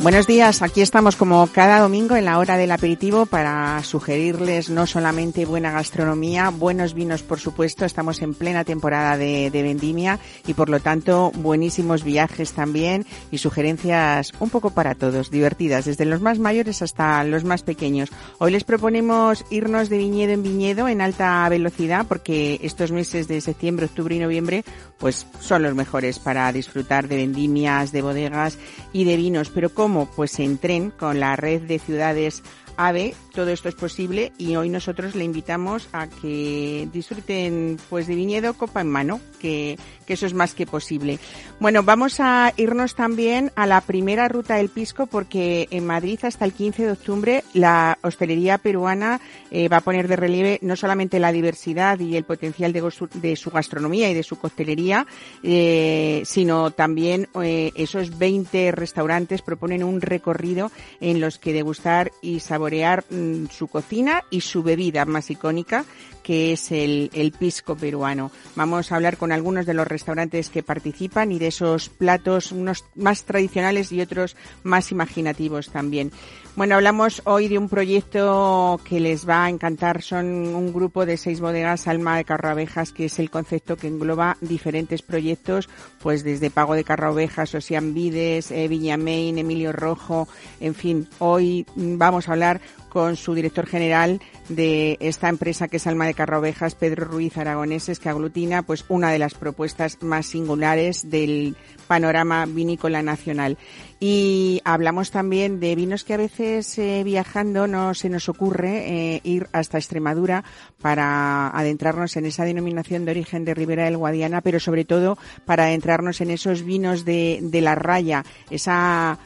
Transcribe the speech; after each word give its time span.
Buenos 0.00 0.28
días, 0.28 0.62
aquí 0.62 0.80
estamos 0.80 1.16
como 1.16 1.48
cada 1.48 1.80
domingo 1.80 2.14
en 2.14 2.24
la 2.24 2.38
hora 2.38 2.56
del 2.56 2.70
aperitivo 2.70 3.26
para 3.26 3.82
sugerirles 3.82 4.70
no 4.70 4.86
solamente 4.86 5.44
buena 5.44 5.72
gastronomía, 5.72 6.50
buenos 6.50 6.94
vinos 6.94 7.24
por 7.24 7.40
supuesto, 7.40 7.84
estamos 7.84 8.22
en 8.22 8.32
plena 8.32 8.62
temporada 8.62 9.16
de, 9.16 9.50
vendimia 9.50 10.20
y 10.46 10.54
por 10.54 10.68
lo 10.68 10.78
tanto 10.78 11.32
buenísimos 11.34 12.04
viajes 12.04 12.52
también 12.52 13.06
y 13.32 13.38
sugerencias 13.38 14.32
un 14.38 14.50
poco 14.50 14.70
para 14.70 14.94
todos, 14.94 15.32
divertidas, 15.32 15.86
desde 15.86 16.04
los 16.04 16.20
más 16.20 16.38
mayores 16.38 16.80
hasta 16.80 17.24
los 17.24 17.42
más 17.42 17.64
pequeños. 17.64 18.10
Hoy 18.38 18.52
les 18.52 18.62
proponemos 18.62 19.44
irnos 19.50 19.88
de 19.88 19.98
viñedo 19.98 20.32
en 20.32 20.44
viñedo 20.44 20.86
en 20.86 21.00
alta 21.00 21.48
velocidad 21.48 22.06
porque 22.06 22.60
estos 22.62 22.92
meses 22.92 23.26
de 23.26 23.40
septiembre, 23.40 23.86
octubre 23.86 24.14
y 24.14 24.20
noviembre 24.20 24.64
pues 24.98 25.26
son 25.40 25.64
los 25.64 25.74
mejores 25.74 26.20
para 26.20 26.52
disfrutar 26.52 27.08
de 27.08 27.16
vendimias, 27.16 27.90
de 27.90 28.02
bodegas 28.02 28.58
y 28.92 29.04
de 29.04 29.16
vinos, 29.16 29.50
pero 29.50 29.70
pues 30.14 30.38
en 30.38 30.58
tren 30.58 30.90
con 30.90 31.20
la 31.20 31.36
red 31.36 31.62
de 31.62 31.78
ciudades 31.78 32.42
AVE, 32.76 33.14
todo 33.32 33.50
esto 33.50 33.68
es 33.68 33.74
posible 33.74 34.32
y 34.38 34.54
hoy 34.54 34.68
nosotros 34.68 35.16
le 35.16 35.24
invitamos 35.24 35.88
a 35.92 36.06
que 36.06 36.88
disfruten 36.92 37.76
pues 37.90 38.06
de 38.06 38.14
viñedo 38.14 38.54
copa 38.54 38.80
en 38.80 38.88
mano, 38.88 39.20
que, 39.38 39.78
que 40.06 40.14
eso 40.14 40.26
es 40.26 40.34
más 40.34 40.54
que 40.54 40.66
posible. 40.66 41.18
Bueno, 41.60 41.82
vamos 41.82 42.20
a 42.20 42.52
irnos 42.56 42.94
también 42.94 43.52
a 43.56 43.66
la 43.66 43.80
primera 43.80 44.28
ruta 44.28 44.56
del 44.56 44.68
Pisco 44.68 45.06
porque 45.06 45.68
en 45.70 45.86
Madrid 45.86 46.18
hasta 46.22 46.44
el 46.44 46.52
15 46.52 46.84
de 46.84 46.92
octubre 46.92 47.44
la 47.54 47.98
hostelería 48.02 48.58
peruana 48.58 49.20
eh, 49.50 49.68
va 49.68 49.78
a 49.78 49.82
poner 49.82 50.08
de 50.08 50.16
relieve 50.16 50.58
no 50.62 50.76
solamente 50.76 51.18
la 51.18 51.32
diversidad 51.32 51.98
y 52.00 52.16
el 52.16 52.24
potencial 52.24 52.72
de, 52.72 53.36
su 53.36 53.50
gastronomía 53.50 54.10
y 54.10 54.14
de 54.14 54.22
su 54.22 54.38
coctelería, 54.38 55.06
eh, 55.42 56.22
sino 56.24 56.70
también 56.70 57.28
eh, 57.42 57.72
esos 57.74 58.18
20 58.18 58.72
restaurantes 58.72 59.42
proponen 59.42 59.84
un 59.84 60.00
recorrido 60.00 60.70
en 61.00 61.20
los 61.20 61.38
que 61.38 61.52
degustar 61.52 62.10
y 62.22 62.40
saborear 62.40 62.88
Mm, 63.10 63.46
su 63.50 63.68
cocina 63.68 64.24
y 64.30 64.40
su 64.40 64.62
bebida 64.62 65.04
más 65.04 65.30
icónica, 65.30 65.84
que 66.22 66.52
es 66.52 66.72
el, 66.72 67.10
el 67.12 67.32
pisco 67.32 67.76
peruano. 67.76 68.30
Vamos 68.56 68.92
a 68.92 68.96
hablar 68.96 69.16
con 69.16 69.32
algunos 69.32 69.66
de 69.66 69.74
los 69.74 69.86
restaurantes 69.86 70.50
que 70.50 70.62
participan 70.62 71.32
y 71.32 71.38
de 71.38 71.48
esos 71.48 71.88
platos, 71.88 72.52
unos 72.52 72.84
más 72.94 73.24
tradicionales 73.24 73.92
y 73.92 74.00
otros 74.00 74.36
más 74.62 74.92
imaginativos 74.92 75.70
también. 75.70 76.12
Bueno, 76.58 76.74
hablamos 76.74 77.22
hoy 77.24 77.46
de 77.46 77.56
un 77.56 77.68
proyecto 77.68 78.80
que 78.82 78.98
les 78.98 79.28
va 79.28 79.44
a 79.44 79.48
encantar. 79.48 80.02
Son 80.02 80.26
un 80.26 80.72
grupo 80.72 81.06
de 81.06 81.16
seis 81.16 81.40
bodegas 81.40 81.86
Alma 81.86 82.16
de 82.16 82.24
Carrabejas, 82.24 82.90
que 82.90 83.04
es 83.04 83.20
el 83.20 83.30
concepto 83.30 83.76
que 83.76 83.86
engloba 83.86 84.36
diferentes 84.40 85.02
proyectos, 85.02 85.68
pues 86.02 86.24
desde 86.24 86.50
Pago 86.50 86.74
de 86.74 86.82
Carrabejas, 86.82 87.54
Osian 87.54 87.94
Vides, 87.94 88.50
eh, 88.50 88.66
Viñamain, 88.66 89.38
Emilio 89.38 89.70
Rojo, 89.70 90.26
en 90.58 90.74
fin. 90.74 91.08
Hoy 91.20 91.64
vamos 91.76 92.28
a 92.28 92.32
hablar 92.32 92.60
con 92.88 93.14
su 93.14 93.34
director 93.34 93.66
general 93.66 94.20
de 94.48 94.96
esta 95.00 95.28
empresa 95.28 95.68
que 95.68 95.78
es 95.78 95.86
Alma 95.86 96.06
de 96.06 96.14
Carraovejas, 96.14 96.74
Pedro 96.74 97.04
Ruiz 97.04 97.36
Aragoneses, 97.36 97.98
que 97.98 98.08
aglutina 98.08 98.62
pues 98.62 98.84
una 98.88 99.10
de 99.10 99.18
las 99.18 99.34
propuestas 99.34 100.02
más 100.02 100.26
singulares 100.26 101.10
del 101.10 101.56
panorama 101.86 102.46
vinícola 102.46 103.02
nacional. 103.02 103.58
Y 104.00 104.60
hablamos 104.64 105.10
también 105.10 105.58
de 105.58 105.74
vinos 105.74 106.04
que 106.04 106.14
a 106.14 106.18
veces 106.18 106.78
eh, 106.78 107.02
viajando 107.04 107.66
no 107.66 107.94
se 107.94 108.08
nos 108.08 108.28
ocurre 108.28 109.14
eh, 109.16 109.20
ir 109.24 109.48
hasta 109.52 109.78
Extremadura 109.78 110.44
para 110.80 111.48
adentrarnos 111.48 112.16
en 112.16 112.26
esa 112.26 112.44
denominación 112.44 113.04
de 113.04 113.10
origen 113.10 113.44
de 113.44 113.54
Ribera 113.54 113.84
del 113.84 113.96
Guadiana, 113.96 114.40
pero 114.40 114.60
sobre 114.60 114.84
todo 114.84 115.18
para 115.44 115.64
adentrarnos 115.64 116.20
en 116.20 116.30
esos 116.30 116.62
vinos 116.62 117.04
de, 117.04 117.40
de 117.42 117.60
la 117.60 117.74
raya, 117.74 118.24
esa 118.50 119.18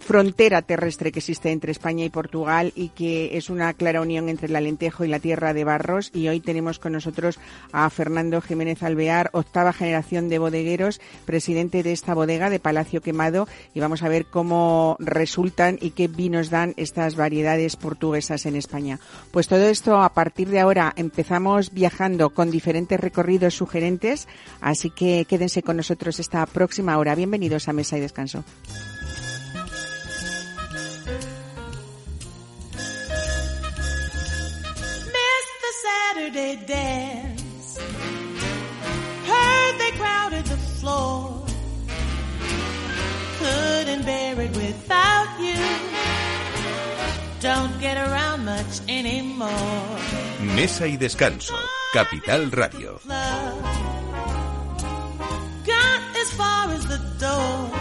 frontera 0.00 0.62
terrestre 0.62 1.12
que 1.12 1.20
existe 1.20 1.52
entre 1.52 1.72
España 1.72 2.04
y 2.04 2.08
Portugal 2.08 2.72
y 2.74 2.88
que 2.88 3.36
es 3.36 3.50
una 3.50 3.72
clara 3.74 4.00
unión 4.00 4.28
entre 4.28 4.48
el 4.48 4.56
Alentejo 4.56 5.04
y 5.04 5.08
la 5.08 5.20
Tierra 5.20 5.54
de 5.54 5.64
Barros. 5.64 6.10
Y 6.14 6.28
hoy 6.28 6.40
tenemos 6.40 6.78
con 6.78 6.92
nosotros 6.92 7.38
a 7.72 7.88
Fernando 7.90 8.40
Jiménez 8.40 8.82
Alvear, 8.82 9.30
octava 9.32 9.72
generación 9.72 10.28
de 10.28 10.38
bodegueros, 10.38 11.00
presidente 11.26 11.82
de 11.82 11.92
esta 11.92 12.14
bodega 12.14 12.50
de 12.50 12.58
Palacio 12.58 13.00
Quemado. 13.00 13.46
Y 13.74 13.80
vamos 13.80 14.02
a 14.02 14.08
ver 14.08 14.26
cómo 14.26 14.96
resultan 14.98 15.78
y 15.80 15.90
qué 15.90 16.08
vinos 16.08 16.50
dan 16.50 16.74
estas 16.76 17.14
variedades 17.14 17.76
portuguesas 17.76 18.46
en 18.46 18.56
España. 18.56 18.98
Pues 19.30 19.48
todo 19.48 19.62
esto 19.62 20.00
a 20.00 20.12
partir 20.14 20.48
de 20.48 20.60
ahora 20.60 20.92
empezamos 20.96 21.72
viajando 21.72 22.30
con 22.30 22.50
diferentes 22.50 22.98
recorridos 22.98 23.54
sugerentes. 23.54 24.28
Así 24.60 24.90
que 24.90 25.26
quédense 25.28 25.62
con 25.62 25.76
nosotros 25.76 26.18
esta 26.18 26.44
próxima 26.46 26.98
hora. 26.98 27.14
Bienvenidos 27.14 27.68
a 27.68 27.72
Mesa 27.72 27.98
y 27.98 28.00
Descanso. 28.00 28.44
Saturday 35.86 36.56
dance. 36.66 37.78
Heard 39.30 39.74
they 39.78 39.92
crowded 39.92 40.44
the 40.46 40.56
floor. 40.56 41.44
Couldn't 43.38 44.04
bear 44.04 44.40
it 44.40 44.56
without 44.56 45.28
you. 45.40 45.56
Don't 47.40 47.80
get 47.80 47.96
around 47.96 48.44
much 48.44 48.80
anymore. 48.88 49.98
Mesa 50.54 50.86
y 50.86 50.96
descanso. 50.98 51.54
Capital 51.92 52.50
Radio. 52.50 53.00
Got 55.64 56.02
as 56.22 56.30
far 56.32 56.70
as 56.72 56.86
the 56.86 56.98
door. 57.18 57.79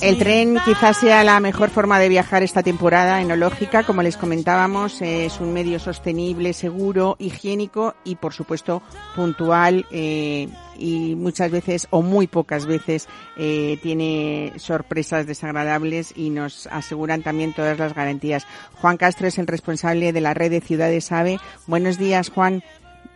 El 0.00 0.18
tren 0.18 0.58
quizás 0.64 0.96
sea 0.98 1.24
la 1.24 1.38
mejor 1.40 1.70
forma 1.70 1.98
de 1.98 2.08
viajar 2.08 2.42
esta 2.42 2.62
temporada 2.62 3.20
enológica. 3.20 3.82
Como 3.82 4.02
les 4.02 4.16
comentábamos, 4.16 5.02
es 5.02 5.40
un 5.40 5.52
medio 5.52 5.78
sostenible, 5.78 6.52
seguro, 6.52 7.16
higiénico 7.18 7.94
y, 8.04 8.16
por 8.16 8.32
supuesto, 8.32 8.82
puntual. 9.14 9.86
Eh, 9.90 10.48
y 10.76 11.14
muchas 11.14 11.50
veces 11.50 11.86
o 11.90 12.02
muy 12.02 12.26
pocas 12.26 12.66
veces 12.66 13.08
eh, 13.36 13.78
tiene 13.82 14.52
sorpresas 14.56 15.26
desagradables 15.26 16.12
y 16.16 16.30
nos 16.30 16.66
aseguran 16.68 17.22
también 17.22 17.52
todas 17.52 17.78
las 17.78 17.94
garantías. 17.94 18.46
Juan 18.80 18.96
Castro 18.96 19.28
es 19.28 19.38
el 19.38 19.46
responsable 19.46 20.12
de 20.12 20.20
la 20.20 20.34
red 20.34 20.50
de 20.50 20.60
ciudades 20.60 21.12
AVE. 21.12 21.38
Buenos 21.66 21.98
días, 21.98 22.30
Juan. 22.30 22.62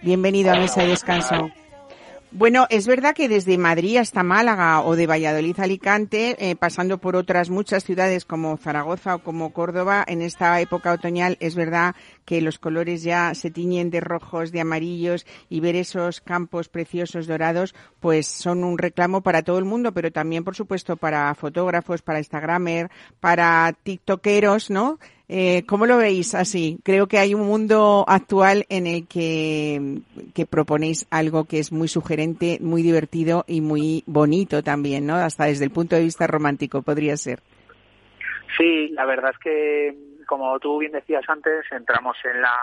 Bienvenido 0.03 0.53
a 0.53 0.57
Mesa 0.57 0.83
de 0.83 0.89
Descanso. 0.89 1.51
Bueno, 2.31 2.67
es 2.69 2.87
verdad 2.87 3.15
que 3.15 3.27
desde 3.27 3.57
Madrid 3.57 3.97
hasta 3.97 4.23
Málaga 4.23 4.83
o 4.83 4.97
de 4.97 5.07
Valladolid 5.07 5.59
a 5.61 5.63
Alicante, 5.63 6.37
eh, 6.39 6.57
pasando 6.57 6.99
por 6.99 7.17
otras 7.17 7.49
muchas 7.49 7.85
ciudades 7.85 8.27
como 8.27 8.59
Zaragoza 8.59 9.15
o 9.15 9.19
como 9.21 9.55
Córdoba, 9.55 10.05
en 10.07 10.21
esta 10.21 10.61
época 10.61 10.93
otoñal 10.93 11.39
es 11.41 11.55
verdad 11.55 11.95
que 12.27 12.43
los 12.43 12.59
colores 12.59 13.03
ya 13.03 13.35
se 13.35 13.51
tiñen 13.51 13.89
de 13.89 14.01
rojos, 14.01 14.53
de 14.53 14.61
amarillos 14.61 15.25
y 15.49 15.61
ver 15.61 15.75
esos 15.75 16.21
campos 16.21 16.69
preciosos 16.69 17.27
dorados, 17.27 17.75
pues 17.99 18.27
son 18.27 18.63
un 18.63 18.77
reclamo 18.77 19.23
para 19.23 19.43
todo 19.43 19.59
el 19.59 19.65
mundo, 19.65 19.93
pero 19.93 20.13
también, 20.13 20.45
por 20.45 20.55
supuesto, 20.55 20.99
para 20.99 21.35
fotógrafos, 21.35 22.03
para 22.03 22.19
Instagramer, 22.19 22.91
para 23.21 23.75
tiktokeros, 23.83 24.69
¿no? 24.69 24.99
Eh, 25.31 25.65
¿Cómo 25.67 25.85
lo 25.85 25.99
veis 25.99 26.35
así? 26.35 26.79
Creo 26.83 27.07
que 27.07 27.19
hay 27.19 27.35
un 27.35 27.47
mundo 27.47 28.05
actual 28.09 28.65
en 28.71 28.87
el 28.87 29.07
que, 29.07 30.01
proponéis 30.49 31.07
algo 31.11 31.45
que 31.45 31.59
es 31.59 31.71
muy 31.71 31.89
sugerente, 31.89 32.59
muy 32.63 32.83
divertido 32.83 33.45
y 33.47 33.61
muy 33.61 34.03
bonito 34.07 34.63
también, 34.63 35.07
¿no? 35.07 35.17
Hasta 35.17 35.45
desde 35.45 35.67
el 35.67 35.71
punto 35.71 35.97
de 35.97 36.03
vista 36.03 36.27
romántico 36.27 36.81
podría 36.81 37.15
ser. 37.19 37.41
Sí, 38.57 38.89
la 38.89 39.05
verdad 39.05 39.33
es 39.33 39.39
que, 39.39 39.95
como 40.27 40.59
tú 40.61 40.79
bien 40.79 40.93
decías 40.93 41.25
antes, 41.29 41.67
entramos 41.73 42.17
en 42.25 42.41
la 42.41 42.55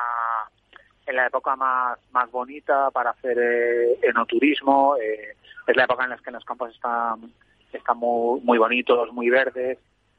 en 1.05 1.17
la 1.17 1.27
época 1.27 1.55
más, 1.55 1.99
más 2.11 2.31
bonita 2.31 2.89
para 2.89 3.11
hacer 3.11 3.37
eh, 3.37 3.99
enoturismo. 4.01 4.95
Eh, 4.97 5.35
es 5.67 5.75
la 5.75 5.83
época 5.83 6.05
en 6.05 6.09
la 6.09 6.17
que 6.17 6.31
los 6.31 6.43
campos 6.43 6.73
están, 6.73 7.31
están 7.71 7.97
muy, 7.99 8.41
muy 8.41 8.57
bonitos, 8.57 9.13
muy 9.13 9.29
verdes 9.29 9.77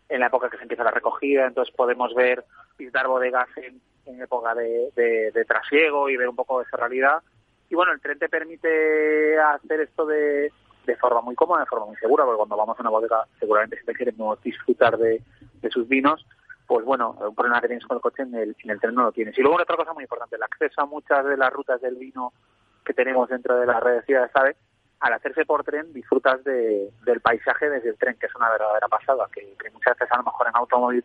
en 0.08 0.20
la 0.20 0.26
época 0.26 0.48
que 0.48 0.56
se 0.56 0.62
empieza 0.62 0.84
la 0.84 0.90
recogida, 0.90 1.46
entonces 1.46 1.74
podemos 1.74 2.14
ver, 2.14 2.44
visitar 2.78 3.06
bodegas 3.08 3.48
en, 3.56 3.80
época 4.20 4.54
de, 4.54 5.44
trasiego 5.46 6.08
y 6.08 6.16
ver 6.16 6.28
un 6.28 6.36
poco 6.36 6.58
de 6.58 6.64
esa 6.64 6.76
realidad. 6.76 7.22
Y 7.68 7.74
bueno, 7.74 7.92
el 7.92 8.00
tren 8.00 8.18
te 8.18 8.28
permite 8.28 9.38
hacer 9.38 9.80
esto 9.80 10.06
de, 10.06 10.52
de 10.86 10.96
forma 10.96 11.20
muy 11.20 11.34
cómoda, 11.34 11.60
de 11.60 11.66
forma 11.66 11.86
muy 11.86 11.96
segura, 11.96 12.24
porque 12.24 12.36
cuando 12.36 12.56
vamos 12.56 12.78
a 12.78 12.82
una 12.82 12.90
bodega 12.90 13.26
seguramente 13.40 13.78
si 13.78 13.84
te 13.84 13.94
queremos 13.94 14.40
disfrutar 14.42 14.96
de, 14.96 15.20
sus 15.70 15.88
vinos, 15.88 16.24
pues 16.68 16.84
bueno, 16.84 17.16
un 17.20 17.34
problema 17.34 17.60
que 17.60 17.66
tienes 17.66 17.84
con 17.84 17.96
el 17.96 18.00
coche 18.00 18.22
en 18.22 18.34
el, 18.36 18.56
en 18.62 18.70
el 18.70 18.80
tren 18.80 18.94
no 18.94 19.02
lo 19.02 19.12
tienes. 19.12 19.36
Y 19.36 19.42
luego 19.42 19.60
otra 19.60 19.76
cosa 19.76 19.92
muy 19.92 20.04
importante, 20.04 20.36
el 20.36 20.42
acceso 20.44 20.80
a 20.80 20.86
muchas 20.86 21.24
de 21.24 21.36
las 21.36 21.52
rutas 21.52 21.80
del 21.80 21.96
vino 21.96 22.32
que 22.84 22.94
tenemos 22.94 23.28
dentro 23.28 23.58
de 23.58 23.66
la 23.66 23.80
red 23.80 23.96
de 23.96 24.02
ciudades, 24.02 24.30
¿sabes? 24.32 24.56
Al 25.00 25.12
hacerse 25.12 25.44
por 25.44 25.64
tren 25.64 25.92
disfrutas 25.92 26.42
de, 26.44 26.90
del 27.04 27.20
paisaje 27.20 27.68
desde 27.68 27.90
el 27.90 27.98
tren, 27.98 28.16
que 28.18 28.26
es 28.26 28.34
una 28.34 28.50
verdadera 28.50 28.88
pasada, 28.88 29.28
que, 29.32 29.56
muchas 29.72 29.98
veces 29.98 30.12
a 30.12 30.18
lo 30.18 30.24
mejor 30.24 30.46
en 30.48 30.56
automóvil 30.56 31.04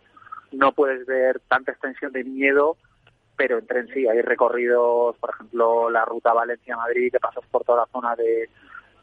no 0.52 0.72
puedes 0.72 1.06
ver 1.06 1.40
tanta 1.48 1.72
extensión 1.72 2.12
de 2.12 2.24
miedo 2.24 2.78
pero 3.38 3.58
en 3.58 3.66
tren 3.66 3.88
sí, 3.88 4.08
hay 4.08 4.22
recorridos, 4.22 5.18
por 5.18 5.32
ejemplo, 5.32 5.90
la 5.90 6.06
ruta 6.06 6.32
Valencia-Madrid, 6.32 7.12
que 7.12 7.20
pasas 7.20 7.44
por 7.50 7.64
toda 7.64 7.80
la 7.80 7.92
zona 7.92 8.16
de, 8.16 8.48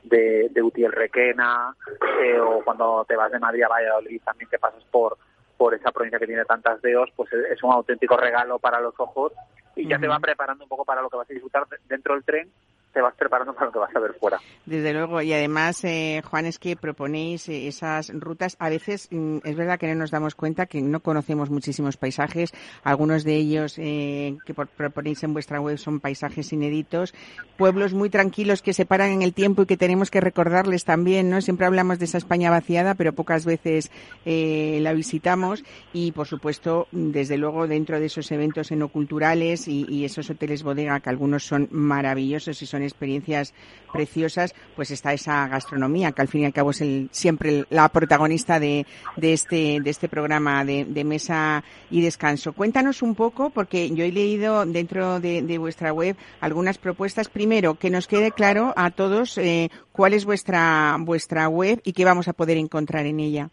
de, 0.04 0.48
de 0.50 0.62
Utiel 0.62 0.92
Requena, 0.92 1.74
eh, 2.22 2.38
o 2.38 2.62
cuando 2.64 3.04
te 3.08 3.16
vas 3.16 3.32
de 3.32 3.40
Madrid 3.40 3.64
a 3.64 3.68
Valladolid 3.68 4.22
también 4.22 4.48
que 4.48 4.58
pasas 4.58 4.84
por, 4.92 5.18
por 5.56 5.74
esa 5.74 5.90
provincia 5.90 6.20
que 6.20 6.26
tiene 6.26 6.44
tantas 6.44 6.80
deos, 6.82 7.10
pues 7.16 7.32
es 7.32 7.62
un 7.64 7.72
auténtico 7.72 8.16
regalo 8.16 8.58
para 8.60 8.80
los 8.80 8.94
ojos 8.98 9.32
y 9.74 9.88
ya 9.88 9.98
te 9.98 10.08
va 10.08 10.20
preparando 10.20 10.64
un 10.64 10.68
poco 10.68 10.84
para 10.84 11.02
lo 11.02 11.10
que 11.10 11.16
vas 11.16 11.30
a 11.30 11.32
disfrutar 11.32 11.64
dentro 11.88 12.14
del 12.14 12.24
tren 12.24 12.48
te 12.92 13.00
vas 13.00 13.14
preparando 13.14 13.54
para 13.54 13.66
lo 13.66 13.72
que 13.72 13.78
vas 13.78 13.94
a 13.94 14.00
ver 14.00 14.14
fuera. 14.14 14.38
Desde 14.66 14.92
luego, 14.92 15.20
y 15.22 15.32
además, 15.32 15.84
eh, 15.84 16.22
Juan, 16.24 16.46
es 16.46 16.58
que 16.58 16.76
proponéis 16.76 17.48
eh, 17.48 17.68
esas 17.68 18.10
rutas. 18.14 18.56
A 18.58 18.68
veces 18.68 19.08
mm, 19.10 19.38
es 19.44 19.56
verdad 19.56 19.78
que 19.78 19.88
no 19.88 19.94
nos 19.94 20.10
damos 20.10 20.34
cuenta 20.34 20.66
que 20.66 20.80
no 20.80 21.00
conocemos 21.00 21.50
muchísimos 21.50 21.96
paisajes. 21.96 22.52
Algunos 22.82 23.24
de 23.24 23.36
ellos 23.36 23.74
eh, 23.78 24.36
que 24.44 24.54
proponéis 24.54 25.22
en 25.22 25.32
vuestra 25.32 25.60
web 25.60 25.78
son 25.78 26.00
paisajes 26.00 26.52
inéditos. 26.52 27.14
Pueblos 27.56 27.94
muy 27.94 28.10
tranquilos 28.10 28.62
que 28.62 28.72
se 28.72 28.86
paran 28.86 29.10
en 29.10 29.22
el 29.22 29.34
tiempo 29.34 29.62
y 29.62 29.66
que 29.66 29.76
tenemos 29.76 30.10
que 30.10 30.20
recordarles 30.20 30.84
también, 30.84 31.30
¿no? 31.30 31.40
Siempre 31.40 31.66
hablamos 31.66 31.98
de 31.98 32.06
esa 32.06 32.18
España 32.18 32.50
vaciada, 32.50 32.94
pero 32.94 33.12
pocas 33.12 33.44
veces 33.44 33.90
la 34.24 34.92
visitamos. 34.92 35.64
Y, 35.92 36.12
por 36.12 36.26
supuesto, 36.26 36.86
desde 36.92 37.36
luego, 37.36 37.66
dentro 37.66 38.00
de 38.00 38.06
esos 38.06 38.30
eventos 38.32 38.70
enoculturales 38.70 39.68
y, 39.68 39.86
y 39.88 40.04
esos 40.04 40.30
hoteles 40.30 40.62
bodega, 40.62 41.00
que 41.00 41.10
algunos 41.10 41.44
son 41.44 41.68
maravillosos 41.70 42.60
y 42.62 42.66
son 42.66 42.77
experiencias 42.82 43.54
preciosas, 43.92 44.54
pues 44.76 44.90
está 44.90 45.12
esa 45.12 45.48
gastronomía, 45.48 46.12
que 46.12 46.22
al 46.22 46.28
fin 46.28 46.42
y 46.42 46.44
al 46.46 46.52
cabo 46.52 46.70
es 46.70 46.80
el, 46.80 47.08
siempre 47.10 47.64
la 47.70 47.88
protagonista 47.88 48.60
de, 48.60 48.86
de, 49.16 49.32
este, 49.32 49.80
de 49.80 49.90
este 49.90 50.08
programa 50.08 50.64
de, 50.64 51.04
mesa 51.04 51.64
y 51.90 52.02
descanso. 52.02 52.52
Cuéntanos 52.52 53.02
un 53.02 53.14
poco, 53.14 53.50
porque 53.50 53.88
yo 53.90 54.04
he 54.04 54.12
leído 54.12 54.66
dentro 54.66 55.20
de, 55.20 55.58
vuestra 55.58 55.92
web 55.92 56.16
algunas 56.40 56.78
propuestas. 56.78 57.28
Primero, 57.28 57.74
que 57.74 57.90
nos 57.90 58.06
quede 58.06 58.30
claro 58.32 58.74
a 58.76 58.90
todos 58.90 59.38
eh, 59.38 59.70
cuál 59.92 60.12
es 60.12 60.24
vuestra, 60.24 60.96
vuestra 61.00 61.48
web 61.48 61.80
y 61.84 61.92
qué 61.92 62.04
vamos 62.04 62.28
a 62.28 62.32
poder 62.32 62.56
encontrar 62.58 63.06
en 63.06 63.20
ella. 63.20 63.48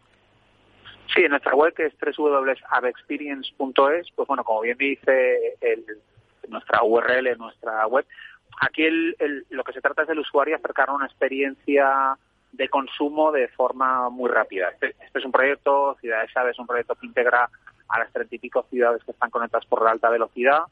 Sí, 1.14 1.22
en 1.24 1.30
nuestra 1.30 1.56
web, 1.56 1.74
que 1.74 1.86
es 1.86 1.94
www.avexperience.es, 2.18 4.12
pues 4.16 4.28
bueno, 4.28 4.44
como 4.44 4.62
bien 4.62 4.78
dice 4.78 5.56
el, 5.62 5.86
nuestra 6.50 6.84
URL, 6.84 7.38
nuestra 7.38 7.88
web, 7.88 8.06
aquí 8.62 8.84
el, 8.84 9.46
lo 9.50 9.64
que 9.64 9.74
se 9.74 9.82
trata 9.82 10.04
es 10.04 10.08
del 10.08 10.20
usuario 10.20 10.56
acercar 10.56 10.90
una 10.90 11.06
experiencia 11.06 12.18
de 12.52 12.70
consumo 12.70 13.32
de 13.32 13.48
forma 13.50 14.10
muy 14.10 14.30
rápida. 14.30 14.70
Este, 14.70 14.96
este 15.04 15.20
es 15.20 15.26
un 15.26 15.32
proyecto, 15.32 15.98
Ciudades 16.00 16.36
Ave 16.36 16.52
es 16.52 16.60
un 16.60 16.68
proyecto 16.68 16.96
que 16.96 17.06
integra 17.06 17.50
a 17.90 18.00
las 18.00 18.12
treinta 18.12 18.36
y 18.36 18.40
pico 18.40 18.66
ciudades 18.70 19.04
que 19.04 19.12
están 19.12 19.30
conectadas 19.30 19.66
por 19.66 19.84
la 19.84 19.92
alta 19.92 20.10
velocidad, 20.10 20.64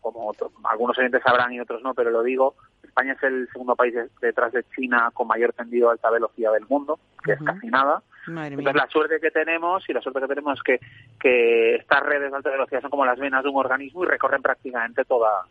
como 0.00 0.32
algunos 0.64 0.98
oyentes 0.98 1.22
sabrán 1.22 1.52
y 1.52 1.60
otros 1.60 1.82
no, 1.82 1.94
pero 1.94 2.10
lo 2.10 2.22
digo, 2.22 2.54
España 2.82 3.14
es 3.14 3.22
el 3.22 3.48
segundo 3.50 3.74
país 3.74 3.94
detrás 4.20 4.52
de 4.52 4.64
China 4.74 5.10
con 5.14 5.26
mayor 5.26 5.52
tendido 5.54 5.88
a 5.88 5.92
alta 5.92 6.10
velocidad 6.10 6.52
del 6.52 6.66
mundo, 6.68 6.98
que 7.24 7.32
es 7.32 7.42
casi 7.42 7.68
nada. 7.68 8.02
Entonces 8.26 8.74
la 8.74 8.86
suerte 8.88 9.18
que 9.20 9.30
tenemos 9.30 9.82
y 9.88 9.92
la 9.92 10.00
suerte 10.00 10.20
que 10.20 10.28
tenemos 10.28 10.58
es 10.58 10.62
que, 10.62 10.80
que 11.18 11.76
estas 11.76 12.02
redes 12.02 12.30
de 12.30 12.36
alta 12.36 12.50
velocidad 12.50 12.82
son 12.82 12.90
como 12.90 13.06
las 13.06 13.18
venas 13.18 13.42
de 13.42 13.48
un 13.48 13.56
organismo 13.56 14.04
y 14.04 14.06
recorren 14.06 14.42
prácticamente 14.42 15.04
toda, 15.04 15.44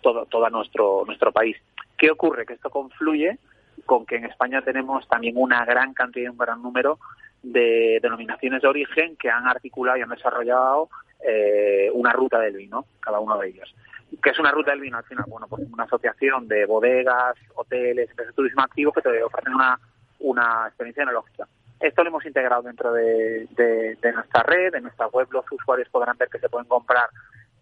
todo, 0.00 0.26
todo 0.26 0.48
nuestro, 0.50 1.04
nuestro 1.06 1.32
país. 1.32 1.56
¿Qué 1.96 2.10
ocurre? 2.10 2.46
Que 2.46 2.54
esto 2.54 2.70
confluye 2.70 3.38
con 3.86 4.06
que 4.06 4.16
en 4.16 4.26
España 4.26 4.62
tenemos 4.62 5.06
también 5.08 5.34
una 5.36 5.64
gran 5.64 5.94
cantidad 5.94 6.30
un 6.30 6.38
gran 6.38 6.62
número 6.62 6.98
de 7.42 7.98
denominaciones 8.02 8.62
de 8.62 8.68
origen 8.68 9.16
que 9.16 9.30
han 9.30 9.46
articulado 9.46 9.98
y 9.98 10.02
han 10.02 10.08
desarrollado 10.08 10.88
eh, 11.26 11.90
una 11.92 12.12
ruta 12.12 12.38
del 12.38 12.56
vino, 12.56 12.84
cada 13.00 13.20
uno 13.20 13.38
de 13.38 13.48
ellos. 13.48 13.74
¿Qué 14.22 14.30
es 14.30 14.38
una 14.38 14.50
ruta 14.50 14.70
del 14.70 14.80
vino 14.80 14.98
al 14.98 15.04
final? 15.04 15.24
Bueno, 15.28 15.46
pues 15.48 15.62
una 15.70 15.84
asociación 15.84 16.48
de 16.48 16.64
bodegas, 16.66 17.36
hoteles, 17.54 18.10
empresas 18.10 18.32
de 18.32 18.36
turismo 18.36 18.62
activo 18.62 18.92
que 18.92 19.02
te 19.02 19.22
ofrecen 19.22 19.54
una, 19.54 19.78
una 20.20 20.64
experiencia 20.66 21.02
enológica. 21.02 21.46
Esto 21.80 22.02
lo 22.02 22.08
hemos 22.08 22.26
integrado 22.26 22.62
dentro 22.62 22.92
de, 22.92 23.46
de, 23.50 24.12
nuestra 24.12 24.42
red, 24.42 24.72
de 24.72 24.80
nuestra 24.80 25.06
web. 25.08 25.28
Los 25.30 25.44
usuarios 25.52 25.88
podrán 25.90 26.16
ver 26.16 26.28
que 26.28 26.40
se 26.40 26.48
pueden 26.48 26.66
comprar 26.66 27.08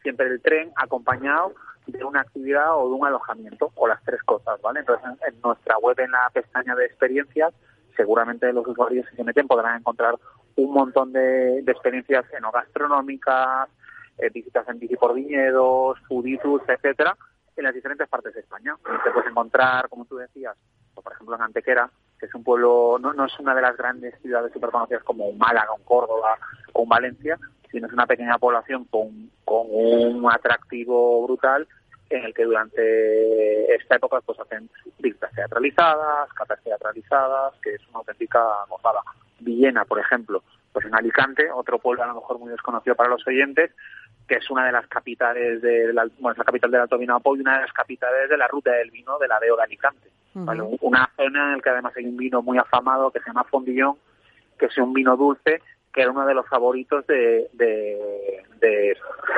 siempre 0.07 0.27
el 0.29 0.41
tren 0.41 0.71
acompañado 0.77 1.53
de 1.89 2.05
una 2.05 2.21
actividad 2.21 2.77
o 2.77 2.89
de 2.89 2.95
un 2.95 3.07
alojamiento, 3.07 3.73
o 3.75 3.89
las 3.89 4.01
tres 4.05 4.23
cosas, 4.23 4.61
¿vale? 4.63 4.81
Entonces, 4.81 5.05
en, 5.27 5.41
nuestra 5.41 5.77
web, 5.79 5.99
en 5.99 6.13
la 6.13 6.31
pestaña 6.33 6.77
de 6.77 6.87
experiencias, 6.87 7.53
seguramente 7.97 8.53
los 8.53 8.65
usuarios 8.69 9.05
si 9.11 9.17
se 9.17 9.25
meten 9.25 9.49
podrán 9.49 9.81
encontrar 9.81 10.15
un 10.55 10.73
montón 10.73 11.13
de, 11.13 11.59
experiencias 11.59 12.25
enogastronómicas, 12.33 13.69
eh, 14.19 14.31
visitas 14.31 14.69
en 14.69 14.79
bici 14.79 14.95
por 14.95 15.13
viñedos, 15.13 15.99
foodie 16.07 16.39
etcétera, 16.69 17.17
en 17.57 17.65
las 17.65 17.75
diferentes 17.75 18.09
partes 18.09 18.33
de 18.35 18.41
España. 18.41 18.77
Te 19.03 19.11
puedes 19.11 19.29
encontrar, 19.29 19.89
como 19.89 20.05
tú 20.05 20.17
decías, 20.19 20.57
por 20.95 21.13
ejemplo 21.13 21.35
en 21.35 21.43
Antequera, 21.43 21.91
que 22.19 22.27
es 22.27 22.35
un 22.35 22.45
pueblo, 22.45 22.97
no, 23.01 23.13
no 23.13 23.25
es 23.25 23.39
una 23.41 23.57
de 23.57 23.63
las 23.63 23.77
grandes 23.77 24.15
ciudades 24.23 24.53
super 24.53 24.71
conocidas 24.71 25.03
como 25.03 25.33
Málaga, 25.33 25.73
un 25.73 25.83
Córdoba 25.83 26.39
o 26.73 26.87
Valencia, 26.87 27.39
sino 27.71 27.87
es 27.87 27.93
una 27.93 28.07
pequeña 28.07 28.39
población 28.39 28.85
con, 28.85 29.31
con 29.45 29.67
un 29.71 30.31
atractivo 30.31 31.27
brutal 31.27 31.67
en 32.11 32.25
el 32.25 32.35
que 32.35 32.45
durante 32.45 33.75
esta 33.75 33.97
época 33.97 34.21
pues 34.25 34.39
hacen 34.39 34.69
visitas 34.99 35.33
teatralizadas, 35.33 36.33
catas 36.35 36.63
teatralizadas, 36.63 37.55
que 37.63 37.75
es 37.75 37.89
una 37.89 37.99
auténtica 37.99 38.41
gozada. 38.69 39.01
Villena, 39.41 39.85
por 39.85 39.99
ejemplo, 39.99 40.43
pues 40.73 40.87
en 40.87 40.95
Alicante, 40.95 41.51
otro 41.51 41.79
pueblo 41.79 42.05
a 42.05 42.07
lo 42.07 42.15
mejor 42.15 42.39
muy 42.39 42.51
desconocido 42.51 42.95
para 42.95 43.11
los 43.11 43.27
oyentes, 43.27 43.73
que 44.27 44.37
es 44.37 44.51
una 44.51 44.67
de 44.67 44.73
las 44.73 44.87
capitales 44.89 45.63
de 45.63 45.93
la, 45.93 46.07
bueno, 46.19 46.33
es 46.33 46.39
la 46.39 46.45
capital 46.45 46.71
del 46.71 46.81
Alto 46.83 46.99
Vino 46.99 47.21
y 47.25 47.41
una 47.41 47.57
de 47.57 47.63
las 47.63 47.73
capitales 47.73 48.29
de 48.29 48.37
la 48.37 48.49
ruta 48.49 48.73
del 48.73 48.91
vino 48.91 49.19
de 49.19 49.29
la 49.29 49.39
Deo 49.39 49.57
de 49.57 49.63
Alicante. 49.63 50.11
Una 50.35 51.11
zona 51.17 51.45
en 51.45 51.57
la 51.57 51.63
que 51.63 51.71
además 51.71 51.97
hay 51.97 52.05
un 52.05 52.17
vino 52.17 52.43
muy 52.43 52.59
afamado 52.59 53.11
que 53.11 53.21
se 53.21 53.27
llama 53.27 53.45
Fondillón, 53.45 53.97
que 54.59 54.67
es 54.67 54.79
un 54.79 54.93
vino 54.93 55.17
dulce 55.17 55.63
que 55.97 56.03
era 56.03 56.11
uno 56.11 56.27
de 56.27 56.35
los 56.35 56.47
favoritos 56.47 57.07
de, 57.07 57.49
de, 57.55 58.95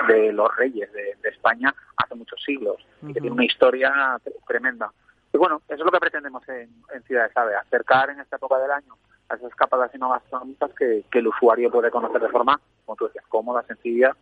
de, 0.08 0.32
los 0.32 0.56
reyes 0.56 0.92
de, 0.92 1.14
España 1.22 1.72
hace 1.96 2.16
muchos 2.16 2.42
siglos 2.42 2.84
y 3.02 3.12
que 3.12 3.20
tiene 3.20 3.30
una 3.30 3.44
historia 3.44 4.18
tremenda. 4.46 4.90
Y 5.32 5.38
bueno, 5.38 5.62
eso 5.68 5.74
es 5.78 5.84
lo 5.84 5.92
que 5.92 6.00
pretendemos 6.00 6.42
en, 6.48 6.68
en 6.92 7.02
Ciudad 7.04 7.30
de 7.32 7.54
acercar 7.54 8.10
en 8.10 8.18
esta 8.18 8.36
época 8.36 8.58
del 8.58 8.72
año 8.72 8.96
a 9.28 9.36
esas 9.36 9.54
capas 9.54 9.94
no 10.00 10.10
gastronómicas 10.10 10.72
que, 10.74 11.04
que 11.08 11.18
el 11.20 11.28
usuario 11.28 11.70
puede 11.70 11.92
conocer 11.92 12.20
de 12.20 12.28
forma, 12.28 12.60
como 12.84 12.96
tú 12.96 13.06
decías, 13.06 13.24
cómoda, 13.28 13.62
sencilla 13.62 14.16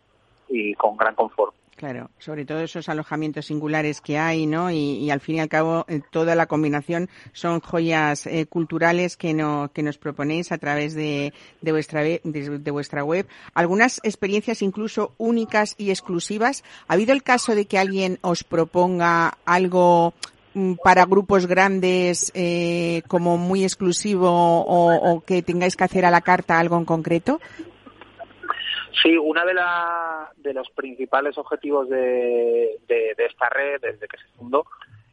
y 0.47 0.75
con 0.75 0.95
gran 0.95 1.15
confort. 1.15 1.55
Claro, 1.77 2.09
sobre 2.17 2.43
todo 2.43 2.61
esos 2.61 2.89
alojamientos 2.89 3.45
singulares 3.45 4.01
que 4.01 4.17
hay, 4.17 4.47
¿no? 4.47 4.71
Y, 4.71 5.11
al 5.11 5.19
fin 5.19 5.35
y 5.35 5.39
al 5.41 5.47
cabo 5.47 5.85
eh, 5.87 6.01
toda 6.09 6.33
la 6.33 6.47
combinación 6.47 7.07
son 7.33 7.59
joyas 7.59 8.25
eh, 8.25 8.47
culturales 8.47 9.15
que, 9.15 9.35
no, 9.35 9.69
que 9.71 9.83
nos 9.83 9.99
proponéis 9.99 10.51
a 10.51 10.57
través 10.57 10.95
de, 10.95 11.33
vuestra, 11.61 12.01
de, 12.01 12.71
vuestra 12.71 13.03
web. 13.03 13.27
Algunas 13.53 13.99
experiencias 14.01 14.63
incluso 14.63 15.13
únicas 15.19 15.75
y 15.77 15.91
exclusivas. 15.91 16.63
¿Ha 16.87 16.95
habido 16.95 17.13
el 17.13 17.21
caso 17.21 17.53
de 17.53 17.65
que 17.65 17.77
alguien 17.77 18.17
os 18.21 18.43
proponga 18.43 19.37
algo 19.45 20.15
mm, 20.55 20.73
para 20.83 21.05
grupos 21.05 21.45
grandes 21.45 22.31
eh, 22.33 23.03
como 23.07 23.37
muy 23.37 23.63
exclusivo 23.63 24.31
o, 24.31 24.95
o 24.95 25.21
que 25.21 25.43
tengáis 25.43 25.75
que 25.75 25.83
hacer 25.83 26.05
a 26.05 26.11
la 26.11 26.21
carta 26.21 26.57
algo 26.57 26.75
en 26.75 26.85
concreto? 26.85 27.39
Sí, 29.01 29.17
uno 29.17 29.45
de, 29.45 29.53
de 30.37 30.53
los 30.53 30.69
principales 30.71 31.37
objetivos 31.37 31.89
de, 31.89 32.79
esta 33.17 33.49
red 33.49 33.81
desde 33.81 34.07
que 34.07 34.17
se 34.17 34.27
fundó 34.37 34.65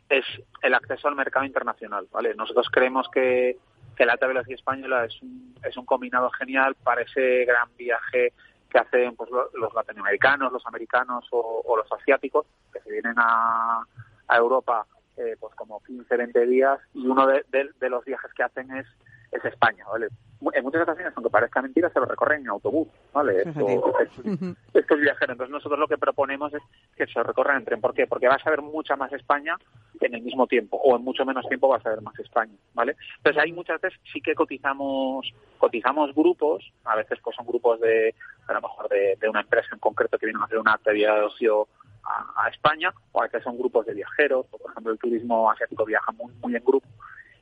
es 0.08 0.24
el 0.62 0.74
acceso 0.74 1.08
al 1.08 1.16
mercado 1.16 1.44
internacional. 1.44 2.06
¿vale? 2.12 2.34
Nosotros 2.34 2.68
creemos 2.70 3.08
que, 3.12 3.58
que 3.96 4.06
la 4.06 4.12
alta 4.12 4.26
velocidad 4.26 4.58
española 4.58 5.04
es 5.04 5.20
un, 5.22 5.54
es 5.62 5.76
un 5.76 5.84
combinado 5.84 6.30
genial 6.30 6.74
para 6.82 7.02
ese 7.02 7.44
gran 7.44 7.68
viaje 7.76 8.32
que 8.70 8.78
hacen 8.78 9.14
pues, 9.16 9.30
los 9.30 9.74
latinoamericanos, 9.74 10.52
los 10.52 10.66
americanos 10.66 11.26
o, 11.30 11.76
los 11.76 11.90
asiáticos, 11.92 12.46
que 12.72 12.80
se 12.80 12.90
vienen 12.90 13.14
a, 13.16 13.84
a 14.28 14.36
Europa 14.36 14.86
eh, 15.16 15.36
pues 15.38 15.54
como 15.54 15.80
15, 15.84 16.16
20 16.16 16.46
días 16.46 16.80
y 16.92 17.06
uno 17.06 17.24
de, 17.26 17.44
de, 17.52 17.88
los 17.88 18.04
viajes 18.04 18.32
que 18.34 18.42
hacen 18.42 18.68
es, 18.72 18.86
es 19.34 19.44
España. 19.44 19.84
¿vale? 19.90 20.08
en 20.52 20.64
muchas 20.64 20.82
ocasiones, 20.82 21.12
aunque 21.16 21.30
parezca 21.30 21.62
mentira, 21.62 21.90
se 21.90 22.00
lo 22.00 22.06
recorren 22.06 22.42
en 22.42 22.48
autobús, 22.48 22.88
¿vale? 23.12 23.42
Esto, 24.74 24.94
es 24.94 25.00
viajero. 25.00 25.32
Entonces 25.32 25.50
nosotros 25.50 25.78
lo 25.78 25.88
que 25.88 25.98
proponemos 25.98 26.52
es 26.52 26.62
que 26.96 27.06
se 27.06 27.22
recorran 27.22 27.58
en 27.58 27.64
tren. 27.64 27.80
¿Por 27.80 27.94
qué? 27.94 28.06
Porque 28.06 28.28
vas 28.28 28.44
a 28.46 28.50
ver 28.50 28.62
mucha 28.62 28.96
más 28.96 29.12
España 29.12 29.56
en 30.00 30.14
el 30.14 30.22
mismo 30.22 30.46
tiempo, 30.46 30.76
o 30.76 30.96
en 30.96 31.02
mucho 31.02 31.24
menos 31.24 31.46
tiempo 31.48 31.68
vas 31.68 31.84
a 31.86 31.90
ver 31.90 32.02
más 32.02 32.18
España, 32.18 32.52
¿vale? 32.74 32.96
Entonces 33.18 33.42
ahí 33.42 33.52
muchas 33.52 33.80
veces 33.80 33.98
sí 34.12 34.20
que 34.20 34.34
cotizamos 34.34 35.32
cotizamos 35.56 36.14
grupos, 36.14 36.72
a 36.84 36.96
veces 36.96 37.18
pues 37.22 37.36
son 37.36 37.46
grupos 37.46 37.80
de, 37.80 38.14
a 38.46 38.52
lo 38.52 38.60
mejor 38.60 38.88
de, 38.88 39.16
una 39.28 39.40
empresa 39.40 39.68
en 39.72 39.78
concreto 39.78 40.18
que 40.18 40.26
vienen 40.26 40.42
a 40.42 40.46
hacer 40.46 40.58
una 40.58 40.74
actividad 40.74 41.14
de 41.14 41.22
ocio 41.22 41.68
a, 42.04 42.48
España, 42.48 42.92
o 43.12 43.20
a 43.22 43.24
veces 43.24 43.42
son 43.44 43.56
grupos 43.56 43.86
de 43.86 43.94
viajeros, 43.94 44.46
por 44.46 44.60
ejemplo 44.70 44.92
el 44.92 44.98
turismo 44.98 45.50
asiático 45.50 45.86
viaja 45.86 46.12
muy, 46.12 46.34
muy 46.42 46.54
en 46.54 46.62
grupo 46.62 46.86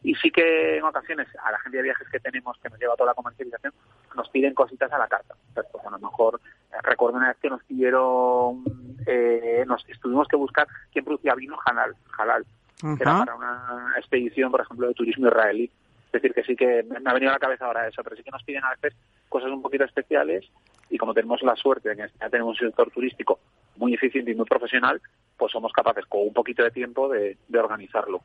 y 0.03 0.15
sí 0.17 0.31
que 0.31 0.79
en 0.79 0.85
ocasiones 0.85 1.29
a 1.43 1.53
la 1.53 1.59
gente 1.61 1.77
de 1.77 1.85
viajes 1.85 2.09
que 2.09 2.21
tenemos, 2.21 2.59
que 2.59 2.69
nos 2.69 2.79
lleva 2.79 2.97
toda 2.97 3.11
la 3.11 3.15
comercialización, 3.15 3.73
nos 4.17 4.29
piden 4.31 4.55
cositas 4.55 4.91
a 4.93 4.99
la 4.99 5.07
carta. 5.07 5.35
Entonces, 5.49 5.71
pues 5.73 5.85
a 5.87 5.91
lo 5.91 5.99
mejor 5.99 6.41
eh, 6.73 6.77
recuerdo 6.83 7.19
una 7.19 7.29
vez 7.29 7.37
que 7.39 7.51
nos 7.51 7.63
pidieron 7.65 8.65
eh, 9.07 9.65
nos 9.67 9.85
tuvimos 10.01 10.29
que 10.29 10.37
buscar 10.37 10.67
quién 10.93 11.05
producía 11.05 11.35
vino 11.35 11.57
halal, 11.65 11.95
halal 12.19 12.45
que 12.81 13.03
era 13.03 13.19
para 13.19 13.37
una 13.37 13.95
expedición, 13.97 14.51
por 14.51 14.61
ejemplo, 14.61 14.89
de 14.89 14.95
turismo 14.95 15.29
israelí. 15.29 15.71
Es 16.07 16.13
decir, 16.21 16.35
que 16.35 16.43
sí 16.43 16.57
que 16.57 16.83
me 16.83 17.09
ha 17.09 17.15
venido 17.15 17.31
a 17.31 17.35
la 17.35 17.39
cabeza 17.39 17.65
ahora 17.65 17.89
eso, 17.89 18.03
pero 18.03 18.17
sí 18.17 18.23
que 18.23 18.31
nos 18.31 18.43
piden 18.43 18.65
a 18.65 18.71
veces 18.71 18.95
cosas 19.29 19.51
un 19.51 19.63
poquito 19.63 19.85
especiales 19.85 20.45
y 20.91 20.99
como 20.99 21.15
tenemos 21.15 21.43
la 21.43 21.57
suerte 21.57 21.89
de 21.89 21.97
que 21.97 22.09
ya 22.21 22.29
tenemos 22.29 22.61
un 22.61 22.67
sector 22.69 22.91
turístico 22.91 23.39
muy 23.77 23.95
eficiente 23.95 24.33
y 24.33 24.35
muy 24.35 24.45
profesional, 24.45 25.01
pues 25.43 25.51
somos 25.51 25.73
capaces 25.73 26.07
con 26.07 26.21
un 26.23 26.33
poquito 26.33 26.63
de 26.63 26.71
tiempo 26.71 27.09
de, 27.09 27.37
organizarlo. 27.53 28.21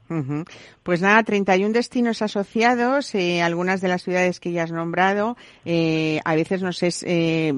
Pues 0.84 1.02
nada, 1.02 1.24
31 1.24 1.74
destinos 1.74 2.22
asociados, 2.22 3.16
eh, 3.16 3.42
algunas 3.42 3.82
de 3.82 3.88
las 3.88 4.04
ciudades 4.04 4.40
que 4.40 4.52
ya 4.52 4.62
has 4.62 4.72
nombrado. 4.72 5.36
Eh, 5.66 6.20
a 6.26 6.36
veces 6.36 6.62
nos 6.62 6.84
es 6.84 7.04
eh, 7.08 7.52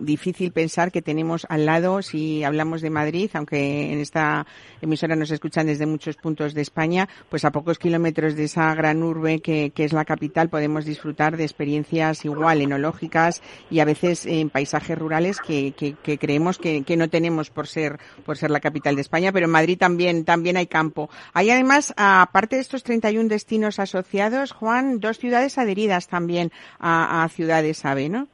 difícil 0.00 0.52
pensar 0.52 0.90
que 0.92 1.02
tenemos 1.02 1.46
al 1.50 1.66
lado, 1.66 2.00
si 2.00 2.42
hablamos 2.42 2.80
de 2.80 2.88
Madrid, 2.88 3.28
aunque 3.34 3.92
en 3.92 4.00
esta 4.00 4.46
emisora 4.80 5.14
nos 5.14 5.30
escuchan 5.30 5.66
desde 5.66 5.84
muchos 5.84 6.16
puntos 6.16 6.54
de 6.54 6.62
España, 6.62 7.06
pues 7.28 7.44
a 7.44 7.52
pocos 7.52 7.78
kilómetros 7.78 8.34
de 8.34 8.44
esa 8.44 8.74
gran 8.74 9.02
urbe 9.02 9.40
que, 9.40 9.72
es 9.76 9.92
la 9.92 10.06
capital 10.06 10.48
podemos 10.48 10.86
disfrutar 10.86 11.36
de 11.36 11.42
experiencias 11.42 12.24
igual 12.24 12.62
enológicas 12.62 13.42
y 13.68 13.80
a 13.80 13.84
veces 13.84 14.24
en 14.24 14.48
paisajes 14.48 14.96
rurales 14.98 15.38
que, 15.40 15.74
creemos 16.18 16.56
que, 16.56 16.82
que 16.84 16.96
no 16.96 17.10
tenemos 17.10 17.50
por 17.50 17.66
ser 17.66 17.98
por 18.24 18.38
ser 18.38 18.50
la 18.50 18.60
capital 18.60 18.96
de 18.96 19.01
España, 19.02 19.32
pero 19.32 19.46
en 19.46 19.52
Madrid 19.52 19.78
también, 19.78 20.24
también 20.24 20.56
hay 20.56 20.66
campo. 20.66 21.10
Hay 21.34 21.50
además, 21.50 21.94
aparte 21.96 22.56
de 22.56 22.62
estos 22.62 22.82
31 22.82 23.28
destinos 23.28 23.78
asociados, 23.78 24.52
Juan, 24.52 25.00
dos 25.00 25.18
ciudades 25.18 25.58
adheridas 25.58 26.08
también 26.08 26.50
a, 26.80 27.28
ciudades 27.30 27.84
AVE, 27.84 28.08
¿no? 28.08 28.28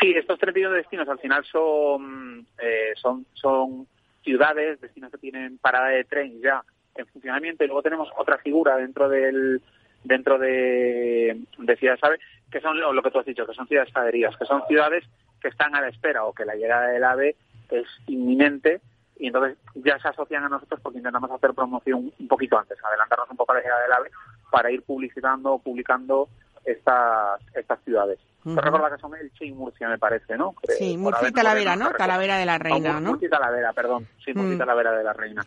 Sí, 0.00 0.12
estos 0.12 0.38
31 0.38 0.74
destinos 0.74 1.08
al 1.08 1.18
final 1.18 1.44
son, 1.44 2.46
eh, 2.62 2.92
son, 2.94 3.26
son 3.32 3.86
ciudades, 4.22 4.80
destinos 4.80 5.10
que 5.10 5.18
tienen 5.18 5.58
parada 5.58 5.88
de 5.88 6.04
tren 6.04 6.40
ya 6.40 6.62
en 6.94 7.06
funcionamiento 7.06 7.64
y 7.64 7.66
luego 7.66 7.82
tenemos 7.82 8.08
otra 8.16 8.38
figura 8.38 8.76
dentro 8.76 9.08
del 9.08 9.60
dentro 10.02 10.38
de, 10.38 11.38
de 11.58 11.76
ciudades 11.76 12.02
AVE 12.02 12.18
que 12.50 12.60
son 12.60 12.80
lo 12.80 13.02
que 13.02 13.10
tú 13.10 13.18
has 13.18 13.26
dicho, 13.26 13.46
que 13.46 13.54
son 13.54 13.68
ciudades 13.68 13.94
adheridas, 13.94 14.36
que 14.36 14.44
son 14.44 14.62
ciudades 14.66 15.04
que 15.40 15.48
están 15.48 15.74
a 15.74 15.80
la 15.80 15.88
espera 15.88 16.24
o 16.24 16.32
que 16.32 16.44
la 16.44 16.54
llegada 16.54 16.88
del 16.88 17.04
AVE 17.04 17.36
es 17.70 17.86
inminente 18.06 18.80
y 19.20 19.26
entonces 19.26 19.58
ya 19.74 19.98
se 19.98 20.08
asocian 20.08 20.44
a 20.44 20.48
nosotros 20.48 20.80
porque 20.82 20.98
intentamos 20.98 21.30
hacer 21.30 21.52
promoción 21.52 22.10
un 22.18 22.28
poquito 22.28 22.58
antes, 22.58 22.78
adelantarnos 22.82 23.30
un 23.30 23.36
poco 23.36 23.52
a 23.52 23.56
la 23.56 23.60
llegada 23.60 23.82
del 23.82 23.92
AVE 23.92 24.10
para 24.50 24.70
ir 24.70 24.82
publicitando, 24.82 25.58
publicando 25.58 26.28
estas, 26.64 27.40
estas 27.54 27.78
ciudades. 27.84 28.18
Uh 28.44 28.54
-huh. 28.54 28.94
que 28.94 29.00
son 29.00 29.14
Elche 29.14 29.44
y 29.44 29.52
Murcia, 29.52 29.88
me 29.90 29.98
parece, 29.98 30.38
¿no? 30.38 30.54
Sí, 30.78 30.96
Murcia 30.96 31.28
y 31.28 31.32
Talavera, 31.32 31.76
¿no? 31.76 31.90
Talavera 31.92 32.38
de 32.38 32.46
la 32.46 32.56
Reina, 32.56 32.98
¿no? 32.98 33.10
Murcia 33.10 33.26
y 33.26 33.30
Talavera, 33.30 33.72
perdón. 33.74 34.08
Sí, 34.24 34.32
Murcia 34.32 34.52
y 34.52 34.56
mm. 34.56 34.58
Talavera 34.58 34.92
de 34.92 35.04
la 35.04 35.12
Reina. 35.12 35.44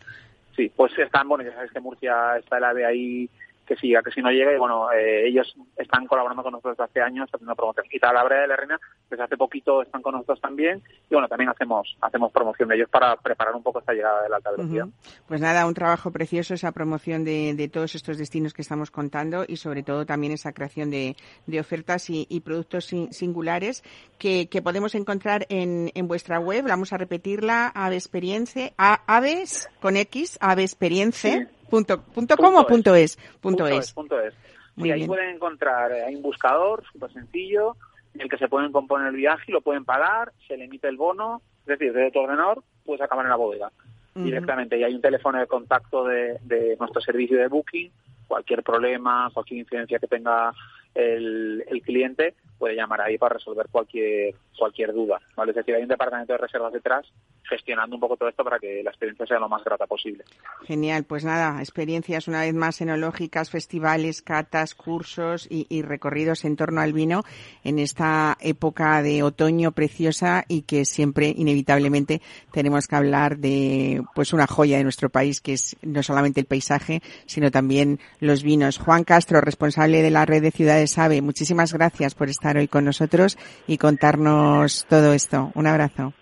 Sí, 0.54 0.72
pues 0.74 0.96
están, 0.96 1.28
bueno, 1.28 1.42
ya 1.42 1.52
sabes 1.52 1.72
que 1.72 1.80
Murcia 1.80 2.36
está 2.38 2.58
el 2.58 2.64
AVE 2.64 2.86
ahí 2.86 3.30
que 3.64 3.76
siga, 3.76 4.02
que 4.02 4.10
si 4.10 4.20
no 4.20 4.30
llega, 4.30 4.52
y 4.52 4.58
bueno, 4.58 4.90
eh, 4.92 5.28
ellos 5.28 5.54
están 5.76 6.06
colaborando 6.06 6.42
con 6.42 6.52
nosotros 6.52 6.76
desde 6.76 6.84
hace 6.84 7.00
años 7.00 7.28
haciendo 7.32 7.54
promoción. 7.54 7.86
Y 7.90 7.98
Talavera 7.98 8.42
de 8.42 8.48
la 8.48 8.56
Reina, 8.56 8.80
desde 9.10 9.24
hace 9.24 9.36
poquito 9.36 9.82
están 9.82 10.02
con 10.02 10.12
nosotros 10.12 10.40
también, 10.40 10.82
y 11.08 11.14
bueno, 11.14 11.28
también 11.28 11.50
hacemos 11.50 11.96
hacemos 12.00 12.32
promoción 12.32 12.68
de 12.68 12.76
ellos 12.76 12.88
para 12.90 13.16
preparar 13.16 13.54
un 13.54 13.62
poco 13.62 13.78
esta 13.78 13.92
llegada 13.92 14.22
de 14.22 14.28
la 14.28 14.36
alta 14.36 14.50
velocidad. 14.50 14.86
Pues 15.26 15.40
nada, 15.40 15.66
un 15.66 15.74
trabajo 15.74 16.10
precioso 16.10 16.54
esa 16.54 16.72
promoción 16.72 17.24
de, 17.24 17.54
de, 17.54 17.68
todos 17.68 17.94
estos 17.94 18.18
destinos 18.18 18.52
que 18.52 18.62
estamos 18.62 18.90
contando 18.90 19.44
y 19.46 19.56
sobre 19.56 19.82
todo 19.82 20.06
también 20.06 20.32
esa 20.32 20.52
creación 20.52 20.90
de, 20.90 21.16
de 21.46 21.60
ofertas 21.60 22.10
y, 22.10 22.26
y 22.28 22.40
productos 22.40 22.86
singulares 23.10 23.82
que, 24.18 24.48
que, 24.48 24.62
podemos 24.62 24.94
encontrar 24.94 25.46
en, 25.48 25.90
en 25.94 26.08
vuestra 26.08 26.38
web. 26.38 26.64
Vamos 26.66 26.92
a 26.92 26.98
repetirla, 26.98 27.68
Avesperience, 27.68 28.74
Aves 28.76 29.68
con 29.80 29.96
X, 29.96 30.38
Avesperience. 30.40 31.48
Punto, 31.68 32.02
punto, 32.02 32.36
com 32.36 32.54
o 32.56 32.66
punto 32.66 32.94
es. 32.94 33.16
Punto, 33.40 33.66
es. 33.66 33.92
Punto 33.92 34.20
es. 34.20 34.34
y 34.76 34.90
ahí 34.90 35.06
pueden 35.06 35.36
encontrar, 35.36 35.92
eh, 35.92 36.04
hay 36.04 36.14
un 36.16 36.22
buscador 36.22 36.84
súper 36.92 37.12
sencillo, 37.12 37.76
en 38.14 38.22
el 38.22 38.28
que 38.28 38.38
se 38.38 38.48
pueden 38.48 38.72
componer 38.72 39.08
el 39.08 39.16
viaje 39.16 39.52
lo 39.52 39.60
pueden 39.60 39.84
pagar, 39.84 40.32
se 40.46 40.56
le 40.56 40.64
emite 40.64 40.88
el 40.88 40.96
bono, 40.96 41.42
es 41.60 41.78
decir, 41.78 41.92
desde 41.92 42.10
tu 42.10 42.20
ordenador 42.20 42.62
puedes 42.84 43.02
acabar 43.02 43.24
en 43.24 43.30
la 43.30 43.36
bodega 43.36 43.70
directamente. 44.14 44.78
Y 44.78 44.84
hay 44.84 44.94
un 44.94 45.00
teléfono 45.00 45.40
de 45.40 45.46
contacto 45.46 46.04
de, 46.04 46.38
de 46.42 46.76
nuestro 46.78 47.00
servicio 47.00 47.36
de 47.36 47.48
booking, 47.48 47.90
cualquier 48.28 48.62
problema, 48.62 49.30
cualquier 49.32 49.60
incidencia 49.60 49.98
que 49.98 50.06
tenga 50.06 50.52
el, 50.94 51.82
cliente, 51.84 52.34
puede 52.58 52.76
llamar 52.76 53.00
ahí 53.00 53.18
para 53.18 53.34
resolver 53.34 53.66
cualquier 53.70 54.34
cualquier 54.56 54.92
duda. 54.92 55.20
¿vale? 55.36 55.50
Es 55.50 55.56
decir, 55.56 55.74
hay 55.74 55.82
un 55.82 55.88
departamento 55.88 56.32
de 56.32 56.38
reservas 56.38 56.72
detrás 56.72 57.04
gestionando 57.42 57.96
un 57.96 58.00
poco 58.00 58.16
todo 58.16 58.28
esto 58.28 58.44
para 58.44 58.58
que 58.58 58.82
la 58.82 58.90
experiencia 58.90 59.26
sea 59.26 59.38
lo 59.38 59.48
más 59.48 59.64
grata 59.64 59.86
posible. 59.86 60.24
Genial, 60.62 61.04
pues 61.04 61.24
nada, 61.24 61.60
experiencias 61.60 62.28
una 62.28 62.40
vez 62.40 62.54
más 62.54 62.80
enológicas, 62.80 63.50
festivales, 63.50 64.22
catas, 64.22 64.74
cursos 64.74 65.46
y, 65.50 65.66
y 65.68 65.82
recorridos 65.82 66.44
en 66.44 66.56
torno 66.56 66.80
al 66.80 66.92
vino 66.92 67.24
en 67.64 67.78
esta 67.80 68.38
época 68.40 69.02
de 69.02 69.22
otoño 69.22 69.72
preciosa 69.72 70.44
y 70.48 70.62
que 70.62 70.84
siempre 70.84 71.34
inevitablemente 71.36 72.22
tenemos 72.52 72.86
que 72.86 72.96
hablar 72.96 73.38
de 73.38 74.02
pues 74.14 74.32
una 74.32 74.46
joya 74.46 74.78
de 74.78 74.84
nuestro 74.84 75.10
país 75.10 75.40
que 75.40 75.54
es 75.54 75.76
no 75.82 76.02
solamente 76.02 76.40
el 76.40 76.46
paisaje 76.46 77.02
sino 77.26 77.50
también 77.50 77.98
los 78.20 78.42
vinos. 78.42 78.78
Juan 78.78 79.04
Castro, 79.04 79.40
responsable 79.40 80.02
de 80.02 80.10
la 80.10 80.24
red 80.24 80.42
de 80.42 80.50
ciudades 80.50 80.83
AVE, 80.98 81.22
muchísimas 81.22 81.72
gracias 81.72 82.14
por 82.14 82.28
estar 82.28 82.56
hoy 82.56 82.68
con 82.68 82.84
nosotros 82.84 83.36
y 83.66 83.78
contarnos 83.78 84.86
todo 84.88 85.12
esto. 85.12 85.50
Un 85.54 85.66
abrazo. 85.66 86.12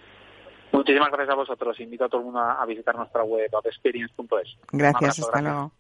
Muchísimas 0.73 1.11
gracias 1.11 1.31
a 1.31 1.37
vosotros. 1.37 1.79
Invito 1.81 2.05
a 2.05 2.09
todo 2.09 2.21
el 2.21 2.25
mundo 2.27 2.41
a 2.41 2.65
visitar 2.67 2.97
nuestra 2.97 3.23
web, 3.23 3.51
experience.es. 3.65 4.57
Gracias, 4.73 5.21
hasta 5.21 5.43
luego. 5.43 5.73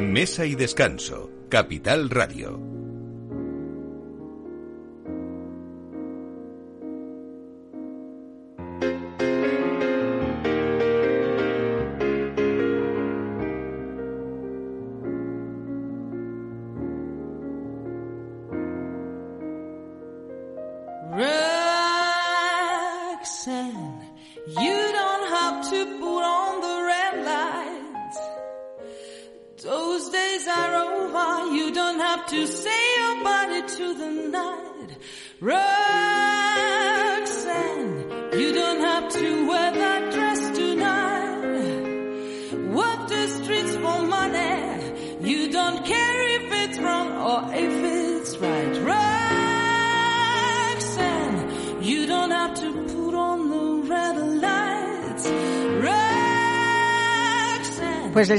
Mesa 0.00 0.44
y 0.44 0.54
descanso, 0.54 1.30
Capital 1.48 2.10
Radio. 2.10 2.71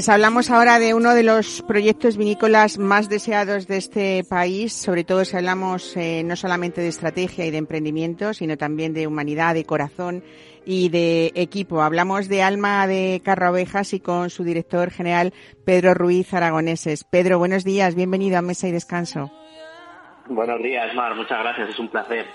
Les 0.04 0.10
hablamos 0.10 0.50
ahora 0.50 0.78
de 0.78 0.92
uno 0.92 1.14
de 1.14 1.22
los 1.22 1.62
proyectos 1.62 2.18
vinícolas 2.18 2.76
más 2.76 3.08
deseados 3.08 3.66
de 3.66 3.78
este 3.78 4.22
país, 4.22 4.74
sobre 4.74 5.02
todo 5.02 5.24
si 5.24 5.34
hablamos 5.34 5.96
eh, 5.96 6.22
no 6.26 6.36
solamente 6.36 6.82
de 6.82 6.88
estrategia 6.88 7.46
y 7.46 7.50
de 7.50 7.56
emprendimiento, 7.56 8.34
sino 8.34 8.58
también 8.58 8.92
de 8.92 9.06
humanidad, 9.06 9.54
de 9.54 9.64
corazón 9.64 10.22
y 10.66 10.90
de 10.90 11.32
equipo. 11.34 11.80
Hablamos 11.80 12.28
de 12.28 12.42
Alma 12.42 12.86
de 12.86 13.22
Carraovejas 13.24 13.94
y 13.94 14.00
con 14.00 14.28
su 14.28 14.44
director 14.44 14.90
general 14.90 15.32
Pedro 15.64 15.94
Ruiz 15.94 16.34
Aragoneses. 16.34 17.04
Pedro, 17.04 17.38
buenos 17.38 17.64
días, 17.64 17.94
bienvenido 17.94 18.36
a 18.36 18.42
Mesa 18.42 18.68
y 18.68 18.72
Descanso. 18.72 19.30
Buenos 20.28 20.62
días, 20.62 20.94
Mar, 20.94 21.14
muchas 21.14 21.38
gracias, 21.38 21.68
es 21.68 21.78
un 21.78 21.88
placer. 21.88 22.26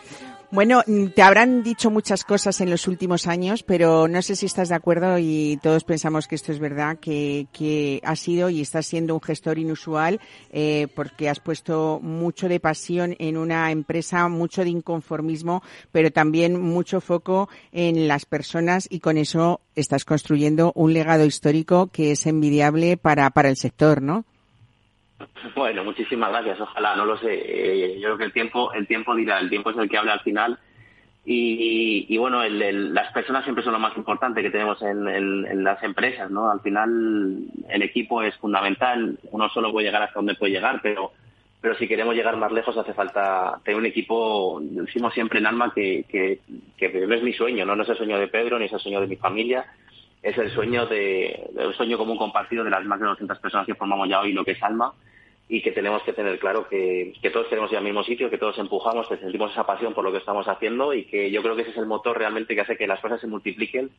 Bueno, 0.51 0.83
mm, 0.85 1.07
te 1.07 1.23
habrán 1.23 1.63
dicho 1.63 1.89
muchas 1.89 2.23
cosas 2.23 2.61
en 2.61 2.69
los 2.69 2.87
últimos 2.87 3.25
años, 3.25 3.63
pero 3.63 4.07
no 4.07 4.21
sé 4.21 4.35
si 4.35 4.45
estás 4.45 4.69
de 4.69 4.75
acuerdo 4.75 5.17
y 5.17 5.59
todos 5.63 5.83
pensamos 5.83 6.27
que 6.27 6.35
esto 6.35 6.51
es 6.51 6.59
verdad, 6.59 6.97
que, 6.99 7.47
que 7.51 7.99
has 8.03 8.19
sido 8.19 8.49
y 8.51 8.61
estás 8.61 8.85
siendo 8.85 9.15
un 9.15 9.21
gestor 9.21 9.57
inusual 9.57 10.19
eh, 10.51 10.87
porque 10.95 11.29
has 11.29 11.39
puesto 11.39 11.99
mucho 12.01 12.47
de 12.47 12.59
pasión 12.59 13.15
en 13.17 13.37
una 13.37 13.71
empresa, 13.71 14.27
mucho 14.27 14.63
de 14.63 14.69
inconformismo, 14.69 15.63
pero 15.91 16.11
también 16.11 16.61
mucho 16.61 17.01
foco 17.01 17.49
en 17.71 18.07
las 18.07 18.25
personas 18.25 18.87
y 18.89 18.99
con 18.99 19.17
eso 19.17 19.61
estás 19.75 20.05
construyendo 20.05 20.73
un 20.75 20.93
legado 20.93 21.25
histórico 21.25 21.87
que 21.87 22.11
es 22.11 22.27
envidiable 22.27 22.97
para, 22.97 23.31
para 23.31 23.49
el 23.49 23.57
sector, 23.57 24.03
¿no? 24.03 24.25
Bueno, 25.55 25.83
muchísimas 25.83 26.31
gracias. 26.31 26.59
Ojalá, 26.59 26.95
no 26.95 27.05
lo 27.05 27.17
sé. 27.17 27.33
Eh, 27.33 27.99
yo 27.99 28.07
creo 28.07 28.17
que 28.17 28.23
el 28.25 28.33
tiempo, 28.33 28.73
el 28.73 28.87
tiempo 28.87 29.15
dirá, 29.15 29.39
el 29.39 29.49
tiempo 29.49 29.69
es 29.69 29.77
el 29.77 29.89
que 29.89 29.97
habla 29.97 30.13
al 30.13 30.21
final. 30.21 30.59
Y, 31.31 32.17
bueno, 32.17 32.41
las 32.43 33.13
personas 33.13 33.43
siempre 33.43 33.63
son 33.63 33.73
lo 33.73 33.79
más 33.79 33.95
importante 33.95 34.41
que 34.41 34.49
tenemos 34.49 34.81
en, 34.81 35.63
las 35.63 35.83
empresas, 35.83 36.31
¿no? 36.31 36.49
Al 36.49 36.61
final, 36.61 37.43
el 37.69 37.83
equipo 37.83 38.23
es 38.23 38.35
fundamental. 38.37 39.19
Uno 39.29 39.47
solo 39.49 39.71
puede 39.71 39.85
llegar 39.85 40.01
hasta 40.01 40.17
donde 40.17 40.33
puede 40.33 40.53
llegar, 40.53 40.79
pero 40.81 41.11
pero 41.61 41.75
si 41.75 41.89
queremos 41.89 42.15
llegar 42.15 42.37
más 42.37 42.53
lejos 42.53 42.77
hace 42.77 42.93
falta 42.93 43.59
tener 43.65 43.77
un 43.77 43.85
equipo, 43.85 44.59
decimos 44.61 45.13
siempre 45.13 45.39
en 45.39 45.45
Alma 45.45 45.73
que, 45.75 46.05
que, 46.07 46.39
que 46.77 46.85
es 46.85 47.21
mi 47.21 47.33
sueño, 47.33 47.65
¿no? 47.65 47.75
no 47.75 47.83
es 47.83 47.89
el 47.89 47.97
sueño 47.97 48.17
de 48.17 48.29
Pedro 48.29 48.57
ni 48.57 48.65
es 48.65 48.71
el 48.71 48.79
sueño 48.79 49.01
de 49.01 49.07
mi 49.07 49.17
familia, 49.17 49.65
es 50.21 50.37
el 50.37 50.51
sueño 50.51 50.85
de, 50.85 51.49
el 51.57 51.73
sueño 51.73 51.97
común 51.97 52.17
compartido 52.17 52.63
de 52.63 52.69
las 52.69 52.85
más 52.85 52.99
de 52.99 53.05
200 53.05 53.39
personas 53.39 53.65
que 53.65 53.75
formamos 53.75 54.09
ya 54.09 54.19
hoy 54.19 54.33
lo 54.33 54.43
que 54.43 54.51
es 54.51 54.63
Alma 54.63 54.93
y 55.47 55.61
que 55.61 55.71
tenemos 55.71 56.03
que 56.03 56.13
tener 56.13 56.37
claro 56.37 56.67
que, 56.67 57.13
que 57.21 57.29
todos 57.31 57.47
queremos 57.47 57.71
ir 57.71 57.77
al 57.77 57.83
mismo 57.83 58.03
sitio, 58.03 58.29
que 58.29 58.37
todos 58.37 58.57
empujamos, 58.59 59.07
que 59.07 59.17
sentimos 59.17 59.51
esa 59.51 59.65
pasión 59.65 59.93
por 59.93 60.03
lo 60.03 60.11
que 60.11 60.19
estamos 60.19 60.47
haciendo 60.47 60.93
y 60.93 61.05
que 61.05 61.31
yo 61.31 61.41
creo 61.41 61.55
que 61.55 61.63
ese 61.63 61.71
es 61.71 61.77
el 61.77 61.87
motor 61.87 62.17
realmente 62.17 62.53
que 62.53 62.61
hace 62.61 62.77
que 62.77 62.85
las 62.85 62.99
cosas 62.99 63.19
se 63.19 63.27
multipliquen 63.27 63.89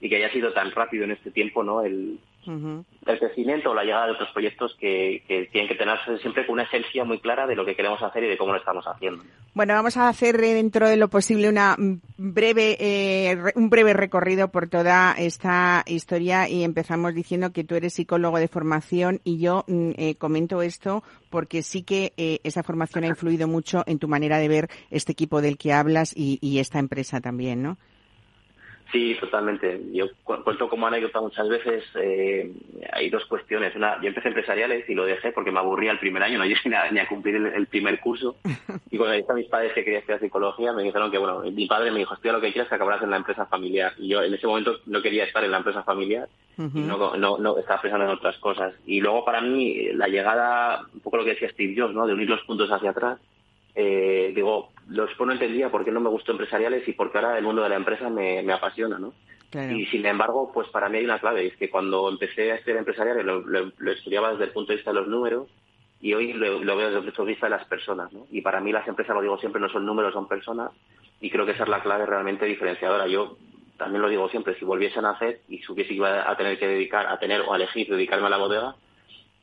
y 0.00 0.08
que 0.08 0.16
haya 0.16 0.32
sido 0.32 0.52
tan 0.52 0.72
rápido 0.72 1.04
en 1.04 1.12
este 1.12 1.30
tiempo 1.30 1.62
no 1.62 1.82
el, 1.82 2.18
el 2.46 3.18
crecimiento 3.18 3.70
o 3.70 3.74
la 3.74 3.84
llegada 3.84 4.06
de 4.06 4.12
otros 4.12 4.30
proyectos 4.32 4.76
que, 4.78 5.22
tienen 5.52 5.68
que 5.68 5.74
tener 5.74 5.98
siempre 6.20 6.46
con 6.46 6.54
una 6.54 6.64
esencia 6.64 7.04
muy 7.04 7.18
clara 7.20 7.46
de 7.46 7.54
lo 7.54 7.64
que 7.64 7.74
queremos 7.74 8.02
hacer 8.02 8.24
y 8.24 8.28
de 8.28 8.38
cómo 8.38 8.52
lo 8.52 8.58
estamos 8.58 8.84
haciendo. 8.86 9.24
Bueno, 9.54 9.74
vamos 9.74 9.96
a 9.96 10.08
hacer 10.08 10.36
eh, 10.36 10.54
dentro 10.54 10.88
de 10.88 10.96
lo 10.96 11.08
posible 11.08 11.48
una 11.48 11.76
breve 12.16 12.76
eh, 12.78 13.36
un 13.54 13.70
breve 13.70 13.92
recorrido 13.92 14.48
por 14.48 14.68
toda 14.68 15.14
esta 15.18 15.82
historia 15.86 16.48
y 16.48 16.64
empezamos 16.64 17.14
diciendo 17.14 17.52
que 17.52 17.64
tú 17.64 17.74
eres 17.74 17.94
psicólogo 17.94 18.38
de 18.38 18.48
formación 18.48 19.20
y 19.24 19.38
yo 19.38 19.64
mm, 19.66 19.90
eh, 19.96 20.14
comento 20.16 20.62
esto 20.62 21.02
porque 21.30 21.62
sí 21.62 21.82
que 21.82 22.12
esa 22.44 22.62
formación 22.62 23.04
ha 23.04 23.08
influido 23.08 23.46
mucho 23.46 23.82
en 23.86 23.98
tu 23.98 24.08
manera 24.08 24.38
de 24.38 24.48
ver 24.48 24.68
este 24.90 25.12
equipo 25.12 25.42
del 25.42 25.58
que 25.58 25.72
hablas 25.72 26.12
y, 26.16 26.38
y 26.40 26.60
esta 26.60 26.78
empresa 26.78 27.20
también, 27.20 27.62
¿no? 27.62 27.76
Sí, 28.92 29.16
totalmente. 29.18 29.80
Yo 29.92 30.06
cuento 30.22 30.68
como 30.68 30.86
anécdota 30.86 31.20
muchas 31.20 31.48
veces, 31.48 31.84
eh, 31.96 32.52
hay 32.92 33.10
dos 33.10 33.24
cuestiones. 33.26 33.74
Una, 33.74 34.00
yo 34.00 34.08
empecé 34.08 34.28
empresariales 34.28 34.88
y 34.88 34.94
lo 34.94 35.04
dejé 35.04 35.32
porque 35.32 35.50
me 35.50 35.58
aburría 35.58 35.90
el 35.90 35.98
primer 35.98 36.22
año, 36.22 36.38
no 36.38 36.44
llegué 36.44 36.60
ni 36.92 36.98
a 36.98 37.08
cumplir 37.08 37.34
el, 37.36 37.66
primer 37.66 38.00
curso. 38.00 38.36
Y 38.90 38.98
cuando 38.98 39.16
dije 39.16 39.30
a 39.30 39.34
mis 39.34 39.48
padres 39.48 39.72
que 39.74 39.84
quería 39.84 39.98
estudiar 39.98 40.20
psicología, 40.20 40.72
me 40.72 40.82
dijeron 40.82 41.10
que, 41.10 41.18
bueno, 41.18 41.40
mi 41.40 41.66
padre 41.66 41.90
me 41.90 41.98
dijo, 41.98 42.14
estudia 42.14 42.32
lo 42.32 42.40
que 42.40 42.52
quieras, 42.52 42.68
que 42.68 42.76
acabarás 42.76 43.02
en 43.02 43.10
la 43.10 43.16
empresa 43.16 43.44
familiar. 43.46 43.92
Y 43.98 44.08
yo 44.08 44.22
en 44.22 44.32
ese 44.32 44.46
momento 44.46 44.78
no 44.86 45.02
quería 45.02 45.24
estar 45.24 45.44
en 45.44 45.50
la 45.50 45.58
empresa 45.58 45.82
familiar 45.82 46.28
y 46.56 46.80
no, 46.80 47.16
no, 47.16 47.36
no 47.36 47.58
estaba 47.58 47.82
pensando 47.82 48.06
en 48.06 48.12
otras 48.12 48.38
cosas. 48.38 48.72
Y 48.86 49.00
luego 49.00 49.24
para 49.24 49.40
mí, 49.40 49.92
la 49.92 50.08
llegada, 50.08 50.86
un 50.94 51.00
poco 51.00 51.18
lo 51.18 51.24
que 51.24 51.30
decía 51.30 51.50
Steve 51.50 51.74
Jobs, 51.76 51.94
¿no? 51.94 52.06
De 52.06 52.14
unir 52.14 52.30
los 52.30 52.42
puntos 52.44 52.70
hacia 52.70 52.90
atrás, 52.90 53.18
eh, 53.74 54.32
digo, 54.34 54.70
los 54.88 55.10
no 55.18 55.32
entendía 55.32 55.70
por 55.70 55.84
qué 55.84 55.90
no 55.90 56.00
me 56.00 56.08
gustó 56.08 56.32
empresariales 56.32 56.86
y 56.86 56.92
porque 56.92 57.18
ahora 57.18 57.38
el 57.38 57.44
mundo 57.44 57.62
de 57.62 57.68
la 57.68 57.76
empresa 57.76 58.08
me, 58.08 58.40
apasiona, 58.52 58.98
¿no? 58.98 59.12
Y 59.52 59.86
sin 59.86 60.04
embargo, 60.04 60.50
pues 60.52 60.68
para 60.68 60.88
mí 60.88 60.98
hay 60.98 61.04
una 61.04 61.18
clave, 61.18 61.46
es 61.46 61.56
que 61.56 61.70
cuando 61.70 62.08
empecé 62.10 62.52
a 62.52 62.56
estudiar 62.56 62.78
empresariales 62.78 63.24
lo, 63.24 63.90
estudiaba 63.90 64.32
desde 64.32 64.44
el 64.44 64.50
punto 64.50 64.72
de 64.72 64.76
vista 64.76 64.90
de 64.90 65.00
los 65.00 65.08
números 65.08 65.48
y 66.00 66.12
hoy 66.12 66.34
lo, 66.34 66.60
veo 66.76 66.86
desde 66.86 66.98
el 66.98 67.04
punto 67.04 67.24
de 67.24 67.28
vista 67.28 67.46
de 67.46 67.56
las 67.56 67.64
personas, 67.66 68.12
¿no? 68.12 68.26
Y 68.30 68.42
para 68.42 68.60
mí 68.60 68.70
las 68.70 68.86
empresas, 68.86 69.14
lo 69.14 69.22
digo 69.22 69.38
siempre, 69.38 69.60
no 69.60 69.68
son 69.68 69.86
números, 69.86 70.12
son 70.12 70.28
personas 70.28 70.72
y 71.20 71.30
creo 71.30 71.46
que 71.46 71.52
esa 71.52 71.62
es 71.62 71.68
la 71.68 71.82
clave 71.82 72.04
realmente 72.04 72.44
diferenciadora. 72.44 73.06
Yo 73.06 73.38
también 73.78 74.02
lo 74.02 74.08
digo 74.08 74.28
siempre, 74.28 74.58
si 74.58 74.64
volviese 74.64 74.98
a 74.98 75.02
nacer 75.02 75.40
y 75.48 75.58
supiese 75.58 75.90
que 75.90 75.94
iba 75.94 76.30
a 76.30 76.36
tener 76.36 76.58
que 76.58 76.68
dedicar, 76.68 77.06
a 77.06 77.18
tener 77.18 77.40
o 77.40 77.52
a 77.52 77.56
elegir 77.56 77.88
dedicarme 77.88 78.26
a 78.26 78.30
la 78.30 78.36
bodega, 78.36 78.76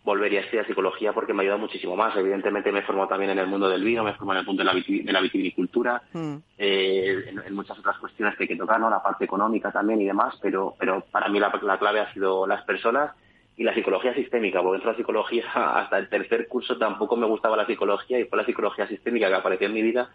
volvería 0.03 0.39
a 0.39 0.43
estudiar 0.43 0.67
psicología 0.67 1.13
porque 1.13 1.33
me 1.33 1.39
ha 1.39 1.43
ayudado 1.43 1.59
muchísimo 1.59 1.95
más. 1.95 2.15
Evidentemente 2.15 2.71
me 2.71 2.79
he 2.79 2.83
formado 2.83 3.07
también 3.07 3.31
en 3.31 3.39
el 3.39 3.47
mundo 3.47 3.69
del 3.69 3.83
vino, 3.83 4.03
me 4.03 4.11
he 4.11 4.15
formado 4.15 4.39
en 4.39 4.41
el 4.41 4.45
punto 4.45 4.63
de 4.63 5.11
la, 5.11 5.21
vitivinicultura, 5.21 6.01
mm. 6.11 6.35
eh, 6.57 7.33
en, 7.45 7.55
muchas 7.55 7.79
otras 7.79 7.97
cuestiones 7.97 8.35
que 8.35 8.43
hay 8.43 8.47
que 8.49 8.55
tocar, 8.55 8.79
¿no? 8.79 8.89
la 8.89 9.01
parte 9.01 9.25
económica 9.25 9.71
también 9.71 10.01
y 10.01 10.05
demás, 10.05 10.35
pero, 10.41 10.75
pero 10.77 11.05
para 11.11 11.29
mí 11.29 11.39
la, 11.39 11.51
clave 11.79 12.01
ha 12.01 12.13
sido 12.13 12.45
las 12.45 12.63
personas 12.63 13.11
y 13.55 13.63
la 13.63 13.73
psicología 13.73 14.13
sistémica, 14.13 14.61
porque 14.61 14.73
dentro 14.73 14.91
de 14.91 14.93
la 14.93 14.97
psicología 14.97 15.45
hasta 15.53 15.97
el 15.97 16.09
tercer 16.09 16.47
curso 16.47 16.77
tampoco 16.77 17.15
me 17.15 17.27
gustaba 17.27 17.55
la 17.55 17.65
psicología 17.65 18.19
y 18.19 18.25
fue 18.25 18.37
la 18.37 18.45
psicología 18.45 18.87
sistémica 18.87 19.29
que 19.29 19.35
apareció 19.35 19.67
en 19.67 19.73
mi 19.73 19.81
vida 19.81 20.09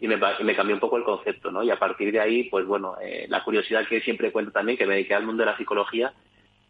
y 0.00 0.08
me, 0.08 0.16
me 0.16 0.56
cambió 0.56 0.74
un 0.74 0.80
poco 0.80 0.96
el 0.96 1.04
concepto, 1.04 1.50
¿no? 1.50 1.62
Y 1.62 1.70
a 1.70 1.78
partir 1.78 2.10
de 2.10 2.20
ahí, 2.20 2.44
pues 2.44 2.66
bueno, 2.66 2.96
eh, 3.02 3.26
la 3.28 3.44
curiosidad 3.44 3.86
que 3.86 4.00
siempre 4.00 4.32
cuento 4.32 4.50
también, 4.50 4.78
que 4.78 4.86
me 4.86 4.94
dediqué 4.94 5.14
al 5.14 5.26
mundo 5.26 5.42
de 5.42 5.50
la 5.50 5.58
psicología, 5.58 6.12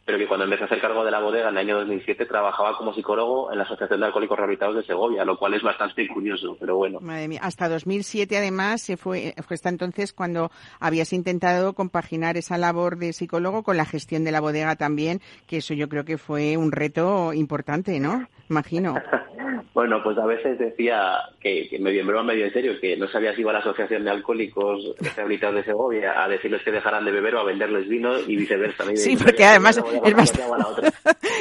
pero 0.05 0.19
que 0.19 0.27
cuando 0.27 0.45
empecé 0.45 0.65
a 0.65 0.67
hacer 0.67 0.81
cargo 0.81 1.05
de 1.05 1.11
la 1.11 1.21
bodega 1.21 1.49
en 1.49 1.57
el 1.57 1.59
año 1.59 1.79
2007 1.79 2.27
trabajaba 2.27 2.77
como 2.77 2.93
psicólogo 2.93 3.53
en 3.53 3.59
la 3.59 3.65
Asociación 3.65 4.01
de 4.01 4.07
Alcohólicos 4.07 4.37
Rehabilitados 4.37 4.77
de 4.77 4.83
Segovia, 4.83 5.25
lo 5.25 5.39
cual 5.39 5.55
es 5.55 5.63
bastante 5.63 6.09
curioso, 6.09 6.57
pero 6.59 6.77
bueno. 6.77 6.99
Madre 7.01 7.29
mía, 7.29 7.41
hasta 7.43 7.69
2007 7.69 8.37
además 8.37 8.83
se 8.83 8.97
fue, 8.97 9.35
fue 9.47 9.55
hasta 9.55 9.69
entonces 9.69 10.13
cuando 10.13 10.51
habías 10.81 11.13
intentado 11.13 11.75
compaginar 11.75 12.37
esa 12.37 12.59
labor 12.59 12.97
de 12.97 13.13
psicólogo 13.13 13.63
con 13.63 13.77
la 13.77 13.85
gestión 13.85 14.25
de 14.25 14.33
la 14.33 14.41
bodega 14.41 14.77
también, 14.77 15.21
que 15.47 15.59
eso 15.59 15.75
yo 15.75 15.89
creo 15.89 16.05
que 16.05 16.19
fue 16.19 16.57
un 16.57 16.73
reto 16.73 17.33
importante, 17.33 18.01
¿no? 18.01 18.27
Imagino. 18.49 18.95
Bueno, 19.73 20.03
pues 20.03 20.19
a 20.19 20.27
veces 20.27 20.59
decía 20.59 21.17
que, 21.41 21.69
medio 21.81 22.01
en 22.01 22.07
broma, 22.07 22.33
medio 22.33 22.47
en 22.47 22.53
serio, 22.53 22.73
que 22.81 22.97
no 22.97 23.07
sabía 23.09 23.35
si 23.35 23.43
iba 23.43 23.51
a 23.51 23.55
la 23.55 23.61
Asociación 23.61 24.05
de 24.05 24.11
Alcohólicos 24.11 24.95
Rehabilitados 25.17 25.57
de 25.57 25.65
Segovia 25.65 26.23
a 26.23 26.29
decirles 26.29 26.63
que 26.63 26.73
dejaran 26.73 27.05
de 27.05 27.13
beber 27.13 27.37
o 27.37 27.41
a 27.41 27.45
venderles 27.45 27.89
vino 27.89 28.19
y 28.27 28.37
viceversa. 28.37 28.85
Sí, 28.97 29.17
porque 29.17 29.45
además 29.45 29.81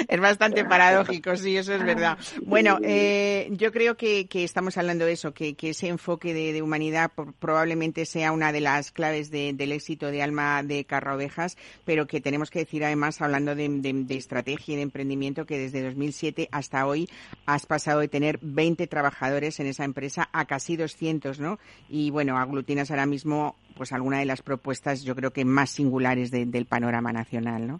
es, 0.08 0.20
bastante, 0.20 0.66
paradójico, 0.66 1.36
sí, 1.36 1.58
eso 1.58 1.74
es 1.74 1.84
verdad. 1.84 2.18
Bueno, 2.44 2.80
eh, 2.84 3.48
yo 3.52 3.72
creo 3.72 3.96
que, 3.98 4.28
estamos 4.32 4.78
hablando 4.78 5.06
de 5.06 5.14
eso, 5.14 5.34
que, 5.34 5.56
ese 5.62 5.88
enfoque 5.88 6.34
de, 6.34 6.62
humanidad 6.62 7.12
probablemente 7.40 8.06
sea 8.06 8.32
una 8.32 8.52
de 8.52 8.62
las 8.62 8.92
claves 8.92 9.32
del 9.32 9.72
éxito 9.72 10.12
de 10.12 10.22
Alma 10.22 10.64
de 10.64 10.86
Carrovejas, 10.86 11.58
pero 11.86 12.08
que 12.08 12.22
tenemos 12.22 12.50
que 12.50 12.60
decir 12.60 12.84
además, 12.84 13.22
hablando 13.22 13.56
de, 13.56 13.70
de 13.70 14.16
estrategia 14.16 14.74
y 14.74 14.76
de 14.78 14.84
emprendimiento, 14.84 15.46
que 15.46 15.58
desde 15.58 15.84
2007 15.84 16.50
hasta 16.52 16.86
hoy 16.86 17.10
has 17.46 17.66
pasado 17.66 18.00
de 18.00 18.08
tener 18.08 18.40
20 18.42 18.88
trabajadores 18.88 19.60
en 19.60 19.68
esa 19.68 19.84
empresa 19.84 20.30
a 20.32 20.46
casi 20.46 20.76
200, 20.76 21.40
¿no? 21.40 21.60
Y 21.90 22.10
bueno, 22.12 22.38
aglutinas 22.38 22.92
ahora 22.92 23.06
mismo 23.06 23.56
pues 23.80 23.94
alguna 23.94 24.20
de 24.20 24.26
las 24.26 24.42
propuestas 24.42 25.04
yo 25.04 25.16
creo 25.16 25.32
que 25.32 25.46
más 25.46 25.70
singulares 25.70 26.32
del 26.32 26.66
panorama 26.66 27.14
nacional, 27.14 27.66
¿no? 27.66 27.80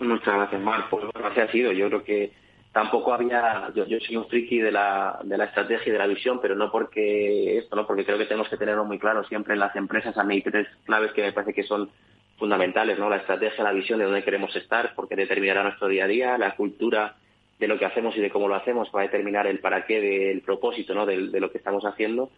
Muchas 0.00 0.34
gracias, 0.34 0.60
Mar. 0.60 0.86
Pues 0.88 1.04
bueno, 1.12 1.28
así 1.28 1.40
ha 1.40 1.52
sido. 1.52 1.72
Yo 1.72 1.88
creo 1.88 2.02
que 2.02 2.32
tampoco 2.72 3.12
había, 3.12 3.70
yo, 3.74 3.84
soy 4.00 4.16
un 4.16 4.26
friki 4.26 4.58
de 4.58 4.72
la, 4.72 5.20
de 5.22 5.36
la 5.36 5.44
estrategia 5.44 5.88
y 5.88 5.92
de 5.92 5.98
la 5.98 6.06
visión, 6.06 6.40
pero 6.40 6.54
no 6.54 6.70
porque 6.70 7.58
esto, 7.58 7.76
¿no? 7.76 7.86
Porque 7.86 8.04
creo 8.04 8.16
que 8.16 8.24
tenemos 8.24 8.48
que 8.48 8.56
tenerlo 8.56 8.84
muy 8.84 8.98
claro 8.98 9.22
siempre 9.24 9.54
en 9.54 9.60
las 9.60 9.76
empresas. 9.76 10.16
A 10.16 10.24
mí 10.24 10.36
hay 10.36 10.42
tres 10.42 10.68
claves 10.84 11.12
que 11.12 11.22
me 11.22 11.32
parece 11.32 11.52
que 11.52 11.64
son 11.64 11.90
fundamentales, 12.38 12.98
¿no? 12.98 13.10
La 13.10 13.18
estrategia, 13.18 13.62
la 13.62 13.72
visión 13.72 13.98
de 13.98 14.06
dónde 14.06 14.24
queremos 14.24 14.56
estar, 14.56 14.94
porque 14.94 15.16
determinará 15.16 15.62
nuestro 15.62 15.88
día 15.88 16.04
a 16.04 16.08
día, 16.08 16.38
la 16.38 16.56
cultura 16.56 17.16
de 17.58 17.68
lo 17.68 17.78
que 17.78 17.84
hacemos 17.84 18.16
y 18.16 18.20
de 18.20 18.30
cómo 18.30 18.48
lo 18.48 18.54
hacemos 18.54 18.88
para 18.88 19.04
determinar 19.04 19.46
el 19.46 19.58
para 19.58 19.84
qué 19.84 20.00
del 20.00 20.40
propósito 20.40 20.94
¿no? 20.94 21.04
de, 21.04 21.18
lo 21.18 21.52
que 21.52 21.58
estamos 21.58 21.84
haciendo 21.84 22.30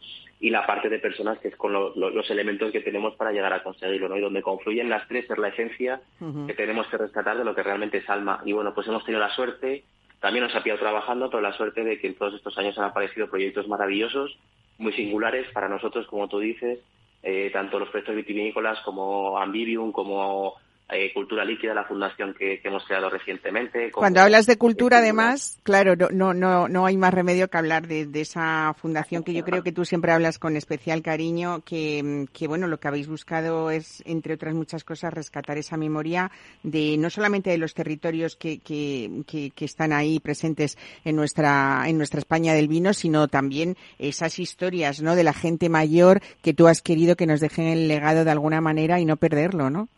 y 0.43 0.51
la 0.51 0.67
parte 0.67 0.89
de 0.89 0.99
personas 0.99 1.39
que 1.39 1.49
es 1.49 1.57
con 1.57 1.73
los 1.73 2.31
elementos 2.31 2.73
que 2.73 2.81
tenemos 2.81 3.15
para 3.15 3.31
llegar 3.31 3.53
a 3.53 3.63
conseguirlo 3.63 4.09
¿no? 4.09 4.17
y 4.17 4.21
donde 4.21 4.43
confluyen 4.43 4.91
las 4.91 5.07
tres 5.07 5.31
es 5.31 5.39
la 5.39 5.49
esencia 5.49 6.01
que 6.49 6.55
tenemos 6.55 6.89
que 6.89 6.99
rescatar 6.99 7.39
de 7.39 7.45
lo 7.45 7.55
que 7.55 7.63
realmente 7.63 7.99
es 7.99 8.11
alma 8.11 8.43
y 8.45 8.53
bueno 8.53 8.75
pues 8.75 8.89
hemos 8.89 9.05
tenido 9.05 9.21
la 9.21 9.33
suerte 9.33 9.85
también 10.21 10.45
nos 10.45 10.55
ha 10.57 10.63
pillado 10.65 10.81
trabajando 10.81 11.31
pero 11.31 11.41
la 11.41 11.53
suerte 11.53 11.85
de 11.85 11.97
que 12.01 12.09
en 12.09 12.17
todos 12.17 12.35
estos 12.35 12.59
años 12.59 12.77
han 12.77 12.87
aparecido 12.87 13.31
proyectos 13.31 13.69
maravillosos 13.69 14.37
muy 14.79 14.93
singulares 14.95 15.47
para 15.53 15.69
nosotros 15.69 16.09
como 16.09 16.27
tú 16.27 16.41
dices 16.41 16.81
eh, 17.23 17.51
tanto 17.53 17.79
los 17.79 17.91
proyectos 17.91 18.17
vitivinícolas 18.17 18.81
como 18.81 19.39
Ambivium 19.39 19.93
como 19.93 20.57
eh, 20.93 21.13
cultura 21.13 21.45
Líquida, 21.45 21.75
la 21.75 21.85
fundación 21.85 22.35
que, 22.35 22.61
hemos 22.63 22.85
creado 22.85 23.09
recientemente. 23.09 23.91
Cuando 23.91 24.21
hablas 24.21 24.47
de 24.47 24.59
cultura, 24.59 24.99
además, 24.99 25.59
claro, 25.63 25.95
no, 26.13 26.35
no, 26.35 26.69
no 26.69 26.87
hay 26.87 26.97
más 26.97 27.15
remedio 27.15 27.49
que 27.49 27.59
hablar 27.59 27.87
de, 27.87 28.09
esa 28.15 28.75
fundación 28.75 29.25
que 29.25 29.33
yo 29.33 29.43
creo 29.43 29.63
que 29.63 29.73
tú 29.73 29.85
siempre 29.85 30.13
hablas 30.13 30.39
con 30.39 30.57
especial 30.57 31.03
cariño, 31.03 31.63
que, 31.65 32.27
que, 32.33 32.47
bueno, 32.47 32.69
lo 32.69 32.79
que 32.79 32.89
habéis 32.89 33.09
buscado 33.09 33.71
es, 33.71 34.03
entre 34.07 34.35
otras 34.35 34.55
muchas 34.55 34.85
cosas, 34.85 35.13
rescatar 35.13 35.59
esa 35.59 35.77
memoria 35.77 36.31
de 36.63 36.97
no 36.99 37.11
solamente 37.11 37.51
de 37.51 37.59
los 37.59 37.75
territorios 37.75 38.37
que, 38.37 38.59
que, 38.59 39.23
que, 39.27 39.65
están 39.65 39.93
ahí 39.93 40.21
presentes 40.21 40.77
en 41.05 41.17
nuestra, 41.17 41.85
en 41.87 41.97
nuestra 41.97 42.19
España 42.19 42.53
del 42.55 42.69
vino, 42.69 42.93
sino 42.93 43.29
también 43.29 43.77
esas 43.99 44.39
historias, 44.39 45.01
¿no? 45.03 45.17
De 45.17 45.25
la 45.25 45.33
gente 45.33 45.69
mayor 45.69 46.21
que 46.43 46.53
tú 46.53 46.69
has 46.69 46.83
querido 46.83 47.17
que 47.17 47.27
nos 47.27 47.41
dejen 47.41 47.67
el 47.67 47.89
legado 47.89 48.25
de 48.25 48.31
alguna 48.31 48.61
manera 48.61 49.01
y 49.01 49.05
no 49.05 49.17
perderlo, 49.17 49.71
¿no? 49.71 49.89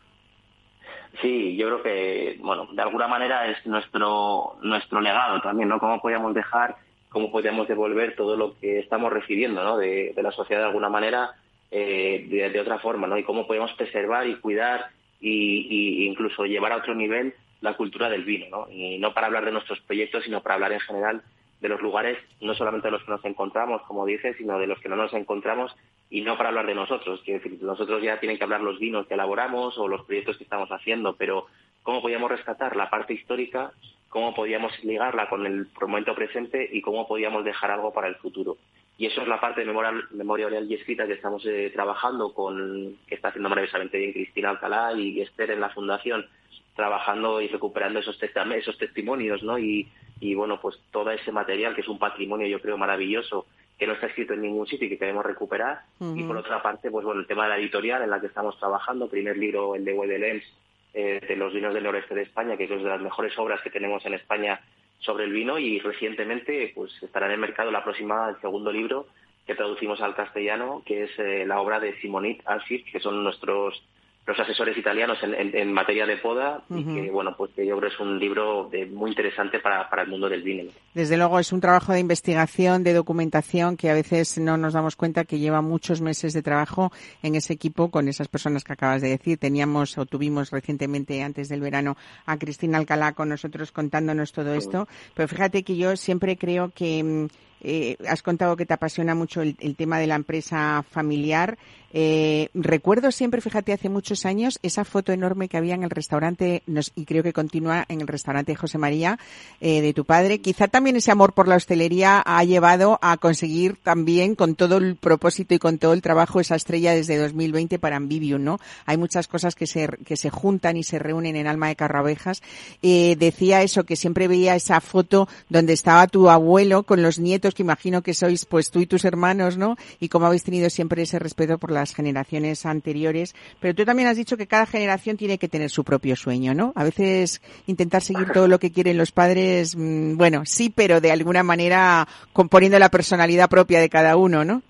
Sí, 1.21 1.57
yo 1.57 1.67
creo 1.67 1.83
que, 1.83 2.39
bueno, 2.41 2.69
de 2.73 2.83
alguna 2.83 3.07
manera 3.07 3.49
es 3.49 3.65
nuestro 3.67 4.57
nuestro 4.63 5.01
legado 5.01 5.41
también, 5.41 5.69
¿no? 5.69 5.79
Cómo 5.79 6.01
podíamos 6.01 6.35
dejar, 6.35 6.77
cómo 7.09 7.31
podíamos 7.31 7.69
devolver 7.69 8.17
todo 8.17 8.37
lo 8.37 8.59
que 8.59 8.81
estamos 8.81 9.13
recibiendo, 9.13 9.63
¿no? 9.63 9.77
De, 9.77 10.15
la 10.17 10.33
sociedad 10.33 10.63
de 10.63 10.69
alguna 10.69 10.89
manera, 10.89 11.33
eh, 11.71 12.27
de, 12.29 12.61
otra 12.61 12.79
forma, 12.79 13.07
¿no? 13.07 13.17
Y 13.17 13.23
cómo 13.23 13.47
podemos 13.47 13.73
preservar 13.75 14.27
y 14.27 14.37
cuidar 14.37 14.89
y, 15.21 16.07
incluso 16.07 16.47
llevar 16.47 16.73
a 16.73 16.79
otro 16.79 16.95
nivel 16.95 17.35
la 17.61 17.75
cultura 17.75 18.11
del 18.11 18.25
vino, 18.25 18.47
¿no? 18.51 18.71
Y 18.71 18.99
no 18.99 19.15
para 19.15 19.29
hablar 19.29 19.45
de 19.45 19.53
nuestros 19.53 19.81
proyectos, 19.81 20.25
sino 20.25 20.43
para 20.43 20.57
hablar 20.57 20.73
en 20.73 20.81
general 20.81 21.23
de 21.65 21.71
los 21.71 21.81
lugares, 21.81 22.19
no 22.43 22.55
solamente 22.55 22.89
de 22.89 22.93
los 22.93 23.03
que 23.05 23.11
nos 23.11 23.25
encontramos, 23.25 23.81
como 23.89 24.05
dices, 24.05 24.37
sino 24.37 24.59
de 24.59 24.67
los 24.67 24.79
que 24.81 24.91
no 24.91 24.97
nos 24.97 25.15
encontramos 25.15 25.75
y 26.11 26.21
no 26.21 26.37
para 26.37 26.51
hablar 26.51 26.67
de 26.67 26.75
nosotros. 26.75 27.23
Quiero 27.25 27.41
decir, 27.43 27.63
nosotros 27.63 28.03
ya 28.03 28.21
tienen 28.21 28.37
que 28.37 28.45
hablar 28.45 28.61
los 28.61 28.79
vinos 28.79 29.07
que 29.07 29.15
elaboramos 29.15 29.79
o 29.79 29.89
los 29.89 30.05
proyectos 30.05 30.37
que 30.37 30.45
estamos 30.45 30.69
haciendo, 30.69 31.17
pero 31.17 31.47
cómo 31.83 32.03
podíamos 32.03 32.31
rescatar 32.31 32.77
la 32.77 32.91
parte 32.91 33.15
histórica, 33.15 33.73
cómo 34.11 34.35
podíamos 34.35 34.73
ligarla 34.85 35.31
con 35.31 35.47
el 35.47 35.67
momento 35.81 36.15
presente 36.15 36.69
y 36.71 36.83
cómo 36.83 37.09
podíamos 37.09 37.45
dejar 37.47 37.71
algo 37.71 37.95
para 37.95 38.09
el 38.09 38.17
futuro. 38.17 38.59
Y 38.99 39.07
eso 39.07 39.23
es 39.23 39.29
la 39.29 39.41
parte 39.41 39.63
de 39.63 39.67
memoria, 39.67 39.93
memoria 40.11 40.47
oral 40.47 40.71
y 40.71 40.75
escrita 40.75 41.07
que 41.07 41.15
estamos 41.15 41.45
eh, 41.47 41.71
trabajando 41.75 42.35
con, 42.35 42.99
que 43.09 43.15
está 43.15 43.29
haciendo 43.29 43.49
maravillosamente 43.49 43.99
bien 43.99 44.13
Cristina 44.13 44.51
Alcalá 44.51 44.93
y 44.93 45.21
Esther 45.23 45.51
en 45.51 45.61
la 45.61 45.71
Fundación, 45.71 46.27
trabajando 46.75 47.41
y 47.41 47.49
recuperando 47.49 48.01
esos, 48.01 48.19
esos 48.23 48.79
testimonios, 48.79 49.43
¿no? 49.43 49.59
Y, 49.59 49.89
y 50.21 50.35
bueno, 50.35 50.61
pues 50.61 50.79
todo 50.91 51.11
ese 51.11 51.33
material 51.33 51.75
que 51.75 51.83
es 51.83 51.89
un 51.89 51.99
patrimonio, 51.99 52.47
yo 52.47 52.61
creo, 52.61 52.77
maravilloso, 52.77 53.47
que 53.79 53.87
no 53.87 53.95
está 53.95 54.07
escrito 54.07 54.35
en 54.35 54.43
ningún 54.43 54.67
sitio 54.67 54.87
y 54.87 54.91
que 54.91 54.99
queremos 54.99 55.25
recuperar. 55.25 55.83
Y 56.15 56.23
por 56.23 56.37
otra 56.37 56.63
parte, 56.63 56.91
pues 56.91 57.05
bueno, 57.05 57.21
el 57.21 57.27
tema 57.27 57.45
de 57.45 57.51
la 57.51 57.59
editorial 57.59 58.03
en 58.03 58.11
la 58.11 58.21
que 58.21 58.29
estamos 58.29 58.59
trabajando, 58.59 59.09
primer 59.09 59.37
libro, 59.37 59.75
el 59.75 59.85
de 59.85 59.93
Wedelens, 59.93 60.45
eh, 60.93 61.21
de 61.27 61.37
los 61.37 61.53
vinos 61.53 61.75
del 61.75 61.83
noreste 61.83 62.15
de 62.15 62.23
España, 62.23 62.57
que 62.57 62.65
es 62.65 62.71
una 62.71 62.83
de 62.83 62.89
las 62.89 63.01
mejores 63.01 63.37
obras 63.37 63.61
que 63.63 63.71
tenemos 63.71 64.07
en 64.07 64.15
España 64.15 64.61
sobre 65.01 65.25
el 65.25 65.33
vino 65.33 65.59
y 65.59 65.81
recientemente 65.81 66.71
pues 66.75 66.91
estará 67.03 67.27
en 67.27 67.33
el 67.33 67.39
mercado 67.39 67.71
la 67.73 67.83
próxima, 67.83 68.31
el 68.31 68.41
segundo 68.41 68.73
libro 68.73 69.09
que 69.45 69.55
traducimos 69.55 70.01
al 70.01 70.15
castellano, 70.15 70.83
que 70.87 71.05
es 71.05 71.11
eh, 71.19 71.45
la 71.47 71.61
obra 71.61 71.81
de 71.81 71.99
Simonit 72.01 72.41
Ansip, 72.47 72.87
que 72.91 73.01
son 73.01 73.23
nuestros 73.25 73.83
los 74.27 74.41
asesores 74.41 74.77
italianos 74.77 75.19
en, 75.23 75.73
materia 75.73 76.07
de 76.07 76.17
poda 76.17 76.63
y 76.71 76.83
que 76.83 77.11
bueno 77.11 77.35
pues 77.37 77.51
yo 77.57 77.77
creo 77.77 77.91
es 77.91 78.01
un 78.01 78.19
libro 78.19 78.71
muy 78.93 79.11
interesante 79.11 79.59
para, 79.61 79.89
para 79.91 80.03
el 80.03 80.09
mundo 80.09 80.29
del 80.29 80.43
vino. 80.43 80.71
Desde 80.95 81.17
luego 81.17 81.39
es 81.39 81.53
un 81.53 81.61
trabajo 81.61 81.93
de 81.93 82.01
investigación, 82.01 82.85
de 82.85 82.95
documentación 82.95 83.77
que 83.77 83.91
a 83.91 83.95
veces 83.95 84.39
no 84.39 84.57
nos 84.57 84.73
damos 84.73 84.97
cuenta 84.97 85.25
que 85.25 85.39
lleva 85.39 85.61
muchos 85.61 86.01
meses 86.01 86.33
de 86.33 86.43
trabajo 86.43 86.91
en 87.23 87.35
ese 87.35 87.53
equipo 87.53 87.91
con 87.91 88.09
esas 88.09 88.29
personas 88.29 88.65
que 88.65 88.73
acabas 88.73 89.03
de 89.03 89.11
decir. 89.11 89.39
Teníamos 89.39 89.99
o 89.99 90.07
tuvimos 90.07 90.51
recientemente 90.51 91.23
antes 91.23 91.49
del 91.49 91.61
verano 91.61 91.97
a 92.25 92.39
Cristina 92.39 92.79
Alcalá 92.79 93.13
con 93.13 93.29
nosotros 93.29 93.73
contándonos 93.73 94.33
todo 94.33 94.55
esto, 94.55 94.89
pero 95.15 95.29
fíjate 95.29 95.63
que 95.63 95.77
yo 95.77 95.97
siempre 95.97 96.37
creo 96.37 96.71
que 96.71 97.03
mm, 97.03 97.27
eh, 97.67 97.97
has 98.07 98.23
contado 98.23 98.57
que 98.57 98.67
te 98.67 98.75
apasiona 98.75 99.15
mucho 99.15 99.41
el, 99.41 99.57
tema 99.77 99.99
de 99.99 100.07
la 100.07 100.17
empresa 100.17 100.85
familiar. 100.91 101.57
Eh, 101.97 102.49
recuerdo 102.53 103.11
siempre, 103.13 103.41
fíjate, 103.41 103.73
hace 103.73 103.89
muchos 103.89 104.27
años, 104.27 104.59
esa 104.63 104.85
foto 104.85 105.13
enorme 105.13 105.49
que 105.49 105.57
había 105.57 105.75
en 105.75 105.85
el 105.85 105.91
restaurante, 105.91 106.63
y 106.97 107.05
creo 107.05 107.23
que 107.23 107.33
continúa 107.33 107.87
en 107.89 108.01
el 108.01 108.09
restaurante 108.09 108.55
José 108.57 108.79
María, 108.79 109.19
eh, 109.61 109.81
de 109.81 109.95
tu 109.95 110.05
padre. 110.05 110.41
Quizá 110.41 110.69
también 110.69 110.97
ese 110.97 111.13
amor 111.13 111.33
por 111.33 111.49
la 111.49 111.55
hostelería 111.55 112.21
ha 112.21 112.43
llevado 112.45 112.99
a 113.01 113.17
conseguir 113.17 113.77
también, 113.83 114.35
con 114.35 114.57
todo 114.57 114.77
el 114.77 114.97
propósito 114.97 115.55
y 115.55 115.59
con 115.59 115.79
todo 115.79 115.95
el 115.95 116.03
trabajo, 116.03 116.41
esa 116.41 116.57
estrella 116.57 116.95
desde 116.95 117.17
2020 117.17 117.79
para 117.79 117.97
Ambivium, 117.97 118.43
¿no? 118.43 118.59
Hay 118.85 118.99
muchas 118.99 119.27
cosas 119.27 119.55
que 119.55 119.67
se, 119.67 119.89
que 120.05 120.17
se 120.17 120.29
juntan 120.29 120.77
y 120.77 120.83
se 120.83 120.99
reúnen 120.99 121.37
en 121.37 121.47
Alma 121.47 121.69
de 121.69 121.77
Carrabejas. 121.77 122.43
decía 122.83 123.63
eso, 123.63 123.85
que 123.85 123.97
siempre 123.97 124.29
veía 124.29 124.57
esa 124.57 124.81
foto 124.81 125.29
donde 125.49 125.73
estaba 125.73 126.09
tu 126.09 126.29
abuelo 126.29 126.83
con 126.83 127.01
los 127.03 127.19
nietos 127.19 127.54
que 127.55 127.63
imagino 127.63 128.03
que 128.03 128.15
sois 128.15 128.45
pues 128.45 128.71
tú 128.71 128.81
y 128.81 128.87
tus 128.87 129.05
hermanos, 129.05 129.57
¿no? 129.57 129.77
Y 130.01 130.09
cómo 130.09 130.27
habéis 130.27 130.45
tenido 130.45 130.69
siempre 130.71 131.03
ese 131.03 131.19
respeto 131.19 131.59
por 131.59 131.71
las 131.71 131.95
generaciones 131.95 132.67
anteriores. 132.67 133.35
Pero 133.61 133.75
tú 133.75 133.85
también 133.85 134.09
has 134.09 134.17
dicho 134.17 134.37
que 134.37 134.47
cada 134.47 134.67
generación 134.67 135.17
tiene 135.17 135.39
que 135.39 135.49
tener 135.49 135.71
su 135.71 135.85
propio 135.85 136.17
sueño, 136.17 136.55
¿no? 136.55 136.73
A 136.75 136.85
veces 136.85 137.41
intentar 137.67 138.03
seguir 138.03 138.31
todo 138.33 138.49
lo 138.49 138.59
que 138.59 138.73
quieren 138.73 138.99
los 138.99 139.13
padres, 139.13 139.77
mm, 139.77 140.17
bueno, 140.17 140.43
sí, 140.45 140.73
pero 140.75 141.01
de 141.01 141.13
alguna 141.13 141.43
manera 141.43 142.07
componiendo 142.33 142.79
la 142.79 142.91
personalidad 142.91 143.49
propia 143.49 143.81
de 143.81 143.89
cada 143.89 144.17
uno, 144.17 144.45
¿no? 144.45 144.63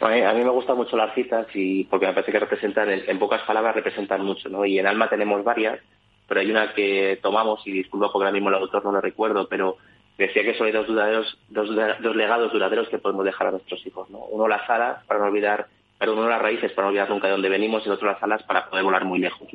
A 0.00 0.32
mí 0.32 0.44
me 0.44 0.50
gustan 0.50 0.76
mucho 0.76 0.96
las 0.96 1.12
citas 1.14 1.46
y 1.54 1.84
porque 1.84 2.06
me 2.06 2.12
parece 2.12 2.30
que 2.30 2.38
representan, 2.38 2.88
en 2.88 3.18
pocas 3.18 3.42
palabras 3.42 3.74
representan 3.74 4.24
mucho, 4.24 4.48
¿no? 4.48 4.64
Y 4.64 4.78
en 4.78 4.86
Alma 4.86 5.08
tenemos 5.08 5.42
varias, 5.42 5.80
pero 6.28 6.40
hay 6.40 6.50
una 6.50 6.72
que 6.72 7.18
tomamos, 7.20 7.66
y 7.66 7.72
disculpa 7.72 8.12
porque 8.12 8.26
ahora 8.26 8.34
mismo 8.34 8.50
el 8.50 8.56
autor 8.56 8.84
no 8.84 8.92
lo 8.92 9.00
recuerdo, 9.00 9.48
pero 9.48 9.76
decía 10.18 10.42
que 10.42 10.54
son 10.54 10.70
dos, 10.72 10.86
dos, 10.88 11.36
dos, 11.48 12.16
legados 12.16 12.52
duraderos 12.52 12.88
que 12.88 12.98
podemos 12.98 13.24
dejar 13.24 13.46
a 13.46 13.50
nuestros 13.52 13.86
hijos. 13.86 14.10
¿no? 14.10 14.18
Uno 14.18 14.48
las 14.48 14.68
alas 14.68 15.04
para 15.06 15.20
no 15.20 15.26
olvidar, 15.26 15.68
pero 15.98 16.12
uno 16.12 16.28
las 16.28 16.42
raíces 16.42 16.72
para 16.72 16.86
no 16.86 16.88
olvidar 16.88 17.08
nunca 17.08 17.28
de 17.28 17.32
dónde 17.32 17.48
venimos 17.48 17.82
y 17.84 17.86
el 17.86 17.94
otro 17.94 18.08
las 18.08 18.22
alas 18.22 18.42
para 18.42 18.68
poder 18.68 18.84
volar 18.84 19.04
muy 19.04 19.20
lejos. 19.20 19.48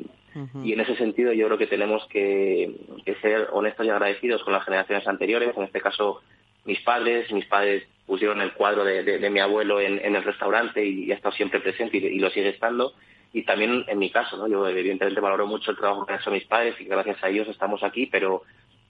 Y 0.64 0.72
en 0.72 0.80
ese 0.80 0.96
sentido 0.96 1.32
yo 1.32 1.46
creo 1.46 1.58
que 1.58 1.68
tenemos 1.68 2.04
que, 2.08 2.72
ser 3.22 3.48
honestos 3.52 3.86
y 3.86 3.90
agradecidos 3.90 4.42
con 4.42 4.52
las 4.52 4.64
generaciones 4.64 5.06
anteriores, 5.06 5.56
en 5.56 5.62
este 5.62 5.80
caso 5.80 6.22
mis 6.64 6.80
padres, 6.80 7.30
mis 7.30 7.44
padres 7.46 7.84
pusieron 8.06 8.40
el 8.40 8.52
cuadro 8.52 8.84
de, 8.84 9.30
mi 9.30 9.40
abuelo 9.40 9.80
en, 9.80 10.00
el 10.02 10.24
restaurante 10.24 10.84
y, 10.84 11.12
ha 11.12 11.14
estado 11.14 11.34
siempre 11.34 11.60
presente 11.60 11.98
y, 11.98 12.18
lo 12.18 12.30
sigue 12.30 12.48
estando. 12.48 12.94
Y 13.32 13.42
también 13.42 13.84
en 13.88 13.98
mi 13.98 14.10
caso, 14.10 14.36
¿no? 14.36 14.46
Yo 14.46 14.66
evidentemente 14.68 15.20
valoro 15.20 15.46
mucho 15.46 15.72
el 15.72 15.76
trabajo 15.76 16.06
que 16.06 16.12
han 16.12 16.20
hecho 16.20 16.30
mis 16.30 16.44
padres 16.44 16.80
y 16.80 16.84
gracias 16.84 17.22
a 17.22 17.28
ellos 17.28 17.48
estamos 17.48 17.82
aquí, 17.82 18.06
pero 18.06 18.42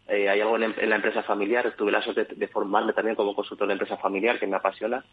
eh, 0.09 0.29
hay 0.29 0.41
algo 0.41 0.57
en, 0.57 0.91
la 0.91 0.97
empresa 0.97 1.23
familiar, 1.23 1.75
tuve 1.77 1.93
la 1.93 2.03
suerte 2.03 2.27
de, 2.35 2.49
formarme 2.49 2.93
también 2.93 3.17
como 3.17 3.35
consultor 3.35 3.67
de 3.67 3.75
empresa 3.75 3.97
familiar, 3.97 4.39
que 4.39 4.47
me 4.47 4.57
apasiona, 4.57 5.05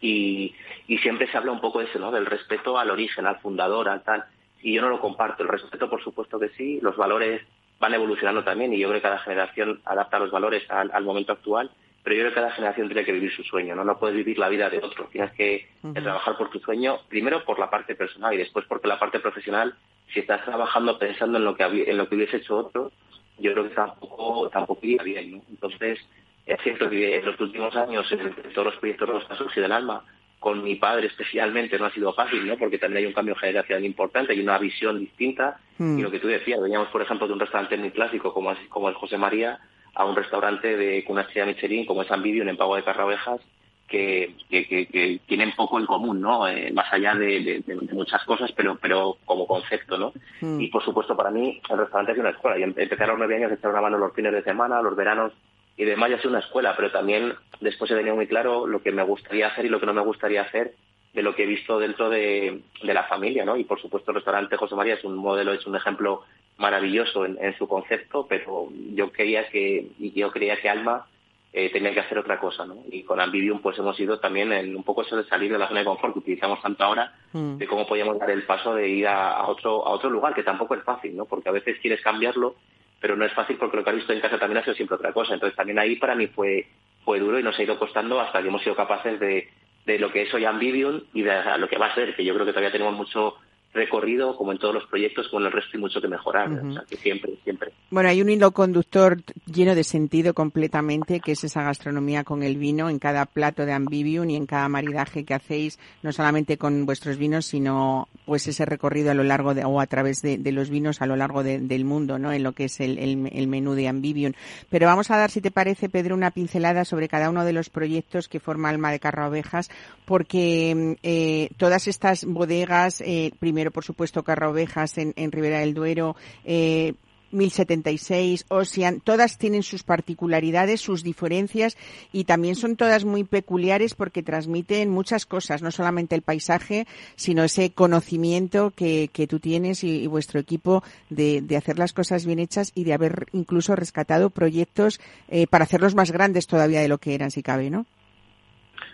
y, 0.00 0.54
y 0.86 0.98
siempre 0.98 1.30
se 1.30 1.36
habla 1.36 1.52
un 1.52 1.60
poco 1.60 1.80
de 1.80 1.86
eso, 1.86 1.98
¿no? 1.98 2.10
del 2.10 2.26
respeto 2.26 2.78
al 2.78 2.90
origen, 2.90 3.26
al 3.26 3.40
fundador, 3.40 3.88
al 3.88 4.02
tal, 4.02 4.24
y 4.62 4.74
yo 4.74 4.82
no 4.82 4.88
lo 4.88 5.00
comparto. 5.00 5.42
El 5.42 5.48
respeto, 5.48 5.88
por 5.88 6.02
supuesto 6.02 6.38
que 6.38 6.48
sí, 6.50 6.80
los 6.80 6.96
valores 6.96 7.42
van 7.78 7.94
evolucionando 7.94 8.42
también, 8.42 8.72
y 8.72 8.78
yo 8.78 8.88
creo 8.88 9.00
que 9.00 9.08
cada 9.08 9.18
generación 9.18 9.80
adapta 9.84 10.18
los 10.18 10.30
valores 10.30 10.68
al, 10.68 11.04
momento 11.04 11.32
actual, 11.32 11.70
pero 12.02 12.16
yo 12.16 12.22
creo 12.22 12.30
que 12.32 12.40
cada 12.40 12.52
generación 12.52 12.88
tiene 12.88 13.04
que 13.04 13.12
vivir 13.12 13.32
su 13.32 13.44
sueño, 13.44 13.74
¿no? 13.76 13.84
No 13.84 13.98
puedes 13.98 14.16
vivir 14.16 14.38
la 14.38 14.48
vida 14.48 14.68
de 14.68 14.78
otro, 14.78 15.08
tienes 15.12 15.32
que 15.32 15.68
trabajar 15.94 16.36
por 16.36 16.50
tu 16.50 16.58
sueño, 16.58 16.98
primero 17.08 17.44
por 17.44 17.58
la 17.58 17.70
parte 17.70 17.94
personal 17.94 18.34
y 18.34 18.38
después 18.38 18.64
porque 18.66 18.88
la 18.88 18.98
parte 18.98 19.20
profesional, 19.20 19.74
si 20.12 20.20
estás 20.20 20.44
trabajando 20.44 20.98
pensando 20.98 21.38
en 21.38 21.44
lo 21.44 21.54
que, 21.54 21.64
en 21.64 21.96
lo 21.96 22.08
que 22.08 22.16
hubiese 22.16 22.38
hecho 22.38 22.56
otro, 22.56 22.90
yo 23.38 23.52
creo 23.52 23.68
que 23.68 23.74
tampoco, 23.74 24.48
tampoco 24.50 24.80
iría 24.82 25.02
bien. 25.02 25.32
¿no? 25.32 25.42
Entonces, 25.50 25.98
es 26.46 26.60
cierto 26.62 26.88
que 26.88 27.16
en 27.16 27.24
los 27.24 27.38
últimos 27.40 27.74
años, 27.76 28.10
en 28.12 28.32
todos 28.54 28.66
los 28.66 28.76
proyectos 28.76 29.08
de 29.08 29.14
los 29.14 29.24
casos 29.24 29.52
y 29.56 29.60
del 29.60 29.72
alma, 29.72 30.02
con 30.38 30.62
mi 30.62 30.76
padre 30.76 31.08
especialmente 31.08 31.78
no 31.78 31.86
ha 31.86 31.92
sido 31.92 32.12
fácil, 32.12 32.46
¿no? 32.46 32.56
Porque 32.56 32.78
también 32.78 32.98
hay 32.98 33.06
un 33.06 33.12
cambio 33.12 33.34
generacional 33.34 33.84
importante, 33.84 34.32
hay 34.32 34.40
una 34.40 34.58
visión 34.58 34.98
distinta. 34.98 35.58
Hmm. 35.78 35.98
Y 35.98 36.02
lo 36.02 36.10
que 36.10 36.20
tú 36.20 36.28
decías, 36.28 36.60
veníamos, 36.60 36.88
por 36.88 37.02
ejemplo, 37.02 37.26
de 37.26 37.32
un 37.32 37.40
restaurante 37.40 37.76
muy 37.76 37.90
clásico 37.90 38.32
como, 38.32 38.52
es, 38.52 38.58
como 38.68 38.88
el 38.88 38.94
José 38.94 39.18
María 39.18 39.58
a 39.94 40.04
un 40.04 40.14
restaurante 40.14 40.76
de, 40.76 41.04
con 41.04 41.14
una 41.14 41.22
estrella 41.22 41.46
Michelin 41.46 41.84
como 41.84 42.02
es 42.02 42.10
Ambivium 42.10 42.48
en 42.48 42.56
Pago 42.56 42.76
de 42.76 42.84
Carrabejas, 42.84 43.40
que, 43.88 44.34
que, 44.50 45.20
tienen 45.26 45.52
poco 45.56 45.78
en 45.78 45.86
común, 45.86 46.20
¿no? 46.20 46.46
Eh, 46.46 46.70
más 46.72 46.92
allá 46.92 47.14
de, 47.14 47.62
muchas 47.92 48.22
cosas, 48.24 48.52
pero 48.52 48.76
pero 48.80 49.16
como 49.24 49.46
concepto, 49.46 49.96
¿no? 49.96 50.12
Hmm. 50.40 50.60
Y 50.60 50.68
por 50.68 50.84
supuesto 50.84 51.16
para 51.16 51.30
mí 51.30 51.60
el 51.68 51.78
restaurante 51.78 52.12
es 52.12 52.18
una 52.18 52.30
escuela. 52.30 52.58
Yo 52.58 52.64
empecé 52.64 53.02
a 53.02 53.06
los 53.06 53.18
nueve 53.18 53.36
años, 53.36 53.50
echar 53.50 53.70
una 53.70 53.80
mano 53.80 53.98
los 53.98 54.14
fines 54.14 54.32
de 54.32 54.42
semana, 54.42 54.82
los 54.82 54.94
veranos 54.94 55.32
y 55.76 55.84
demás, 55.84 56.10
ya 56.10 56.16
es 56.16 56.24
una 56.24 56.40
escuela, 56.40 56.74
pero 56.76 56.90
también 56.90 57.34
después 57.60 57.90
he 57.90 57.96
tenido 57.96 58.16
muy 58.16 58.26
claro 58.26 58.66
lo 58.66 58.82
que 58.82 58.92
me 58.92 59.02
gustaría 59.02 59.48
hacer 59.48 59.64
y 59.64 59.68
lo 59.68 59.80
que 59.80 59.86
no 59.86 59.94
me 59.94 60.02
gustaría 60.02 60.42
hacer 60.42 60.74
de 61.14 61.22
lo 61.22 61.34
que 61.34 61.44
he 61.44 61.46
visto 61.46 61.78
dentro 61.78 62.10
de, 62.10 62.60
la 62.82 63.04
familia, 63.04 63.44
¿no? 63.44 63.56
Y 63.56 63.64
por 63.64 63.80
supuesto 63.80 64.10
el 64.10 64.16
restaurante 64.16 64.56
José 64.56 64.74
María 64.74 64.94
es 64.94 65.04
un 65.04 65.16
modelo, 65.16 65.52
es 65.52 65.66
un 65.66 65.76
ejemplo 65.76 66.22
maravilloso 66.58 67.24
en, 67.24 67.38
en 67.40 67.56
su 67.56 67.66
concepto, 67.66 68.26
pero 68.28 68.68
yo 68.92 69.10
quería 69.12 69.48
que, 69.48 69.88
y 69.98 70.12
yo 70.12 70.30
creía 70.30 70.60
que 70.60 70.68
Alma 70.68 71.06
eh, 71.52 71.70
tenía 71.72 71.94
que 71.94 72.00
hacer 72.00 72.18
otra 72.18 72.38
cosa, 72.38 72.66
¿no? 72.66 72.82
Y 72.90 73.02
con 73.02 73.20
Ambivium 73.20 73.60
pues 73.60 73.78
hemos 73.78 73.98
ido 73.98 74.18
también 74.18 74.52
en 74.52 74.76
un 74.76 74.84
poco 74.84 75.02
eso 75.02 75.16
de 75.16 75.24
salir 75.24 75.50
de 75.50 75.58
la 75.58 75.68
zona 75.68 75.80
de 75.80 75.86
confort 75.86 76.12
que 76.12 76.20
utilizamos 76.20 76.60
tanto 76.60 76.84
ahora, 76.84 77.14
mm. 77.32 77.56
de 77.56 77.66
cómo 77.66 77.86
podíamos 77.86 78.18
dar 78.18 78.30
el 78.30 78.44
paso 78.44 78.74
de 78.74 78.88
ir 78.88 79.06
a, 79.06 79.46
otro 79.46 79.86
a 79.86 79.90
otro 79.90 80.10
lugar, 80.10 80.34
que 80.34 80.42
tampoco 80.42 80.74
es 80.74 80.82
fácil, 80.82 81.16
¿no? 81.16 81.24
Porque 81.24 81.48
a 81.48 81.52
veces 81.52 81.78
quieres 81.80 82.02
cambiarlo, 82.02 82.56
pero 83.00 83.16
no 83.16 83.24
es 83.24 83.32
fácil 83.32 83.56
porque 83.56 83.78
lo 83.78 83.84
que 83.84 83.90
has 83.90 83.96
visto 83.96 84.12
en 84.12 84.20
casa 84.20 84.38
también 84.38 84.58
ha 84.58 84.64
sido 84.64 84.74
siempre 84.74 84.96
otra 84.96 85.12
cosa. 85.12 85.34
Entonces 85.34 85.56
también 85.56 85.78
ahí 85.78 85.96
para 85.96 86.14
mí 86.14 86.26
fue 86.26 86.66
fue 87.04 87.20
duro 87.20 87.38
y 87.38 87.42
nos 87.42 87.58
ha 87.58 87.62
ido 87.62 87.78
costando 87.78 88.20
hasta 88.20 88.42
que 88.42 88.48
hemos 88.48 88.62
sido 88.62 88.76
capaces 88.76 89.18
de, 89.18 89.48
de 89.86 89.98
lo 89.98 90.12
que 90.12 90.22
es 90.22 90.34
hoy 90.34 90.44
Ambivium 90.44 91.04
y 91.14 91.22
de 91.22 91.56
lo 91.56 91.66
que 91.66 91.78
va 91.78 91.86
a 91.86 91.94
ser, 91.94 92.14
que 92.14 92.22
yo 92.22 92.34
creo 92.34 92.44
que 92.44 92.52
todavía 92.52 92.70
tenemos 92.70 92.94
mucho 92.94 93.36
recorrido, 93.74 94.36
como 94.36 94.52
en 94.52 94.58
todos 94.58 94.74
los 94.74 94.86
proyectos, 94.86 95.28
con 95.28 95.44
el 95.44 95.52
resto 95.52 95.76
y 95.76 95.80
mucho 95.80 96.00
que 96.00 96.08
mejorar. 96.08 96.50
o 96.50 96.72
sea, 96.72 96.84
que 96.88 96.96
siempre, 96.96 97.34
siempre. 97.44 97.72
Bueno, 97.90 98.08
hay 98.08 98.20
un 98.20 98.30
hilo 98.30 98.50
conductor 98.52 99.18
lleno 99.46 99.74
de 99.74 99.84
sentido 99.84 100.34
completamente, 100.34 101.20
que 101.20 101.32
es 101.32 101.44
esa 101.44 101.62
gastronomía 101.62 102.24
con 102.24 102.42
el 102.42 102.56
vino 102.56 102.88
en 102.88 102.98
cada 102.98 103.26
plato 103.26 103.66
de 103.66 103.72
Ambivium 103.72 104.30
y 104.30 104.36
en 104.36 104.46
cada 104.46 104.68
maridaje 104.68 105.24
que 105.24 105.34
hacéis, 105.34 105.78
no 106.02 106.12
solamente 106.12 106.56
con 106.56 106.86
vuestros 106.86 107.18
vinos, 107.18 107.46
sino 107.46 108.08
pues 108.24 108.46
ese 108.46 108.64
recorrido 108.64 109.10
a 109.10 109.14
lo 109.14 109.22
largo 109.22 109.54
de, 109.54 109.64
o 109.64 109.80
a 109.80 109.86
través 109.86 110.22
de, 110.22 110.38
los 110.52 110.70
vinos 110.70 111.02
a 111.02 111.06
lo 111.06 111.16
largo 111.16 111.42
del 111.42 111.84
mundo, 111.84 112.18
¿no? 112.18 112.32
En 112.32 112.42
lo 112.42 112.52
que 112.52 112.64
es 112.64 112.80
el, 112.80 112.98
el, 112.98 113.46
menú 113.48 113.74
de 113.74 113.88
Ambivium. 113.88 114.32
Pero 114.70 114.86
vamos 114.86 115.10
a 115.10 115.16
dar, 115.16 115.30
si 115.30 115.40
te 115.40 115.50
parece, 115.50 115.88
Pedro, 115.88 116.14
una 116.14 116.30
pincelada 116.30 116.84
sobre 116.84 117.08
cada 117.08 117.30
uno 117.30 117.44
de 117.44 117.52
los 117.52 117.68
proyectos 117.68 118.28
que 118.28 118.40
forma 118.40 118.70
Alma 118.70 118.90
de 118.90 118.98
Carro 118.98 119.28
Ovejas, 119.28 119.70
porque 120.04 120.96
eh, 121.02 121.50
todas 121.58 121.86
estas 121.86 122.24
bodegas, 122.24 123.02
eh, 123.02 123.32
primero 123.38 123.57
por 123.70 123.84
supuesto 123.84 124.22
Carra 124.22 124.48
Ovejas 124.48 124.98
en, 124.98 125.12
en 125.16 125.32
Ribera 125.32 125.60
del 125.60 125.74
Duero, 125.74 126.16
eh, 126.44 126.94
1076, 127.30 128.46
Ocean, 128.48 129.00
todas 129.00 129.38
tienen 129.38 129.62
sus 129.62 129.82
particularidades, 129.82 130.80
sus 130.80 131.02
diferencias 131.02 131.76
y 132.12 132.24
también 132.24 132.54
son 132.54 132.76
todas 132.76 133.04
muy 133.04 133.24
peculiares 133.24 133.94
porque 133.94 134.22
transmiten 134.22 134.90
muchas 134.90 135.26
cosas, 135.26 135.62
no 135.62 135.70
solamente 135.70 136.14
el 136.14 136.22
paisaje, 136.22 136.86
sino 137.16 137.44
ese 137.44 137.72
conocimiento 137.72 138.72
que, 138.74 139.08
que 139.12 139.26
tú 139.26 139.40
tienes 139.40 139.84
y, 139.84 140.06
vuestro 140.06 140.40
equipo 140.40 140.82
de, 141.10 141.42
de, 141.42 141.56
hacer 141.56 141.78
las 141.78 141.92
cosas 141.92 142.24
bien 142.24 142.38
hechas 142.38 142.72
y 142.74 142.84
de 142.84 142.94
haber 142.94 143.26
incluso 143.32 143.76
rescatado 143.76 144.30
proyectos 144.30 145.00
eh, 145.28 145.46
para 145.46 145.64
hacerlos 145.64 145.94
más 145.94 146.10
grandes 146.10 146.46
todavía 146.46 146.80
de 146.80 146.88
lo 146.88 146.98
que 146.98 147.14
eran, 147.14 147.30
si 147.30 147.42
cabe, 147.42 147.68
¿no? 147.68 147.84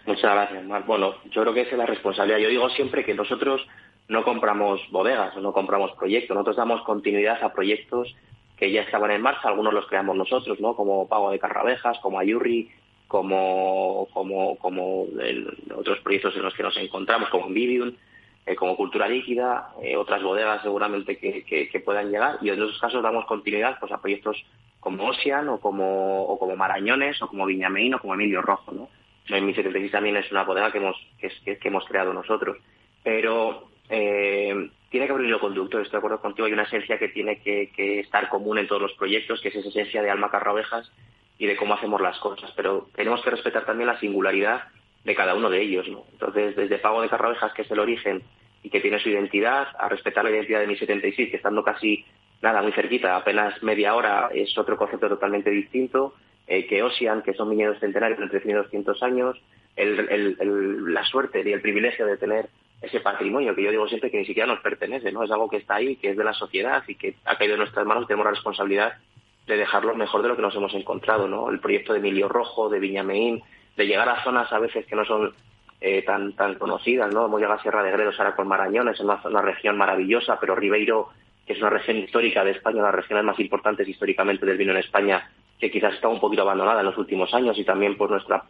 Muchas 0.07 0.33
gracias, 0.35 0.65
Mar. 0.65 0.85
Bueno, 0.87 1.15
yo 1.31 1.43
creo 1.43 1.55
que 1.55 1.63
esa 1.63 1.73
es 1.73 1.79
la 1.79 1.87
responsabilidad. 1.87 2.39
Yo 2.39 2.49
digo 2.49 2.69
siempre 2.71 3.05
que 3.05 3.15
nosotros 3.15 3.67
no 4.09 4.23
compramos 4.23 4.81
bodegas 4.91 5.37
no 5.37 5.53
compramos 5.53 5.93
proyectos, 5.93 6.35
nosotros 6.35 6.57
damos 6.57 6.83
continuidad 6.83 7.43
a 7.43 7.53
proyectos 7.53 8.15
que 8.57 8.71
ya 8.71 8.83
estaban 8.83 9.11
en 9.11 9.23
marcha, 9.23 9.49
algunos 9.49 9.75
los 9.75 9.87
creamos 9.87 10.17
nosotros, 10.17 10.61
¿no? 10.61 10.77
Como 10.77 11.09
Pago 11.09 11.31
de 11.31 11.39
Carrabejas, 11.39 11.99
como 11.99 12.19
Ayurri, 12.19 12.71
como, 13.09 14.09
como, 14.13 14.57
como 14.59 15.07
otros 15.77 15.99
proyectos 16.01 16.37
en 16.37 16.43
los 16.43 16.55
que 16.55 16.63
nos 16.63 16.77
encontramos, 16.77 17.29
como 17.31 17.49
Vivium, 17.49 17.93
eh, 18.47 18.55
como 18.55 18.77
Cultura 18.77 19.09
Líquida, 19.09 19.71
eh, 19.83 19.97
otras 19.97 20.23
bodegas 20.23 20.63
seguramente 20.63 21.19
que, 21.19 21.45
que, 21.45 21.81
puedan 21.81 22.11
llegar, 22.11 22.39
y 22.43 22.51
en 22.51 22.55
esos 22.55 22.79
casos 22.79 23.03
damos 23.03 23.25
continuidad 23.27 23.79
pues, 23.81 23.93
a 23.93 24.01
proyectos 24.01 24.45
como 24.81 25.09
Ocean 25.09 25.49
o 25.49 25.61
como, 25.61 26.25
o 26.25 26.39
como 26.39 26.57
Marañones 26.57 27.21
o 27.23 27.29
como 27.29 27.47
Viñameín 27.47 27.95
o 27.95 27.99
como 27.99 28.15
Emilio 28.15 28.43
Rojo, 28.43 28.73
¿no? 28.73 28.89
En 29.29 29.47
1076 29.47 29.91
también 29.91 30.17
es 30.17 30.31
una 30.31 30.45
bodega 30.45 30.71
que 30.71 30.79
hemos, 30.79 30.97
que, 31.19 31.59
que 31.59 31.69
hemos 31.69 31.85
creado 31.87 32.13
nosotros. 32.13 32.59
Pero 33.03 33.69
eh, 33.89 34.71
tiene 34.91 35.07
que 35.07 35.13
haber 35.13 35.25
un 35.25 35.29
hilo 35.29 35.41
conductor, 35.41 35.83
estoy 35.83 35.97
de 35.97 35.99
acuerdo 35.99 36.21
contigo, 36.21 36.47
hay 36.47 36.53
una 36.53 36.63
esencia 36.63 36.99
que 36.99 37.09
tiene 37.09 37.41
que, 37.41 38.01
estar 38.01 38.29
común 38.29 38.59
en 38.59 38.69
todos 38.69 38.83
los 38.83 38.93
proyectos, 38.95 39.41
que 39.41 39.49
es 39.49 39.57
esa 39.57 39.69
esencia 39.69 40.03
de 40.03 40.11
alma 40.11 40.31
carra 40.31 40.53
ovejas 40.53 40.91
y 41.39 41.47
de 41.47 41.57
cómo 41.57 41.75
hacemos 41.75 42.01
las 42.01 42.19
cosas, 42.19 42.53
pero 42.57 42.89
tenemos 42.95 43.23
que 43.23 43.31
respetar 43.31 43.67
también 43.67 43.89
la 43.89 43.99
singularidad 43.99 44.69
de 45.05 45.15
cada 45.15 45.35
uno 45.35 45.51
de 45.51 45.61
ellos, 45.63 45.89
¿no? 45.89 46.05
Entonces, 46.13 46.55
desde 46.57 46.79
Pago 46.79 47.03
de 47.03 47.09
Carra 47.09 47.29
Ovejas, 47.29 47.53
que 47.55 47.63
es 47.63 47.71
el 47.71 47.81
origen 47.81 48.23
y 48.63 48.71
que 48.71 48.81
tiene 48.81 49.01
su 49.01 49.11
identidad, 49.11 49.67
a 49.79 49.89
respetar 49.89 50.25
la 50.25 50.31
identidad 50.31 50.61
de 50.61 50.69
mi 50.69 50.77
76, 50.77 51.31
que 51.31 51.37
estando 51.37 51.63
casi 51.63 52.05
nada, 52.41 52.63
muy 52.63 52.73
cerquita, 52.73 53.17
apenas 53.17 53.63
media 53.63 53.95
hora, 53.95 54.31
es 54.33 54.57
otro 54.57 54.77
concepto 54.77 55.09
totalmente 55.09 55.51
distinto, 55.51 56.15
eh, 56.47 56.67
que 56.67 56.83
Ocean, 56.83 57.23
que 57.23 57.35
son 57.35 57.51
viñedos 57.51 57.81
centenarios 57.81 58.21
entre 58.21 58.41
100 58.41 58.51
y 58.51 58.55
200 58.55 59.03
años, 59.03 59.43
la 59.77 61.05
suerte 61.07 61.43
y 61.45 61.53
el 61.53 61.61
privilegio 61.61 62.07
de 62.07 62.17
tener 62.17 62.49
ese 62.83 63.01
patrimonio 63.01 63.55
que 63.55 63.63
yo 63.63 63.71
digo 63.71 63.89
siempre 63.89 64.11
que 64.11 64.19
ni 64.19 64.27
siquiera 64.27 64.47
nos 64.47 64.61
pertenece, 64.61 65.11
¿no? 65.11 65.23
Es 65.23 65.31
algo 65.31 65.49
que 65.49 65.57
está 65.57 65.77
ahí, 65.77 65.97
que 65.97 66.11
es 66.11 66.17
de 66.17 66.25
la 66.25 66.35
sociedad 66.35 66.83
y 66.87 66.95
que 66.97 67.17
ha 67.25 67.37
caído 67.37 67.55
en 67.55 67.61
nuestras 67.61 67.87
manos, 67.87 68.07
tenemos 68.07 68.25
la 68.25 68.33
responsabilidad 68.33 68.95
de 69.47 69.57
dejarlo 69.57 69.95
mejor 69.95 70.23
de 70.23 70.29
lo 70.29 70.37
que 70.37 70.43
nos 70.43 70.55
hemos 70.55 70.75
encontrado, 70.75 71.29
¿no? 71.29 71.51
El 71.51 71.61
proyecto 71.61 71.93
de 71.93 71.99
Emilio 71.99 72.29
Rojo, 72.29 72.69
de 72.69 72.81
Viñameín, 72.81 73.43
de 73.77 73.87
llegar 73.87 74.09
a 74.09 74.23
zonas 74.23 74.53
a 74.53 74.59
veces 74.59 74.87
que 74.87 74.97
no 74.97 75.05
son 75.05 75.35
eh, 75.81 76.03
tan 76.03 76.35
tan 76.35 76.55
conocidas, 76.55 77.13
¿no? 77.13 77.27
Hemos 77.27 77.41
llegado 77.41 77.59
a 77.59 77.63
Sierra 77.63 77.83
de 77.83 77.91
Gredos 77.91 78.19
ahora 78.19 78.37
con 78.37 78.49
Marañones, 78.49 78.95
es 78.95 79.01
una, 79.01 79.21
una 79.25 79.43
región 79.43 79.77
maravillosa, 79.77 80.39
pero 80.41 80.55
Ribeiro, 80.55 81.11
que 81.47 81.53
es 81.55 81.59
una 81.59 81.71
región 81.71 81.99
histórica 81.99 82.45
de 82.45 82.53
España, 82.53 82.79
una 82.79 82.87
de 82.87 82.93
las 82.93 83.03
regiones 83.03 83.25
más 83.25 83.39
importantes 83.39 83.87
históricamente 83.89 84.47
del 84.47 84.57
vino 84.57 84.73
en 84.73 84.79
España, 84.79 85.31
que 85.59 85.71
quizás 85.71 85.95
está 85.95 86.09
un 86.09 86.21
poquito 86.21 86.43
abandonada 86.43 86.81
en 86.81 86.87
los 86.87 86.99
últimos 86.99 87.33
años 87.35 87.59
y 87.59 87.65
también 87.65 87.97
por 87.97 88.11
nuestra 88.11 88.45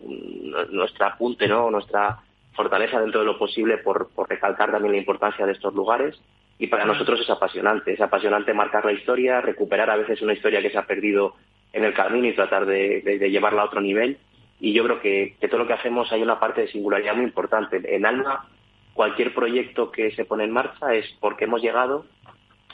nuestra 0.70 1.08
apunte, 1.08 1.48
¿no? 1.48 1.70
Nuestra 1.70 2.18
fortaleza 2.54 3.00
dentro 3.00 3.20
de 3.20 3.26
lo 3.26 3.38
posible 3.38 3.78
por, 3.78 4.08
recalcar 4.28 4.70
también 4.70 4.92
la 4.92 4.98
importancia 4.98 5.46
de 5.46 5.52
estos 5.52 5.74
lugares. 5.74 6.20
Y 6.58 6.68
para 6.68 6.84
nosotros 6.84 7.20
es 7.20 7.28
apasionante, 7.28 7.92
es 7.92 8.00
apasionante 8.00 8.54
marcar 8.54 8.84
la 8.84 8.92
historia, 8.92 9.40
recuperar 9.40 9.90
a 9.90 9.96
veces 9.96 10.22
una 10.22 10.32
historia 10.32 10.62
que 10.62 10.70
se 10.70 10.78
ha 10.78 10.86
perdido 10.86 11.34
en 11.72 11.84
el 11.84 11.94
camino 11.94 12.28
y 12.28 12.34
tratar 12.34 12.64
de, 12.64 13.02
llevarla 13.30 13.62
a 13.62 13.66
otro 13.66 13.80
nivel. 13.80 14.18
Y 14.60 14.72
yo 14.72 14.84
creo 14.84 15.00
que, 15.00 15.34
que, 15.40 15.48
todo 15.48 15.58
lo 15.58 15.66
que 15.66 15.72
hacemos 15.72 16.12
hay 16.12 16.22
una 16.22 16.38
parte 16.38 16.62
de 16.62 16.68
singularidad 16.68 17.16
muy 17.16 17.24
importante. 17.24 17.82
En 17.94 18.06
Alma, 18.06 18.46
cualquier 18.94 19.34
proyecto 19.34 19.90
que 19.90 20.12
se 20.12 20.24
pone 20.24 20.44
en 20.44 20.52
marcha 20.52 20.94
es 20.94 21.06
porque 21.20 21.44
hemos 21.44 21.60
llegado 21.60 22.06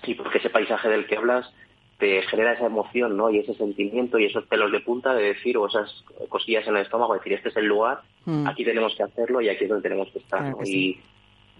y 0.05 0.15
porque 0.15 0.39
ese 0.39 0.51
paisaje 0.51 0.89
del 0.89 1.07
que 1.07 1.17
hablas 1.17 1.51
te 2.01 2.23
genera 2.23 2.55
esa 2.55 2.67
emoción, 2.67 3.17
¿no? 3.17 3.31
Y 3.31 3.39
ese 3.39 3.55
sentimiento 3.55 4.19
y 4.19 4.25
esos 4.25 4.45
pelos 4.47 4.73
de 4.73 4.81
punta 4.81 5.15
de 5.15 5.35
decir, 5.35 5.57
o 5.57 5.69
esas 5.69 6.05
cosillas 6.29 6.67
en 6.67 6.77
el 6.77 6.83
estómago, 6.83 7.15
decir, 7.15 7.35
este 7.35 7.51
es 7.51 7.57
el 7.57 7.67
lugar, 7.67 8.01
mm. 8.25 8.47
aquí 8.49 8.65
tenemos 8.65 8.97
que 8.97 9.05
hacerlo 9.05 9.41
y 9.41 9.49
aquí 9.49 9.65
es 9.65 9.71
donde 9.71 9.89
tenemos 9.89 10.11
que 10.11 10.19
estar, 10.19 10.55
Y 10.65 10.99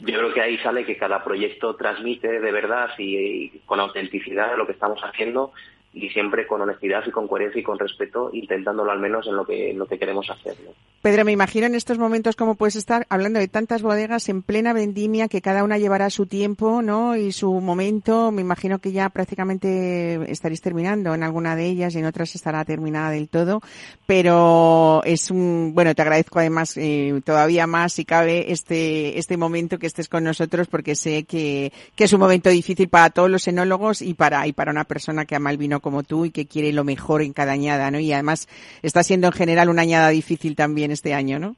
yo 0.01 0.19
creo 0.19 0.33
que 0.33 0.41
ahí 0.41 0.57
sale 0.59 0.85
que 0.85 0.97
cada 0.97 1.23
proyecto 1.23 1.77
transmite 1.77 2.41
de 2.41 2.53
verdad 2.53 2.89
y 2.99 3.51
con 3.67 3.79
autenticidad 3.79 4.57
lo 4.57 4.67
que 4.67 4.73
estamos 4.73 4.99
haciendo 5.03 5.53
y 5.93 6.09
siempre 6.11 6.47
con 6.47 6.61
honestidad 6.61 7.03
y 7.07 7.11
con 7.11 7.27
coherencia 7.27 7.61
y 7.61 7.65
con 7.65 7.79
respeto, 7.79 8.31
intentándolo 8.33 8.93
al 8.93 9.01
menos 9.01 9.27
en 9.27 9.37
lo 9.37 9.45
que, 9.45 9.71
en 9.71 9.79
lo 9.79 9.87
que 9.87 9.99
queremos 9.99 10.31
hacer. 10.31 10.57
Pedro, 11.03 11.25
me 11.25 11.33
imagino 11.33 11.67
en 11.67 11.75
estos 11.75 11.99
momentos 11.99 12.37
cómo 12.37 12.55
puedes 12.55 12.77
estar 12.77 13.07
hablando 13.09 13.39
de 13.41 13.49
tantas 13.49 13.83
bodegas 13.83 14.29
en 14.29 14.43
plena 14.43 14.73
vendimia 14.73 15.29
que 15.29 15.41
cada 15.41 15.65
una 15.65 15.79
llevará 15.79 16.11
su 16.11 16.27
tiempo 16.27 16.83
¿no? 16.83 17.17
y 17.17 17.33
su 17.33 17.51
momento. 17.53 18.31
Me 18.31 18.43
imagino 18.43 18.79
que 18.79 18.93
ya 18.93 19.09
prácticamente 19.09 20.31
estaréis 20.31 20.61
terminando 20.61 21.15
en 21.15 21.23
alguna 21.23 21.57
de 21.57 21.67
ellas 21.67 21.95
y 21.95 21.99
en 21.99 22.05
otras 22.05 22.35
estará 22.35 22.65
terminada 22.65 23.11
del 23.11 23.29
todo. 23.29 23.63
Pero 24.07 25.03
es 25.05 25.31
un, 25.31 25.73
bueno, 25.75 25.95
te 25.95 26.03
agradezco 26.03 26.39
además 26.39 26.77
eh, 26.77 27.21
todavía 27.25 27.67
más 27.67 27.95
si 27.95 28.05
cabe 28.05 28.53
este, 28.53 29.19
este 29.19 29.37
momento 29.37 29.79
que 29.79 29.87
estés 29.87 30.09
con 30.09 30.23
nosotros 30.23 30.69
porque 30.69 30.95
sé 30.95 31.25
que, 31.25 31.73
que 31.97 32.05
es 32.05 32.13
un 32.13 32.21
momento 32.21 32.51
difícil 32.51 32.89
para 32.89 33.11
todos 33.11 33.31
los 33.31 33.49
enólogos 33.49 34.03
y 34.03 34.15
para, 34.15 34.47
y 34.47 34.53
para 34.53 34.71
una 34.71 34.85
persona 34.85 35.25
que 35.25 35.35
ama 35.35 35.51
el 35.51 35.57
vino 35.57 35.80
como 35.81 36.03
tú 36.03 36.25
y 36.25 36.31
que 36.31 36.47
quiere 36.47 36.73
lo 36.73 36.85
mejor 36.85 37.23
en 37.23 37.33
cada 37.33 37.53
añada, 37.53 37.91
¿no? 37.91 37.99
Y 37.99 38.13
además 38.13 38.49
está 38.83 39.03
siendo 39.03 39.27
en 39.29 39.33
general 39.33 39.69
una 39.69 39.83
añada 39.83 40.09
difícil 40.11 40.57
también 40.57 40.91
este 40.91 41.15
año, 41.15 41.39
¿no? 41.39 41.57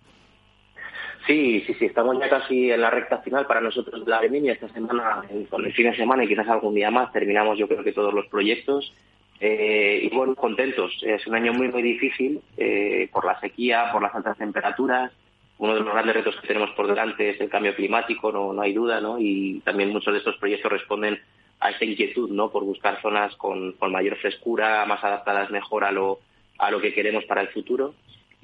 Sí, 1.26 1.62
sí, 1.66 1.74
sí, 1.74 1.85
estamos 1.85 2.18
ya 2.18 2.28
casi 2.28 2.72
en 2.72 2.80
la 2.80 2.90
recta 2.90 3.18
final 3.18 3.46
para 3.46 3.61
nosotros 3.61 4.04
de 4.04 4.11
la 4.11 4.20
vendimia. 4.20 4.54
Esta 4.54 4.68
semana, 4.70 5.22
con 5.50 5.64
el 5.64 5.72
fin 5.72 5.90
de 5.90 5.96
semana 5.96 6.24
y 6.24 6.28
quizás 6.28 6.48
algún 6.48 6.74
día 6.74 6.90
más, 6.90 7.12
terminamos 7.12 7.58
yo 7.58 7.68
creo 7.68 7.85
que 7.85 7.92
todos 7.92 8.12
los 8.12 8.26
proyectos. 8.26 8.92
Eh, 9.38 10.00
y 10.02 10.14
bueno, 10.14 10.35
contentos. 10.35 10.92
Es 11.02 11.26
un 11.26 11.35
año 11.35 11.52
muy, 11.52 11.68
muy 11.68 11.82
difícil 11.82 12.40
eh, 12.56 13.08
por 13.12 13.24
la 13.24 13.38
sequía, 13.40 13.90
por 13.92 14.02
las 14.02 14.14
altas 14.14 14.37
temperaturas. 14.37 15.12
Uno 15.58 15.74
de 15.74 15.80
los 15.80 15.92
grandes 15.92 16.16
retos 16.16 16.37
que 16.40 16.48
tenemos 16.48 16.70
por 16.70 16.88
delante 16.88 17.30
es 17.30 17.40
el 17.40 17.48
cambio 17.48 17.74
climático, 17.74 18.32
no, 18.32 18.52
no 18.52 18.62
hay 18.62 18.72
duda, 18.72 19.00
¿no? 19.00 19.18
Y 19.20 19.61
también 19.64 19.90
muchos 19.90 20.12
de 20.12 20.18
estos 20.18 20.37
proyectos 20.38 20.72
responden 20.72 21.20
a 21.62 21.70
esa 21.70 21.85
inquietud, 21.85 22.29
¿no? 22.31 22.51
Por 22.51 22.64
buscar 22.64 23.01
zonas 23.01 23.35
con, 23.37 23.77
mayor 23.88 24.16
frescura, 24.16 24.85
más 24.85 25.03
adaptadas 25.05 25.48
mejor 25.51 25.85
a 25.85 25.92
lo, 25.92 26.18
a 26.59 26.72
lo 26.72 26.81
que 26.81 26.92
queremos 26.92 27.25
para 27.25 27.40
el 27.40 27.48
futuro. 27.48 27.94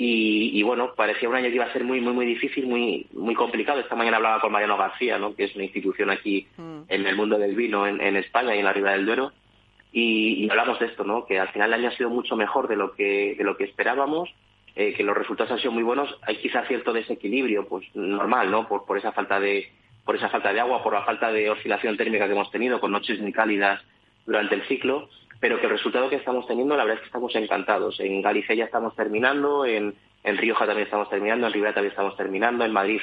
Y, 0.01 0.63
bueno, 0.63 0.95
parecía 0.95 1.29
un 1.29 1.35
año 1.35 1.49
que 1.49 1.57
iba 1.57 1.65
a 1.65 1.73
ser 1.73 1.83
muy, 1.83 2.01
muy, 2.01 2.13
muy 2.13 2.25
difícil, 2.25 2.69
muy, 2.69 3.09
muy 3.15 3.35
complicado. 3.35 3.81
Esta 3.81 3.97
mañana 3.97 4.19
hablaba 4.19 4.41
con 4.41 4.53
Mariano 4.53 4.77
García, 4.77 5.19
¿no? 5.19 5.35
Que 5.35 5.43
es 5.43 5.55
una 5.57 5.65
institución 5.65 6.09
aquí 6.11 6.47
mm. 6.57 6.83
en 6.89 7.07
el 7.09 7.17
mundo 7.17 7.37
del 7.37 7.57
vino 7.57 7.85
en, 7.85 8.17
España 8.17 8.55
y 8.55 8.61
en 8.61 8.65
la 8.65 8.73
Ribera 8.73 8.93
del 8.93 9.07
Duero. 9.07 9.33
Y, 9.91 10.49
hablamos 10.49 10.79
de 10.79 10.87
esto, 10.87 11.03
¿no? 11.03 11.27
Que 11.27 11.41
al 11.41 11.49
final 11.49 11.73
el 11.73 11.81
año 11.81 11.89
ha 11.89 11.97
sido 11.97 12.11
mucho 12.11 12.37
mejor 12.37 12.69
de 12.69 12.77
lo 12.77 12.93
que, 12.93 13.35
de 13.37 13.43
lo 13.43 13.57
que 13.57 13.65
esperábamos, 13.65 14.31
eh, 14.77 14.95
que 14.95 15.03
los 15.03 15.17
resultados 15.17 15.51
han 15.51 15.59
sido 15.59 15.73
muy 15.73 15.83
buenos. 15.83 16.17
Hay 16.23 16.37
quizá 16.37 16.65
cierto 16.67 16.93
desequilibrio, 16.93 17.67
pues 17.67 17.85
normal, 17.97 18.53
¿no? 18.53 18.69
Por, 18.69 18.87
por 18.87 18.99
esa 18.99 19.11
falta 19.11 19.41
de, 19.41 19.69
por 20.09 20.17
esa 20.17 20.31
falta 20.31 20.55
de 20.55 20.61
agua, 20.61 20.83
por 20.83 20.95
la 20.95 21.03
falta 21.03 21.31
de 21.31 21.51
oscilación 21.51 21.99
térmica 21.99 22.25
que 22.25 22.33
hemos 22.33 22.51
tenido, 22.51 22.81
con 22.81 22.91
noches 22.91 23.21
muy 23.21 23.31
cálidas 23.31 23.83
durante 24.25 24.55
el 24.55 24.63
ciclo, 24.63 25.11
pero 25.39 25.61
que 25.61 25.67
el 25.67 25.73
resultado 25.73 26.09
que 26.09 26.17
estamos 26.17 26.47
teniendo, 26.47 26.79
la 26.79 26.85
verdad 26.85 26.95
es 26.95 27.01
que 27.03 27.09
estamos 27.09 27.37
encantados. 27.37 28.01
En 28.01 28.23
Galicia 28.23 28.55
ya 28.55 28.65
estamos 28.65 28.97
terminando, 28.97 29.67
en, 29.67 29.95
Rioja 30.25 30.65
también 30.65 30.87
estamos 30.87 31.11
terminando, 31.11 31.47
en 31.47 31.53
Rivera 31.53 31.75
también 31.75 31.91
estamos 31.91 32.17
terminando, 32.17 32.65
en 32.65 32.73
Madrid 32.73 33.03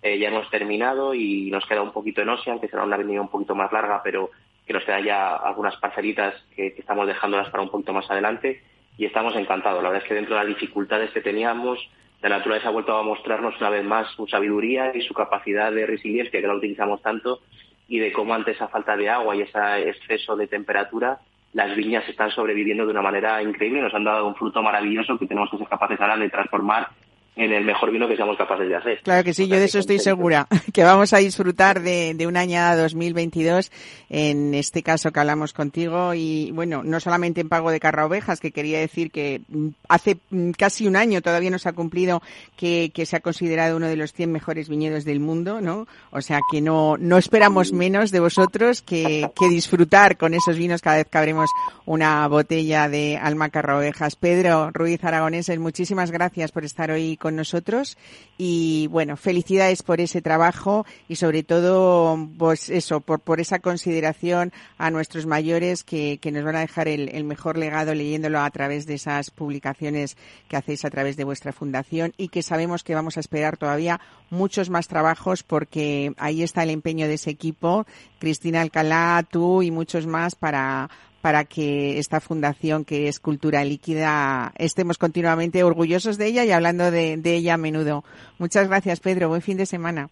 eh, 0.00 0.18
ya 0.18 0.28
hemos 0.28 0.48
terminado 0.48 1.12
y 1.12 1.50
nos 1.50 1.66
queda 1.66 1.82
un 1.82 1.92
poquito 1.92 2.22
en 2.22 2.30
Ocean, 2.30 2.58
que 2.58 2.68
será 2.68 2.84
una 2.84 2.94
avenida 2.94 3.20
un 3.20 3.28
poquito 3.28 3.54
más 3.54 3.70
larga, 3.70 4.00
pero 4.02 4.30
que 4.66 4.72
nos 4.72 4.82
quedan 4.84 5.04
ya 5.04 5.36
algunas 5.36 5.76
parcelitas 5.76 6.42
que 6.56 6.68
estamos 6.68 7.06
dejándolas 7.06 7.50
para 7.50 7.64
un 7.64 7.68
poquito 7.68 7.92
más 7.92 8.10
adelante 8.10 8.62
y 8.96 9.04
estamos 9.04 9.36
encantados. 9.36 9.82
La 9.82 9.90
verdad 9.90 10.04
es 10.04 10.08
que 10.08 10.14
dentro 10.14 10.34
de 10.34 10.40
las 10.40 10.48
dificultades 10.48 11.10
que 11.10 11.20
teníamos, 11.20 11.86
la 12.28 12.38
naturaleza 12.38 12.68
ha 12.68 12.72
vuelto 12.72 12.96
a 12.96 13.02
mostrarnos 13.02 13.54
una 13.60 13.70
vez 13.70 13.84
más 13.84 14.08
su 14.12 14.26
sabiduría 14.26 14.92
y 14.94 15.02
su 15.02 15.14
capacidad 15.14 15.70
de 15.72 15.86
resiliencia, 15.86 16.40
que 16.40 16.46
la 16.46 16.54
utilizamos 16.54 17.00
tanto, 17.02 17.40
y 17.88 17.98
de 17.98 18.12
cómo 18.12 18.34
ante 18.34 18.52
esa 18.52 18.68
falta 18.68 18.96
de 18.96 19.08
agua 19.08 19.36
y 19.36 19.42
ese 19.42 19.88
exceso 19.88 20.36
de 20.36 20.48
temperatura, 20.48 21.20
las 21.52 21.74
viñas 21.76 22.06
están 22.08 22.30
sobreviviendo 22.30 22.84
de 22.84 22.90
una 22.90 23.02
manera 23.02 23.42
increíble 23.42 23.80
nos 23.80 23.94
han 23.94 24.04
dado 24.04 24.26
un 24.26 24.34
fruto 24.34 24.62
maravilloso 24.62 25.18
que 25.18 25.26
tenemos 25.26 25.50
que 25.50 25.56
ser 25.58 25.68
capaces 25.68 25.98
ahora 26.00 26.16
de 26.16 26.28
transformar 26.28 26.88
en 27.36 27.52
el 27.52 27.64
mejor 27.64 27.92
vino 27.92 28.08
que 28.08 28.16
seamos 28.16 28.38
capaces 28.38 28.66
de 28.66 28.76
hacer. 28.76 29.00
Claro 29.02 29.22
que 29.22 29.34
sí, 29.34 29.46
yo 29.46 29.58
de 29.58 29.66
eso 29.66 29.78
estoy 29.78 29.98
segura, 29.98 30.46
que 30.72 30.82
vamos 30.82 31.12
a 31.12 31.18
disfrutar 31.18 31.82
de, 31.82 32.14
de 32.14 32.26
un 32.26 32.36
añada 32.36 32.76
2022, 32.76 33.70
en 34.08 34.54
este 34.54 34.82
caso 34.82 35.12
que 35.12 35.20
hablamos 35.20 35.52
contigo, 35.52 36.14
y 36.14 36.50
bueno, 36.52 36.82
no 36.82 36.98
solamente 36.98 37.42
en 37.42 37.50
pago 37.50 37.70
de 37.70 37.78
carra 37.78 38.06
ovejas, 38.06 38.40
que 38.40 38.52
quería 38.52 38.78
decir 38.78 39.10
que 39.10 39.42
mm, 39.48 39.68
hace 39.88 40.16
mm, 40.30 40.52
casi 40.52 40.86
un 40.86 40.96
año 40.96 41.20
todavía 41.20 41.50
nos 41.50 41.66
ha 41.66 41.74
cumplido 41.74 42.22
que, 42.56 42.90
que 42.94 43.04
se 43.04 43.16
ha 43.16 43.20
considerado 43.20 43.76
uno 43.76 43.86
de 43.86 43.96
los 43.96 44.14
100 44.14 44.32
mejores 44.32 44.70
viñedos 44.70 45.04
del 45.04 45.20
mundo, 45.20 45.60
¿no? 45.60 45.86
O 46.12 46.22
sea 46.22 46.40
que 46.50 46.62
no, 46.62 46.96
no 46.96 47.18
esperamos 47.18 47.72
menos 47.72 48.12
de 48.12 48.20
vosotros 48.20 48.80
que, 48.80 49.30
que 49.38 49.48
disfrutar 49.50 50.16
con 50.16 50.32
esos 50.32 50.56
vinos 50.56 50.80
cada 50.80 50.96
vez 50.96 51.08
que 51.10 51.18
abremos 51.18 51.50
una 51.84 52.26
botella 52.28 52.88
de 52.88 53.18
Alma 53.18 53.50
Carra 53.50 53.76
Ovejas. 53.76 54.16
Pedro 54.16 54.70
Ruiz 54.70 55.04
Aragoneses, 55.04 55.58
muchísimas 55.58 56.10
gracias 56.10 56.50
por 56.50 56.64
estar 56.64 56.90
hoy 56.90 57.18
con 57.18 57.25
nosotros. 57.34 57.96
Y 58.38 58.86
bueno, 58.88 59.16
felicidades 59.16 59.82
por 59.82 60.00
ese 60.00 60.20
trabajo 60.20 60.84
y 61.08 61.16
sobre 61.16 61.42
todo, 61.42 62.28
pues 62.38 62.68
eso, 62.68 63.00
por, 63.00 63.20
por 63.20 63.40
esa 63.40 63.58
consideración 63.58 64.52
a 64.76 64.90
nuestros 64.90 65.26
mayores 65.26 65.82
que, 65.84 66.18
que 66.18 66.30
nos 66.30 66.44
van 66.44 66.56
a 66.56 66.60
dejar 66.60 66.86
el, 66.86 67.08
el 67.08 67.24
mejor 67.24 67.56
legado 67.56 67.94
leyéndolo 67.94 68.40
a 68.40 68.50
través 68.50 68.86
de 68.86 68.94
esas 68.94 69.30
publicaciones 69.30 70.16
que 70.48 70.56
hacéis 70.56 70.84
a 70.84 70.90
través 70.90 71.16
de 71.16 71.24
vuestra 71.24 71.52
fundación 71.52 72.12
y 72.18 72.28
que 72.28 72.42
sabemos 72.42 72.84
que 72.84 72.94
vamos 72.94 73.16
a 73.16 73.20
esperar 73.20 73.56
todavía 73.56 74.00
muchos 74.30 74.70
más 74.70 74.88
trabajos 74.88 75.42
porque 75.42 76.12
ahí 76.18 76.42
está 76.42 76.62
el 76.62 76.70
empeño 76.70 77.08
de 77.08 77.14
ese 77.14 77.30
equipo, 77.30 77.86
Cristina 78.18 78.60
Alcalá, 78.60 79.24
tú 79.28 79.62
y 79.62 79.70
muchos 79.70 80.06
más 80.06 80.34
para 80.34 80.90
para 81.20 81.44
que 81.44 81.98
esta 81.98 82.20
fundación 82.20 82.84
que 82.84 83.08
es 83.08 83.20
Cultura 83.20 83.64
Líquida 83.64 84.52
estemos 84.56 84.98
continuamente 84.98 85.64
orgullosos 85.64 86.18
de 86.18 86.26
ella 86.26 86.44
y 86.44 86.52
hablando 86.52 86.90
de, 86.90 87.16
de 87.16 87.34
ella 87.34 87.54
a 87.54 87.58
menudo. 87.58 88.04
Muchas 88.38 88.68
gracias, 88.68 89.00
Pedro. 89.00 89.28
Buen 89.28 89.42
fin 89.42 89.56
de 89.56 89.66
semana. 89.66 90.08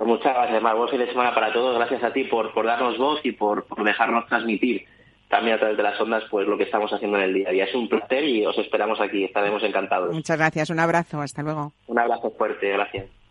Muchas 0.00 0.34
gracias, 0.34 0.62
Mar. 0.62 0.76
Buen 0.76 0.90
fin 0.90 1.00
de 1.00 1.08
semana 1.08 1.34
para 1.34 1.52
todos. 1.52 1.76
Gracias 1.76 2.04
a 2.04 2.12
ti 2.12 2.24
por, 2.24 2.52
por 2.52 2.66
darnos 2.66 2.98
voz 2.98 3.20
y 3.24 3.32
por, 3.32 3.64
por 3.64 3.82
dejarnos 3.82 4.26
transmitir 4.26 4.84
también 5.28 5.56
a 5.56 5.58
través 5.58 5.76
de 5.76 5.82
las 5.82 6.00
ondas 6.00 6.24
pues 6.30 6.46
lo 6.46 6.56
que 6.56 6.64
estamos 6.64 6.92
haciendo 6.92 7.16
en 7.16 7.24
el 7.24 7.34
día 7.34 7.48
a 7.48 7.52
día. 7.52 7.64
Es 7.64 7.74
un 7.74 7.88
placer 7.88 8.24
y 8.24 8.44
os 8.44 8.56
esperamos 8.58 9.00
aquí. 9.00 9.24
Estaremos 9.24 9.62
encantados. 9.62 10.14
Muchas 10.14 10.36
gracias. 10.36 10.70
Un 10.70 10.80
abrazo. 10.80 11.20
Hasta 11.20 11.42
luego. 11.42 11.72
Un 11.86 11.98
abrazo 11.98 12.30
fuerte. 12.36 12.68
Gracias. 12.70 13.25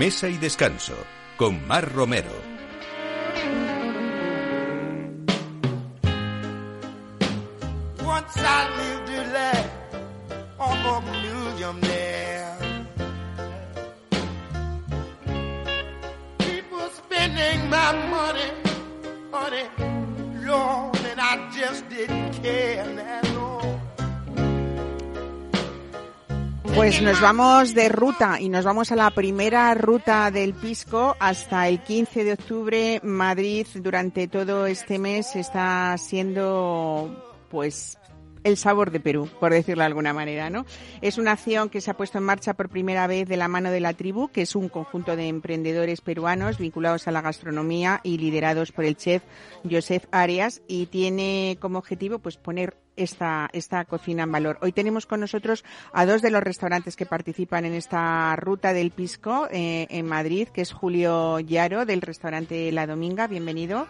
Mesa 0.00 0.30
y 0.30 0.38
descanso 0.38 0.94
con 1.36 1.66
Mar 1.66 1.92
Romero. 1.92 2.30
Once 8.02 8.38
I 8.38 8.60
lived 8.78 9.10
a 9.10 9.24
life 9.34 9.70
on 10.58 10.78
a 10.86 11.00
millionaire. 11.20 12.56
People 16.38 16.88
spending 16.96 17.68
my 17.68 17.92
money, 18.08 18.52
money, 19.30 19.66
Lord, 20.46 20.96
and 21.10 21.20
I 21.20 21.50
just 21.50 21.86
didn't 21.90 22.42
care. 22.42 22.86
Now, 22.94 23.29
Pues 26.74 27.02
nos 27.02 27.20
vamos 27.20 27.74
de 27.74 27.88
ruta 27.88 28.40
y 28.40 28.48
nos 28.48 28.64
vamos 28.64 28.90
a 28.92 28.96
la 28.96 29.10
primera 29.10 29.74
ruta 29.74 30.30
del 30.30 30.54
Pisco 30.54 31.16
hasta 31.18 31.68
el 31.68 31.82
15 31.82 32.24
de 32.24 32.32
octubre. 32.32 33.00
Madrid 33.02 33.66
durante 33.74 34.28
todo 34.28 34.66
este 34.66 34.98
mes 34.98 35.36
está 35.36 35.96
siendo 35.98 37.44
pues 37.50 37.98
el 38.44 38.56
sabor 38.56 38.90
de 38.90 39.00
Perú, 39.00 39.28
por 39.38 39.52
decirlo 39.52 39.82
de 39.82 39.86
alguna 39.86 40.12
manera, 40.12 40.50
¿no? 40.50 40.66
Es 41.00 41.18
una 41.18 41.32
acción 41.32 41.68
que 41.68 41.80
se 41.80 41.90
ha 41.90 41.96
puesto 41.96 42.18
en 42.18 42.24
marcha 42.24 42.54
por 42.54 42.68
primera 42.68 43.06
vez 43.06 43.28
de 43.28 43.36
la 43.36 43.48
mano 43.48 43.70
de 43.70 43.80
la 43.80 43.92
tribu, 43.94 44.28
que 44.28 44.42
es 44.42 44.56
un 44.56 44.68
conjunto 44.68 45.16
de 45.16 45.28
emprendedores 45.28 46.00
peruanos 46.00 46.58
vinculados 46.58 47.08
a 47.08 47.10
la 47.10 47.22
gastronomía 47.22 48.00
y 48.02 48.18
liderados 48.18 48.72
por 48.72 48.84
el 48.84 48.96
chef 48.96 49.22
Joseph 49.68 50.04
Arias 50.10 50.62
y 50.66 50.86
tiene 50.86 51.58
como 51.60 51.78
objetivo 51.78 52.18
pues 52.18 52.36
poner 52.36 52.76
esta, 52.96 53.48
esta 53.52 53.84
cocina 53.84 54.24
en 54.24 54.32
valor. 54.32 54.58
Hoy 54.62 54.72
tenemos 54.72 55.06
con 55.06 55.20
nosotros 55.20 55.64
a 55.92 56.06
dos 56.06 56.22
de 56.22 56.30
los 56.30 56.42
restaurantes 56.42 56.96
que 56.96 57.06
participan 57.06 57.64
en 57.64 57.74
esta 57.74 58.34
ruta 58.36 58.72
del 58.72 58.90
Pisco 58.90 59.48
eh, 59.50 59.86
en 59.90 60.06
Madrid, 60.06 60.48
que 60.48 60.62
es 60.62 60.72
Julio 60.72 61.40
Yaro 61.40 61.86
del 61.86 62.02
restaurante 62.02 62.70
La 62.72 62.86
Dominga. 62.86 63.26
Bienvenido. 63.26 63.86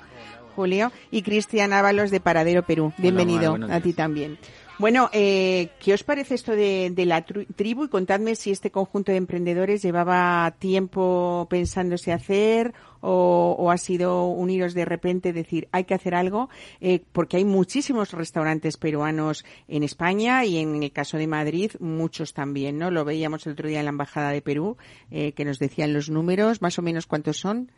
Julio, 0.61 0.93
y 1.11 1.23
Cristian 1.23 1.73
Ábalos 1.73 2.11
de 2.11 2.21
Paradero 2.21 2.63
Perú. 2.65 2.93
Bienvenido 2.99 3.57
a 3.71 3.81
ti 3.81 3.95
también. 3.95 4.37
Bueno, 4.79 5.09
eh, 5.15 5.71
¿qué 5.83 5.95
os 5.95 6.05
parece 6.05 6.35
esto 6.35 6.53
de, 6.53 6.91
de 6.95 7.07
la 7.07 7.25
tribu? 7.25 7.85
Y 7.85 7.89
contadme 7.89 8.35
si 8.35 8.51
este 8.51 8.71
conjunto 8.71 9.11
de 9.11 9.17
emprendedores 9.17 9.81
llevaba 9.81 10.55
tiempo 10.59 11.47
pensándose 11.49 12.13
hacer 12.13 12.75
o, 13.01 13.57
o 13.59 13.71
ha 13.71 13.79
sido 13.79 14.27
uniros 14.27 14.75
de 14.75 14.85
repente, 14.85 15.33
decir, 15.33 15.67
hay 15.73 15.85
que 15.85 15.95
hacer 15.95 16.15
algo, 16.15 16.51
eh, 16.83 17.01
porque 17.13 17.39
hay 17.39 17.47
muchísimos 17.47 18.13
restaurantes 18.13 18.77
peruanos 18.77 19.47
en 19.67 19.83
España 19.83 20.45
y 20.45 20.59
en 20.59 20.83
el 20.83 20.93
caso 20.93 21.17
de 21.17 21.27
Madrid, 21.27 21.71
muchos 21.81 22.35
también, 22.35 22.79
¿no? 22.79 22.91
Lo 22.91 23.07
veíamos 23.07 23.47
el 23.47 23.55
otro 23.55 23.67
día 23.67 23.79
en 23.79 23.87
la 23.87 23.93
Embajada 23.93 24.31
de 24.31 24.43
Perú, 24.43 24.77
eh, 25.11 25.33
que 25.33 25.47
nos 25.47 25.59
decían 25.59 25.95
los 25.95 26.11
números, 26.11 26.61
más 26.61 26.79
o 26.79 26.83
menos 26.83 27.07
cuántos 27.07 27.39
son. 27.39 27.73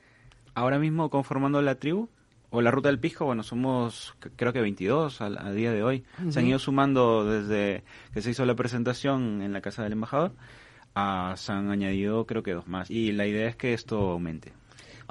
Ahora 0.54 0.80
mismo 0.80 1.08
conformando 1.10 1.62
la 1.62 1.76
tribu 1.76 2.08
o 2.52 2.62
la 2.62 2.70
ruta 2.70 2.88
del 2.88 2.98
pisco, 3.00 3.24
bueno, 3.24 3.42
somos 3.42 4.14
creo 4.36 4.52
que 4.52 4.60
22 4.60 5.20
al- 5.20 5.38
a, 5.38 5.50
día 5.52 5.72
de 5.72 5.82
hoy. 5.82 6.04
Se 6.30 6.38
han 6.38 6.46
ido 6.46 6.58
sumando 6.60 7.24
desde 7.24 7.82
que 8.14 8.22
se 8.22 8.30
hizo 8.30 8.44
la 8.46 8.54
presentación 8.54 9.42
en 9.42 9.52
la 9.52 9.60
casa 9.60 9.82
del 9.82 9.92
embajador, 9.94 10.32
a, 10.94 11.34
se 11.36 11.50
han 11.52 11.70
añadido 11.70 12.26
creo 12.26 12.42
que 12.42 12.52
dos 12.52 12.68
más. 12.68 12.90
Y 12.90 13.12
la 13.12 13.26
idea 13.26 13.48
es 13.48 13.56
que 13.56 13.72
esto 13.74 13.98
aumente. 14.10 14.52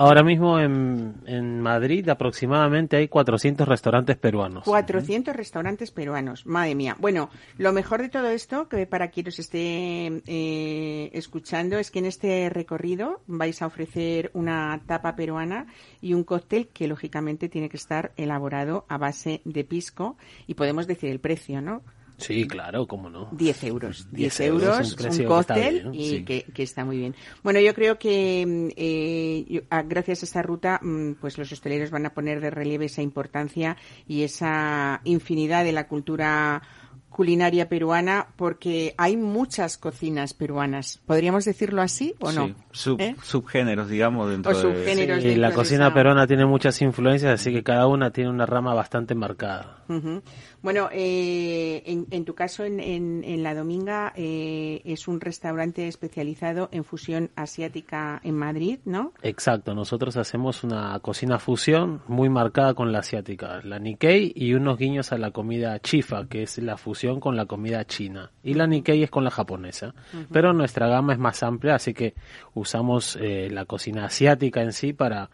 Ahora 0.02 0.24
mismo 0.24 0.60
en, 0.60 1.14
en 1.28 1.62
Madrid 1.62 2.10
aproximadamente 2.10 2.98
hay 2.98 3.08
400 3.08 3.68
restaurantes 3.68 4.18
peruanos. 4.18 4.64
400 4.64 5.36
restaurantes 5.36 5.92
peruanos, 5.92 6.48
madre 6.48 6.74
mía. 6.74 6.96
Bueno, 6.98 7.30
lo 7.60 7.72
mejor 7.72 8.02
de 8.02 8.10
todo 8.10 8.28
esto, 8.30 8.68
que 8.68 8.88
para 8.88 9.10
quien 9.10 9.28
os 9.28 9.38
esté 9.38 10.24
eh, 10.26 11.12
escuchando, 11.14 11.78
es 11.78 11.92
que 11.92 12.00
en 12.00 12.06
este 12.06 12.50
recorrido 12.50 13.22
vais 13.28 13.62
a 13.62 13.68
ofrecer 13.68 14.32
una 14.34 14.82
tapa 14.88 15.16
peruana 15.16 15.68
y 16.02 16.16
un 16.16 16.24
cóctel 16.24 16.70
que 16.70 16.88
lógicamente 16.88 17.48
tiene 17.48 17.70
que 17.70 17.78
estar 17.78 18.12
elaborado 18.18 18.86
a 18.90 18.98
base 18.98 19.42
de 19.46 19.64
pisco 19.66 20.18
y 20.48 20.56
podemos 20.56 20.88
decir 20.88 21.12
el 21.12 21.20
precio, 21.20 21.62
¿no? 21.62 21.84
Sí, 22.22 22.48
claro, 22.48 22.88
cómo 22.88 23.10
no. 23.10 23.28
10 23.32 23.64
euros. 23.66 24.08
10 24.12 24.38
10 24.38 24.40
euros, 24.50 24.64
euros, 24.64 24.96
un 25.00 25.06
un, 25.12 25.18
que 25.18 25.26
cóctel 25.26 25.74
bien, 25.82 25.94
y 25.94 26.10
sí. 26.10 26.24
que, 26.24 26.44
que 26.54 26.64
está 26.64 26.86
muy 26.86 26.98
bien. 26.98 27.16
Bueno, 27.44 27.60
yo 27.60 27.74
creo 27.74 27.98
que 28.00 28.72
eh, 28.78 29.46
yo- 29.50 29.62
a- 29.70 29.82
gracias 29.84 30.22
a 30.22 30.26
esta 30.26 30.42
ruta, 30.42 30.80
mm, 30.82 31.14
pues 31.20 31.38
los 31.38 31.52
hosteleros 31.52 31.92
van 31.92 32.06
a 32.06 32.14
poner 32.14 32.40
de 32.42 32.50
relieve 32.50 32.86
esa 32.86 33.02
importancia 33.02 33.76
y 34.08 34.24
esa 34.24 35.02
infinidad 35.04 35.64
de 35.64 35.72
la 35.72 35.88
cultura 35.88 36.62
culinaria 37.10 37.68
peruana 37.68 38.28
porque 38.38 38.96
hay 38.98 39.18
muchas 39.18 39.78
cocinas 39.78 40.34
peruanas. 40.34 40.98
¿Podríamos 41.06 41.44
decirlo 41.44 41.82
así 41.82 42.16
o 42.22 42.32
no? 42.32 42.48
Sí, 42.48 42.56
sub- 42.72 43.02
¿Eh? 43.02 43.16
subgéneros, 43.22 43.90
digamos, 43.90 44.30
dentro 44.32 44.54
O 44.54 44.56
subgéneros. 44.56 45.18
de... 45.18 45.22
Sí, 45.22 45.28
dentro 45.28 45.42
la 45.42 45.50
de 45.50 45.54
cocina 45.56 45.86
esa- 45.88 45.94
peruana 45.94 46.26
tiene 46.26 46.46
muchas 46.46 46.82
influencias, 46.82 47.34
así 47.42 47.52
que 47.52 47.64
cada 47.64 47.86
una 47.88 48.12
tiene 48.12 48.30
una 48.30 48.46
rama 48.46 48.74
bastante 48.74 49.14
marcada. 49.14 49.84
Ujú. 49.90 50.22
Bueno, 50.64 50.90
eh, 50.92 51.82
en, 51.88 52.06
en 52.12 52.24
tu 52.24 52.36
caso, 52.36 52.64
en, 52.64 52.80
en- 52.80 53.24
en 53.24 53.42
La 53.42 53.56
Dominga, 53.56 54.14
eh, 54.16 54.82
es 54.86 55.08
un 55.08 55.20
restaurante 55.20 55.88
especializado 55.88 56.70
en 56.72 56.84
fusión 56.84 57.32
asiática 57.36 58.22
en 58.24 58.36
Madrid, 58.36 58.78
¿no? 58.86 59.14
Exacto, 59.24 59.74
nosotros 59.74 60.18
hacemos 60.18 60.64
una 60.64 61.00
cocina 61.00 61.40
fusión 61.40 62.02
muy 62.08 62.30
marcada 62.30 62.74
con 62.76 62.92
la 62.92 63.00
asiática, 63.00 63.62
la 63.64 63.80
Nikkei 63.80 64.34
y 64.36 64.54
unos 64.54 64.78
guiños 64.78 65.12
a 65.12 65.18
la 65.18 65.32
comida 65.32 65.80
chifa, 65.80 66.28
que 66.28 66.44
es 66.44 66.58
la 66.60 66.78
fusión 66.78 67.20
con 67.20 67.36
la 67.36 67.46
comida 67.48 67.84
china. 67.86 68.30
Y 68.44 68.54
la 68.54 68.68
Nikkei 68.68 69.02
es 69.04 69.10
con 69.10 69.24
la 69.24 69.32
japonesa. 69.32 69.96
Pero 70.32 70.54
nuestra 70.54 70.88
gama 70.88 71.14
es 71.14 71.20
más 71.20 71.42
amplia, 71.42 71.76
así 71.76 71.94
que 71.94 72.14
usamos 72.54 73.18
eh, 73.20 73.50
la 73.52 73.66
cocina 73.66 74.06
asiática 74.06 74.62
en 74.62 74.74
sí 74.74 74.94
para 74.94 75.30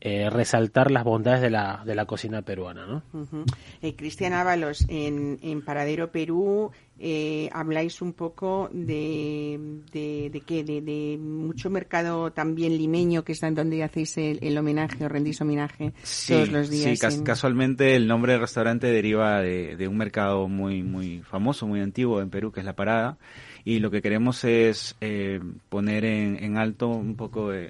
eh, 0.00 0.28
resaltar 0.30 0.90
las 0.90 1.04
bondades 1.04 1.40
de 1.40 1.50
la, 1.50 1.82
de 1.84 1.94
la 1.94 2.04
cocina 2.06 2.42
peruana, 2.42 2.86
¿no? 2.86 3.02
Ujú. 3.12 3.44
Eh, 3.82 3.94
Cristian 3.96 4.32
Ábalos, 4.34 4.84
en, 4.88 5.38
en 5.42 5.62
Paradero 5.62 6.10
Perú, 6.12 6.70
eh, 6.98 7.48
habláis 7.52 8.00
un 8.02 8.12
poco 8.12 8.68
de, 8.72 9.58
de, 9.92 10.30
de 10.30 10.40
qué, 10.40 10.64
de, 10.64 10.80
de 10.82 11.18
mucho 11.18 11.70
mercado 11.70 12.30
también 12.32 12.76
limeño, 12.76 13.22
que 13.24 13.32
es 13.32 13.42
en 13.42 13.54
donde 13.54 13.82
hacéis 13.82 14.16
el, 14.18 14.38
el 14.42 14.56
homenaje 14.58 15.04
o 15.04 15.08
rendís 15.08 15.40
homenaje 15.40 15.92
Sí, 16.02 16.32
todos 16.34 16.50
los 16.50 16.70
días. 16.70 16.92
sí, 16.92 16.98
cas- 16.98 17.16
en- 17.18 17.24
casualmente 17.24 17.96
el 17.96 18.06
nombre 18.06 18.32
del 18.32 18.40
restaurante 18.42 18.86
deriva 18.86 19.40
de, 19.40 19.76
de 19.76 19.88
un 19.88 19.96
mercado 19.96 20.46
muy 20.48 20.82
muy 20.82 21.20
famoso, 21.22 21.66
muy 21.66 21.80
antiguo 21.80 22.20
en 22.20 22.30
Perú, 22.30 22.52
que 22.52 22.60
es 22.60 22.66
La 22.66 22.76
Parada, 22.76 23.18
y 23.64 23.78
lo 23.80 23.90
que 23.90 24.00
queremos 24.02 24.44
es 24.44 24.96
eh, 25.00 25.40
poner 25.68 26.04
en, 26.04 26.42
en 26.42 26.56
alto 26.56 26.88
un 26.88 27.16
poco, 27.16 27.52
eh, 27.52 27.68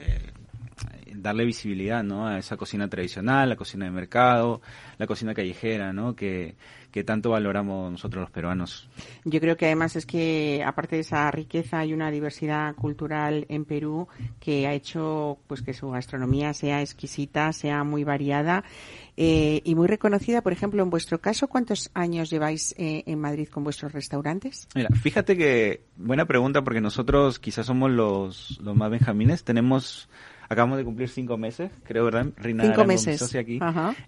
darle 1.26 1.44
visibilidad, 1.44 2.02
¿no? 2.04 2.26
A 2.26 2.38
esa 2.38 2.56
cocina 2.56 2.88
tradicional, 2.88 3.48
la 3.48 3.56
cocina 3.56 3.84
de 3.84 3.90
mercado, 3.90 4.60
la 4.96 5.06
cocina 5.06 5.34
callejera, 5.34 5.92
¿no? 5.92 6.14
Que, 6.14 6.54
que 6.96 7.04
tanto 7.04 7.30
valoramos 7.30 7.92
nosotros 7.92 8.22
los 8.22 8.30
peruanos. 8.30 8.88
Yo 9.24 9.38
creo 9.38 9.56
que 9.56 9.66
además 9.66 9.96
es 9.96 10.06
que 10.06 10.62
aparte 10.64 10.96
de 10.96 11.02
esa 11.02 11.30
riqueza 11.30 11.80
hay 11.80 11.92
una 11.92 12.10
diversidad 12.10 12.74
cultural 12.74 13.44
en 13.50 13.66
Perú 13.66 14.08
que 14.40 14.66
ha 14.66 14.72
hecho 14.72 15.38
pues 15.46 15.60
que 15.60 15.74
su 15.74 15.90
gastronomía 15.90 16.54
sea 16.54 16.80
exquisita, 16.80 17.52
sea 17.52 17.84
muy 17.84 18.04
variada 18.04 18.64
eh, 19.16 19.60
y 19.64 19.74
muy 19.74 19.88
reconocida. 19.88 20.40
Por 20.42 20.54
ejemplo, 20.54 20.82
en 20.82 20.88
vuestro 20.88 21.20
caso, 21.20 21.48
¿cuántos 21.48 21.90
años 21.92 22.30
lleváis 22.30 22.74
eh, 22.78 23.02
en 23.06 23.20
Madrid 23.20 23.48
con 23.48 23.62
vuestros 23.62 23.92
restaurantes? 23.92 24.66
Mira, 24.74 24.88
fíjate 24.90 25.36
que 25.36 25.82
buena 25.96 26.24
pregunta 26.24 26.62
porque 26.62 26.80
nosotros 26.80 27.38
quizás 27.38 27.66
somos 27.66 27.90
los, 27.90 28.58
los 28.62 28.74
más 28.74 28.90
benjamines. 28.90 29.44
Tenemos 29.44 30.08
Acabamos 30.48 30.78
de 30.78 30.84
cumplir 30.84 31.08
cinco 31.08 31.36
meses, 31.36 31.70
creo, 31.84 32.04
¿verdad? 32.04 32.26
Rina 32.36 32.64
cinco 32.64 32.84
meses. 32.84 33.34
aquí. 33.34 33.58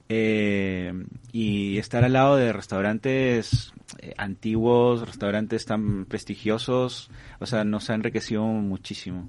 Eh, 0.08 0.92
y 1.32 1.78
estar 1.78 2.04
al 2.04 2.12
lado 2.12 2.36
de 2.36 2.52
restaurantes 2.52 3.72
eh, 3.98 4.14
antiguos, 4.16 5.06
restaurantes 5.06 5.64
tan 5.64 6.04
prestigiosos, 6.04 7.10
o 7.40 7.46
sea, 7.46 7.64
nos 7.64 7.90
ha 7.90 7.94
enriquecido 7.94 8.44
muchísimo. 8.44 9.28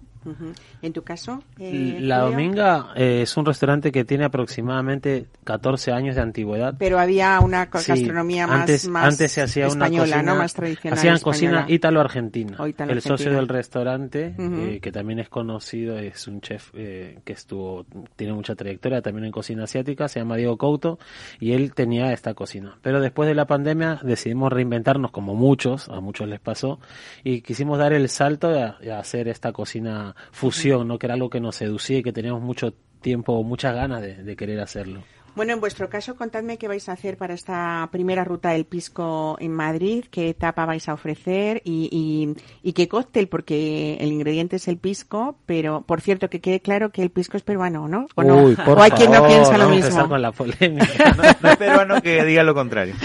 ¿En 0.81 0.93
tu 0.93 1.01
caso? 1.01 1.43
Eh, 1.57 1.97
la 2.01 2.19
Dominga 2.19 2.91
eh, 2.95 3.21
es 3.23 3.37
un 3.37 3.45
restaurante 3.45 3.91
que 3.91 4.03
tiene 4.03 4.25
aproximadamente 4.25 5.27
14 5.45 5.91
años 5.91 6.15
de 6.15 6.21
antigüedad. 6.21 6.75
Pero 6.77 6.99
había 6.99 7.39
una 7.39 7.65
gastronomía 7.67 8.45
más, 8.45 8.61
antes, 8.61 8.87
más 8.87 9.05
antes 9.05 9.31
se 9.31 9.41
hacía 9.41 9.67
española, 9.67 10.19
una 10.19 10.33
¿no? 10.33 10.39
más 10.39 10.53
tradicional. 10.53 10.99
Hacían 10.99 11.19
cocina 11.19 11.65
ítalo-argentina. 11.67 12.57
el 12.77 13.01
socio 13.01 13.31
del 13.31 13.47
restaurante, 13.47 14.35
eh, 14.37 14.79
que 14.81 14.91
también 14.91 15.19
es 15.19 15.29
conocido, 15.29 15.97
es 15.97 16.27
un 16.27 16.41
chef 16.41 16.71
que 16.71 17.21
estuvo 17.25 17.85
tiene 18.15 18.33
mucha 18.33 18.55
trayectoria 18.55 19.01
también 19.01 19.25
en 19.25 19.31
cocina 19.31 19.63
asiática, 19.63 20.07
se 20.07 20.19
llama 20.19 20.35
Diego 20.35 20.57
Couto, 20.57 20.99
y 21.39 21.53
él 21.53 21.73
tenía 21.73 22.11
esta 22.11 22.33
cocina. 22.33 22.77
Pero 22.81 22.99
después 22.99 23.27
de 23.27 23.35
la 23.35 23.45
pandemia 23.45 23.99
decidimos 24.03 24.51
reinventarnos, 24.51 25.11
como 25.11 25.33
muchos, 25.33 25.87
a 25.89 26.01
muchos 26.01 26.27
les 26.27 26.39
pasó, 26.39 26.79
y 27.23 27.41
quisimos 27.41 27.77
dar 27.77 27.93
el 27.93 28.09
salto 28.09 28.49
a 28.49 28.99
hacer 28.99 29.27
esta 29.27 29.53
cocina 29.53 30.08
fusión, 30.31 30.87
¿no? 30.87 30.99
Que 30.99 31.07
era 31.07 31.15
algo 31.15 31.29
que 31.29 31.39
nos 31.39 31.55
seducía 31.55 31.99
y 31.99 32.03
que 32.03 32.13
teníamos 32.13 32.41
mucho 32.41 32.73
tiempo, 33.01 33.43
muchas 33.43 33.73
ganas 33.73 34.01
de 34.01 34.35
querer 34.35 34.59
hacerlo. 34.59 35.03
Bueno, 35.39 35.53
en 35.53 35.61
vuestro 35.61 35.87
caso, 35.89 36.17
contadme 36.17 36.57
qué 36.57 36.67
vais 36.67 36.89
a 36.89 36.91
hacer 36.91 37.15
para 37.15 37.33
esta 37.33 37.87
primera 37.93 38.25
ruta 38.25 38.49
del 38.49 38.65
pisco 38.65 39.37
en 39.39 39.53
Madrid, 39.53 40.03
qué 40.11 40.27
etapa 40.27 40.65
vais 40.65 40.89
a 40.89 40.93
ofrecer 40.93 41.61
y, 41.63 42.35
qué 42.75 42.89
cóctel, 42.89 43.29
porque 43.29 43.95
el 44.01 44.11
ingrediente 44.11 44.57
es 44.57 44.67
el 44.67 44.77
pisco, 44.77 45.37
pero 45.45 45.83
por 45.83 46.01
cierto, 46.01 46.29
que 46.29 46.41
quede 46.41 46.59
claro 46.59 46.89
que 46.89 47.01
el 47.03 47.09
pisco 47.09 47.37
es 47.37 47.43
peruano, 47.43 47.87
¿no? 47.87 48.07
¿O, 48.15 48.23
no? 48.25 48.53
¿O 48.67 48.81
hay 48.81 48.91
quien 48.91 49.13
no 49.13 49.25
piensa 49.25 49.57
lo 49.57 49.69
mismo? 49.69 50.09
con 50.09 50.21
la 50.21 50.33
polémica. 50.33 51.15
no 51.41 51.49
es 51.49 51.55
peruano 51.55 52.01
que 52.01 52.25
diga 52.25 52.43
lo 52.43 52.53
contrario. 52.53 52.95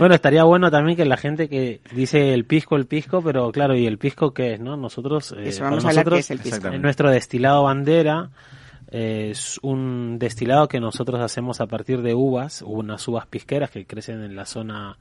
Bueno, 0.00 0.16
estaría 0.16 0.42
bueno 0.42 0.68
también 0.68 0.96
que 0.96 1.04
la 1.04 1.16
gente 1.16 1.48
que 1.48 1.80
dice 1.94 2.34
el 2.34 2.44
pisco, 2.44 2.74
el 2.74 2.86
pisco, 2.86 3.22
pero 3.22 3.52
claro, 3.52 3.76
¿y 3.76 3.86
el 3.86 3.98
pisco 3.98 4.34
qué 4.34 4.54
es, 4.54 4.60
no? 4.60 4.76
Nosotros, 4.76 5.32
eh, 5.38 5.56
vamos 5.60 5.84
a 5.84 5.90
hablar 5.90 6.08
qué 6.08 6.18
es 6.18 6.30
el 6.32 6.40
pisco. 6.40 6.66
En 6.66 6.82
nuestro 6.82 7.08
destilado 7.08 7.62
bandera, 7.62 8.30
es 8.92 9.58
un 9.62 10.18
destilado 10.18 10.68
que 10.68 10.78
nosotros 10.78 11.18
hacemos 11.20 11.62
a 11.62 11.66
partir 11.66 12.02
de 12.02 12.14
uvas, 12.14 12.60
unas 12.60 13.08
uvas 13.08 13.26
pisqueras 13.26 13.70
que 13.70 13.86
crecen 13.86 14.22
en 14.22 14.36
la 14.36 14.44
zona 14.44 14.98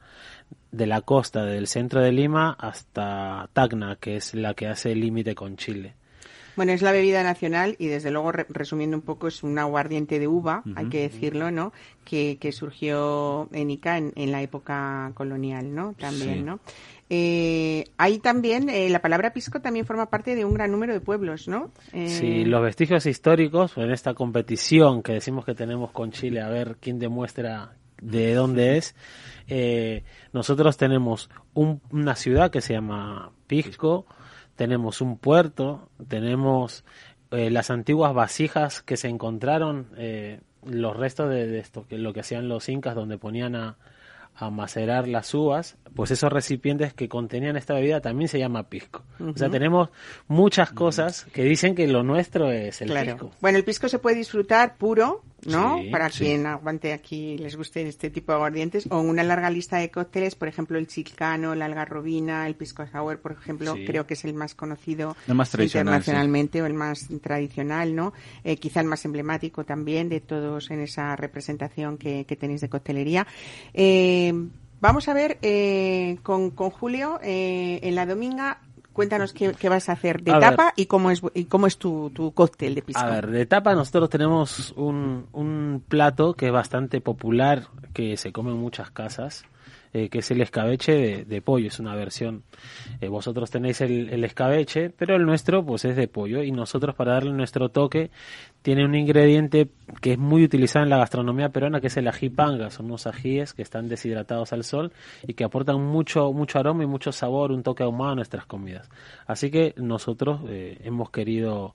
de 0.72 0.88
la 0.88 1.02
costa 1.02 1.44
del 1.44 1.68
centro 1.68 2.00
de 2.00 2.14
Lima 2.14 2.56
hasta 2.58 3.50
Tacna, 3.52 3.98
que 3.98 4.16
es 4.16 4.34
la 4.34 4.54
que 4.54 4.68
hace 4.68 4.94
el 4.94 5.02
límite 5.02 5.36
con 5.36 5.58
Chile. 5.58 5.96
Bueno, 6.56 6.72
es 6.72 6.82
la 6.82 6.94
bebida 6.94 7.24
nacional 7.24 7.76
y 7.80 7.88
desde 7.88 8.12
luego, 8.12 8.32
resumiendo 8.32 8.96
un 8.96 9.02
poco, 9.02 9.28
es 9.28 9.44
un 9.44 9.60
aguardiente 9.60 10.20
de 10.20 10.28
uva, 10.28 10.64
hay 10.76 10.88
que 10.88 11.02
decirlo, 11.02 11.50
¿no? 11.52 11.74
Que, 12.06 12.38
que 12.40 12.52
surgió 12.52 13.50
en 13.52 13.72
Ica 13.72 13.98
en, 13.98 14.32
la 14.32 14.42
época 14.42 15.12
colonial, 15.16 15.74
¿no? 15.74 15.94
También, 15.94 16.46
¿no? 16.46 16.60
Eh, 17.14 17.90
ahí 17.98 18.20
también, 18.20 18.70
eh, 18.70 18.88
la 18.88 19.02
palabra 19.02 19.34
pisco 19.34 19.60
también 19.60 19.86
forma 19.86 20.10
parte 20.10 20.34
de 20.34 20.46
un 20.46 20.54
gran 20.54 20.72
número 20.72 20.94
de 20.94 21.02
pueblos, 21.02 21.50
¿no? 21.50 21.74
Eh... 21.92 22.08
Sí, 22.08 22.46
los 22.46 22.62
vestigios 22.62 23.06
históricos, 23.06 23.74
en 23.76 23.92
esta 23.92 24.14
competición 24.14 25.04
que 25.04 25.12
decimos 25.12 25.44
que 25.44 25.54
tenemos 25.54 25.92
con 25.92 26.12
Chile, 26.14 26.40
a 26.40 26.48
ver 26.48 26.78
quién 26.80 27.00
demuestra 27.00 27.74
de 28.02 28.34
dónde 28.34 28.78
es, 28.78 28.96
eh, 29.50 30.06
nosotros 30.32 30.78
tenemos 30.78 31.30
una 31.54 32.16
ciudad 32.16 32.50
que 32.50 32.62
se 32.62 32.76
llama 32.76 33.34
Pisco, 33.46 34.06
tenemos 34.56 35.02
un 35.02 35.18
puerto, 35.18 35.90
tenemos 36.08 36.86
eh, 37.32 37.50
las 37.52 37.72
antiguas 37.72 38.14
vasijas 38.14 38.82
que 38.82 38.96
se 38.96 39.10
encontraron, 39.10 39.88
los 40.66 40.96
restos 40.96 41.30
de, 41.30 41.46
de, 41.46 41.60
esto, 41.60 41.86
que 41.90 41.98
lo 41.98 42.14
que 42.14 42.22
hacían 42.22 42.48
los 42.48 42.70
incas, 42.70 42.96
donde 42.96 43.18
ponían 43.18 43.58
a, 43.58 43.76
a 44.36 44.50
macerar 44.50 45.08
las 45.08 45.34
uvas, 45.34 45.78
pues 45.96 46.12
esos 46.12 46.32
recipientes 46.32 46.94
que 46.94 47.08
contenían 47.08 47.58
esta 47.58 47.74
bebida 47.74 48.02
también 48.02 48.28
se 48.28 48.40
llama 48.40 48.70
pisco. 48.70 49.04
O 49.20 49.38
sea, 49.38 49.50
tenemos 49.50 49.90
muchas 50.28 50.72
cosas 50.72 51.26
que 51.34 51.44
dicen 51.44 51.76
que 51.76 51.88
lo 51.88 52.04
nuestro 52.04 52.52
es 52.52 52.82
el 52.82 52.92
pisco. 52.92 53.32
Bueno, 53.40 53.58
el 53.58 53.64
pisco 53.64 53.88
se 53.88 54.00
puede 54.00 54.16
disfrutar 54.16 54.78
puro, 54.78 55.24
¿no? 55.46 55.80
Para 55.92 56.10
quien 56.10 56.46
aguante 56.46 56.94
aquí 56.94 57.38
les 57.38 57.56
guste 57.56 57.88
este 57.88 58.10
tipo 58.10 58.32
de 58.32 58.38
aguardientes 58.38 58.88
o 58.90 59.00
una 59.00 59.24
larga 59.24 59.50
lista 59.50 59.78
de 59.78 59.90
cócteles, 59.90 60.36
por 60.36 60.48
ejemplo, 60.48 60.78
el 60.78 60.88
chilcano, 60.88 61.56
la 61.56 61.66
algarrobina, 61.66 62.48
el 62.48 62.56
pisco 62.56 62.86
sour, 62.88 63.20
por 63.20 63.34
ejemplo, 63.34 63.76
creo 63.86 64.06
que 64.06 64.14
es 64.14 64.26
el 64.26 64.34
más 64.34 64.56
conocido 64.56 65.16
internacionalmente 65.28 66.62
o 66.62 66.66
el 66.66 66.74
más 66.74 67.08
tradicional, 67.22 67.96
¿no? 67.96 68.14
Eh, 68.44 68.58
quizá 68.58 68.82
el 68.82 68.88
más 68.88 69.06
emblemático 69.06 69.64
también 69.64 70.10
de 70.10 70.22
todos 70.22 70.72
en 70.72 70.82
esa 70.82 71.16
representación 71.16 71.98
que, 71.98 72.26
tenéis 72.40 72.62
de 72.62 72.70
coctelería. 72.70 73.28
Eh, 73.74 74.34
vamos 74.80 75.08
a 75.08 75.14
ver 75.14 75.38
eh, 75.42 76.18
con, 76.24 76.52
con 76.52 76.70
Julio 76.70 77.20
en 77.22 77.94
la 77.94 78.06
dominga 78.06 78.62
Cuéntanos 78.94 79.32
qué, 79.34 79.70
vas 79.70 79.88
a 79.88 79.94
hacer 79.94 80.22
de 80.22 80.32
tapa 80.32 80.74
y 80.76 80.86
cómo 80.86 81.12
es 81.12 81.22
y 81.34 81.46
cómo 81.46 81.68
es 81.68 81.78
tu, 81.78 82.10
tu 82.10 82.34
cóctel 82.34 82.76
de 82.76 82.82
pisco. 82.82 83.02
A 83.02 83.10
ver, 83.10 83.28
de 83.28 83.46
tapa 83.46 83.74
nosotros 83.74 84.10
tenemos 84.10 84.74
un, 84.76 85.28
un 85.32 85.84
plato 85.88 86.34
que 86.34 86.48
es 86.48 86.52
bastante 86.52 87.00
popular, 87.00 87.68
que 87.94 88.18
se 88.18 88.32
come 88.34 88.52
en 88.52 88.58
muchas 88.58 88.92
casas, 88.92 89.46
eh, 89.94 90.10
que 90.10 90.20
es 90.20 90.32
el 90.32 90.42
escabeche 90.42 91.26
de, 91.26 91.42
pollo, 91.42 91.68
es 91.68 91.80
una 91.80 91.96
versión. 91.96 92.44
Eh, 93.02 93.10
vosotros 93.10 93.52
tenéis 93.52 93.82
el, 93.82 94.10
el, 94.10 94.24
escabeche, 94.24 94.90
pero 94.90 95.16
el 95.16 95.26
nuestro 95.26 95.66
pues 95.66 95.84
es 95.84 95.98
de 95.98 96.08
pollo 96.08 96.44
y 96.44 96.52
nosotros 96.52 96.96
para 96.96 97.14
darle 97.14 97.32
nuestro 97.32 97.70
toque 97.70 98.10
tiene 98.62 98.86
un 98.86 98.94
ingrediente 98.96 99.70
que 100.02 100.14
es 100.14 100.18
muy 100.20 100.44
utilizado 100.44 100.84
en 100.84 100.90
la 100.90 100.98
gastronomía 100.98 101.50
peruana 101.50 101.82
que 101.82 101.88
es 101.88 101.98
el 101.98 102.08
ají 102.08 102.30
panga, 102.30 102.70
son 102.70 102.88
unos 102.88 103.08
ajíes 103.08 103.54
que 103.54 103.62
están 103.62 103.88
deshidratados 103.88 104.54
al 104.54 104.64
sol 104.64 104.92
y 105.28 105.34
que 105.34 105.44
aportan 105.44 105.82
mucho 105.84 106.32
mucho 106.32 106.60
aroma 106.60 106.84
y 106.84 106.88
mucho 106.88 107.12
sabor, 107.12 107.52
un 107.52 107.64
toque 107.64 107.84
ahumado 107.84 108.12
a 108.12 108.16
nuestras 108.16 108.46
comidas. 108.46 108.90
Así 109.26 109.50
que 109.50 109.74
nosotros 109.78 110.42
eh, 110.48 110.80
hemos 110.84 111.10
querido 111.10 111.74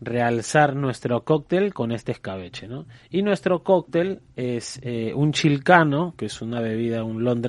realzar 0.00 0.76
nuestro 0.76 1.24
cóctel 1.24 1.72
con 1.72 1.92
este 1.92 2.12
escabeche, 2.12 2.68
¿no? 2.68 2.86
Y 3.10 3.22
nuestro 3.22 3.62
cóctel 3.62 4.20
es 4.36 4.80
un 5.14 5.32
chilcano, 5.32 6.14
que 6.16 6.26
es 6.26 6.42
una 6.42 6.60
bebida, 6.60 7.02
un 7.02 7.24
long 7.24 7.42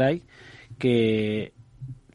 que 0.78 1.54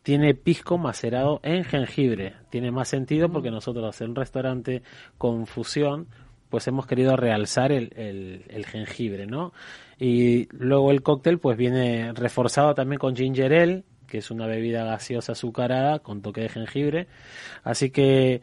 tiene 0.02 0.34
pisco 0.34 0.78
macerado 0.78 1.40
en 1.42 1.64
jengibre. 1.64 2.34
Tiene 2.50 2.70
más 2.70 2.88
sentido 2.88 3.28
porque 3.30 3.50
nosotros 3.50 4.00
en 4.00 4.10
un 4.10 4.16
restaurante 4.16 4.82
con 5.18 5.46
fusión, 5.46 6.08
pues 6.53 6.68
hemos 6.68 6.86
querido 6.86 7.16
realzar 7.16 7.72
el, 7.72 7.94
el, 7.96 8.66
jengibre, 8.66 9.26
¿no? 9.26 9.55
Y 9.98 10.48
luego 10.55 10.90
el 10.90 11.03
cóctel 11.03 11.38
pues 11.38 11.57
viene 11.57 12.12
reforzado 12.12 12.74
también 12.74 12.98
con 12.98 13.16
ginger 13.16 13.55
ale, 13.55 13.84
que 14.07 14.18
es 14.18 14.30
una 14.30 14.46
bebida 14.46 14.84
gaseosa 14.84 15.32
azucarada 15.32 16.00
con 16.00 16.20
toque 16.20 16.42
de 16.42 16.50
jengibre. 16.50 17.07
Así 17.64 17.88
que 17.88 18.42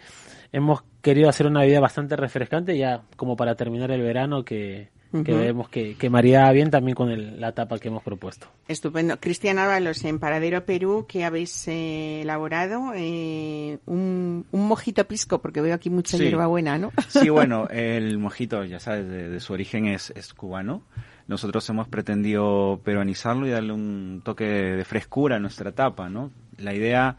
hemos 0.51 0.82
querido 1.03 1.30
hacer 1.30 1.45
una 1.45 1.60
bebida 1.60 1.82
bastante 1.82 2.16
refrescante 2.16 2.76
ya 2.76 3.03
como 3.16 3.36
para 3.36 3.53
terminar 3.53 3.91
el 3.91 4.01
verano 4.01 4.43
que, 4.43 4.89
que 5.12 5.34
vemos 5.34 5.70
que, 5.70 5.95
que 5.95 6.10
maría 6.10 6.51
bien 6.51 6.70
también 6.70 6.95
con 6.95 7.39
la 7.39 7.51
tapa 7.53 7.80
que 7.80 7.88
hemos 7.88 8.03
propuesto. 8.03 8.47
Estupendo. 8.68 9.20
Cristian 9.20 9.57
Ábalos, 9.57 10.03
en 10.05 10.20
Paradero 10.20 10.66
Perú, 10.66 11.05
¿qué 11.07 11.26
habéis 11.26 11.68
eh, 11.68 12.22
elaborado? 12.22 12.93
Eh, 12.95 13.80
un, 13.88 14.45
un, 14.51 14.68
mojito 14.68 15.07
pisco, 15.07 15.41
porque 15.41 15.62
veo 15.62 15.74
aquí 15.74 15.89
mucha 15.89 16.18
hierbabuena, 16.18 16.78
¿no? 16.78 16.91
Sí, 17.07 17.30
bueno, 17.30 17.68
el 17.72 18.20
mojito, 18.20 18.64
ya 18.66 18.80
sabes, 18.80 19.07
de, 19.10 19.39
su 19.39 19.53
origen 19.53 19.88
es, 19.88 20.12
es, 20.16 20.34
cubano. 20.34 20.84
Nosotros 21.28 21.68
hemos 21.70 21.88
pretendido 21.88 22.80
peruanizarlo 22.84 23.47
y 23.47 23.51
darle 23.51 23.74
un 23.74 24.22
toque 24.24 24.45
de 24.45 24.86
frescura 24.86 25.38
a 25.38 25.39
nuestra 25.39 25.72
tapa, 25.72 26.10
¿no? 26.10 26.32
La 26.57 26.74
idea 26.74 27.18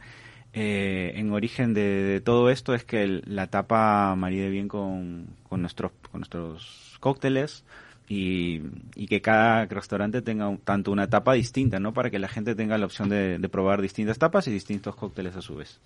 eh, 0.52 1.12
en 1.14 1.32
origen 1.32 1.74
de, 1.74 2.20
todo 2.24 2.50
esto 2.50 2.74
es 2.74 2.84
que 2.84 3.22
la 3.24 3.48
tapa 3.48 4.14
maride 4.16 4.48
bien 4.48 4.68
con, 4.68 5.28
con, 5.48 5.60
nuestros, 5.60 5.92
con 6.10 6.20
nuestros 6.20 6.89
cócteles, 7.00 7.64
y, 8.12 8.60
que 9.06 9.20
cada 9.22 9.66
restaurante 9.66 10.20
tenga 10.20 10.48
un- 10.48 10.58
tanto 10.58 10.90
una 10.90 11.08
tapa 11.08 11.34
distinta, 11.34 11.78
¿no? 11.78 11.94
Para 11.94 12.10
que 12.10 12.18
la 12.18 12.26
gente 12.26 12.56
tenga 12.56 12.76
la 12.76 12.86
opción 12.86 13.08
de, 13.08 13.38
probar 13.48 13.80
distintas 13.80 14.18
tapas 14.18 14.48
y 14.48 14.50
distintos 14.50 14.96
cócteles 14.96 15.36
a 15.36 15.42
su 15.42 15.54
vez. 15.54 15.78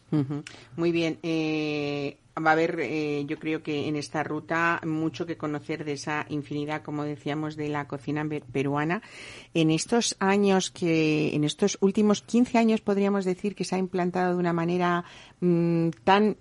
Muy 0.76 0.90
bien. 0.90 1.18
eh, 1.22 2.16
va 2.36 2.50
a 2.50 2.52
haber, 2.54 2.80
eh, 2.80 3.24
yo 3.26 3.38
creo 3.38 3.62
que 3.62 3.88
en 3.88 3.96
esta 3.96 4.22
ruta, 4.24 4.80
mucho 4.86 5.26
que 5.26 5.36
conocer 5.36 5.84
de 5.84 5.92
esa 5.92 6.24
infinidad, 6.30 6.82
como 6.82 7.04
decíamos, 7.04 7.56
de 7.56 7.68
la 7.68 7.86
cocina 7.86 8.24
pe- 8.26 8.42
peruana. 8.52 9.02
En 9.52 9.70
estos 9.70 10.16
años 10.18 10.70
que, 10.70 11.34
en 11.34 11.44
estos 11.44 11.76
últimos 11.82 12.22
15 12.22 12.56
años, 12.58 12.80
podríamos 12.80 13.24
decir 13.26 13.54
que 13.54 13.64
se 13.64 13.76
ha 13.76 13.78
implantado 13.78 14.32
de 14.32 14.40
una 14.40 14.52
manera 14.54 15.04
mm, 15.40 15.90
tan 16.04 16.36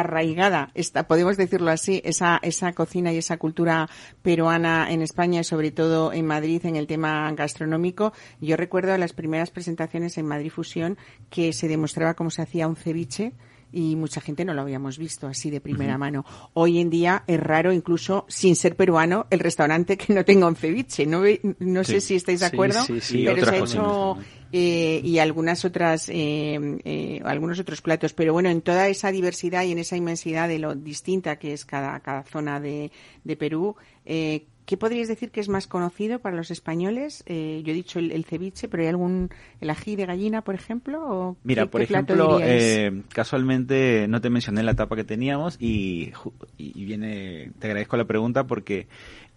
arraigada, 0.00 0.72
podemos 1.06 1.36
decirlo 1.36 1.70
así, 1.70 2.00
esa, 2.04 2.38
esa 2.42 2.72
cocina 2.72 3.12
y 3.12 3.18
esa 3.18 3.36
cultura 3.36 3.88
peruana 4.22 4.90
en 4.90 5.02
España 5.02 5.40
y 5.40 5.44
sobre 5.44 5.70
todo 5.70 6.12
en 6.12 6.26
Madrid 6.26 6.64
en 6.64 6.76
el 6.76 6.86
tema 6.86 7.30
gastronómico. 7.32 8.12
Yo 8.40 8.56
recuerdo 8.56 8.96
las 8.98 9.12
primeras 9.12 9.50
presentaciones 9.50 10.18
en 10.18 10.26
Madrid 10.26 10.50
Fusión 10.50 10.98
que 11.30 11.52
se 11.52 11.68
demostraba 11.68 12.14
cómo 12.14 12.30
se 12.30 12.42
hacía 12.42 12.68
un 12.68 12.76
ceviche 12.76 13.32
y 13.72 13.96
mucha 13.96 14.20
gente 14.20 14.44
no 14.44 14.54
lo 14.54 14.62
habíamos 14.62 14.98
visto 14.98 15.26
así 15.26 15.50
de 15.50 15.60
primera 15.60 15.98
mano. 15.98 16.24
Hoy 16.54 16.78
en 16.78 16.90
día 16.90 17.24
es 17.26 17.38
raro, 17.40 17.72
incluso 17.72 18.24
sin 18.28 18.56
ser 18.56 18.76
peruano, 18.76 19.26
el 19.30 19.40
restaurante 19.40 19.96
que 19.96 20.12
no 20.14 20.24
tenga 20.24 20.46
un 20.46 20.56
ceviche. 20.56 21.06
No, 21.06 21.22
no 21.58 21.84
sé 21.84 22.00
si 22.00 22.14
estáis 22.14 22.40
de 22.40 22.46
acuerdo, 22.46 22.82
sí, 22.84 23.00
sí. 23.00 23.22
Y 23.22 23.26
pero 23.26 23.44
se 23.44 23.50
ha 23.50 23.58
hecho 23.58 24.18
eh, 24.52 25.00
y 25.04 25.18
algunas 25.18 25.64
otras 25.64 26.08
eh, 26.08 26.78
eh, 26.84 27.20
algunos 27.24 27.58
otros 27.58 27.82
platos 27.82 28.14
pero 28.14 28.32
bueno 28.32 28.48
en 28.48 28.62
toda 28.62 28.88
esa 28.88 29.12
diversidad 29.12 29.64
y 29.64 29.72
en 29.72 29.78
esa 29.78 29.94
inmensidad 29.96 30.48
de 30.48 30.58
lo 30.58 30.74
distinta 30.74 31.38
que 31.38 31.52
es 31.52 31.66
cada 31.66 32.00
cada 32.00 32.22
zona 32.22 32.58
de, 32.58 32.90
de 33.24 33.36
Perú 33.36 33.76
eh, 34.06 34.46
¿Qué 34.68 34.76
podríais 34.76 35.08
decir 35.08 35.30
que 35.30 35.40
es 35.40 35.48
más 35.48 35.66
conocido 35.66 36.18
para 36.18 36.36
los 36.36 36.50
españoles? 36.50 37.24
Eh, 37.24 37.62
yo 37.64 37.72
he 37.72 37.74
dicho 37.74 37.98
el, 37.98 38.12
el 38.12 38.26
ceviche, 38.26 38.68
pero 38.68 38.82
¿hay 38.82 38.90
algún 38.90 39.30
el 39.62 39.70
ají 39.70 39.96
de 39.96 40.04
gallina, 40.04 40.42
por 40.42 40.54
ejemplo? 40.54 41.00
¿O 41.08 41.36
Mira, 41.42 41.62
qué- 41.62 41.68
por 41.70 41.80
qué 41.80 41.84
ejemplo, 41.94 42.38
eh, 42.42 43.02
casualmente 43.14 44.06
no 44.10 44.20
te 44.20 44.28
mencioné 44.28 44.62
la 44.62 44.74
tapa 44.74 44.94
que 44.94 45.04
teníamos 45.04 45.56
y, 45.58 46.12
y 46.58 46.84
viene, 46.84 47.50
te 47.58 47.68
agradezco 47.68 47.96
la 47.96 48.04
pregunta 48.04 48.46
porque 48.46 48.88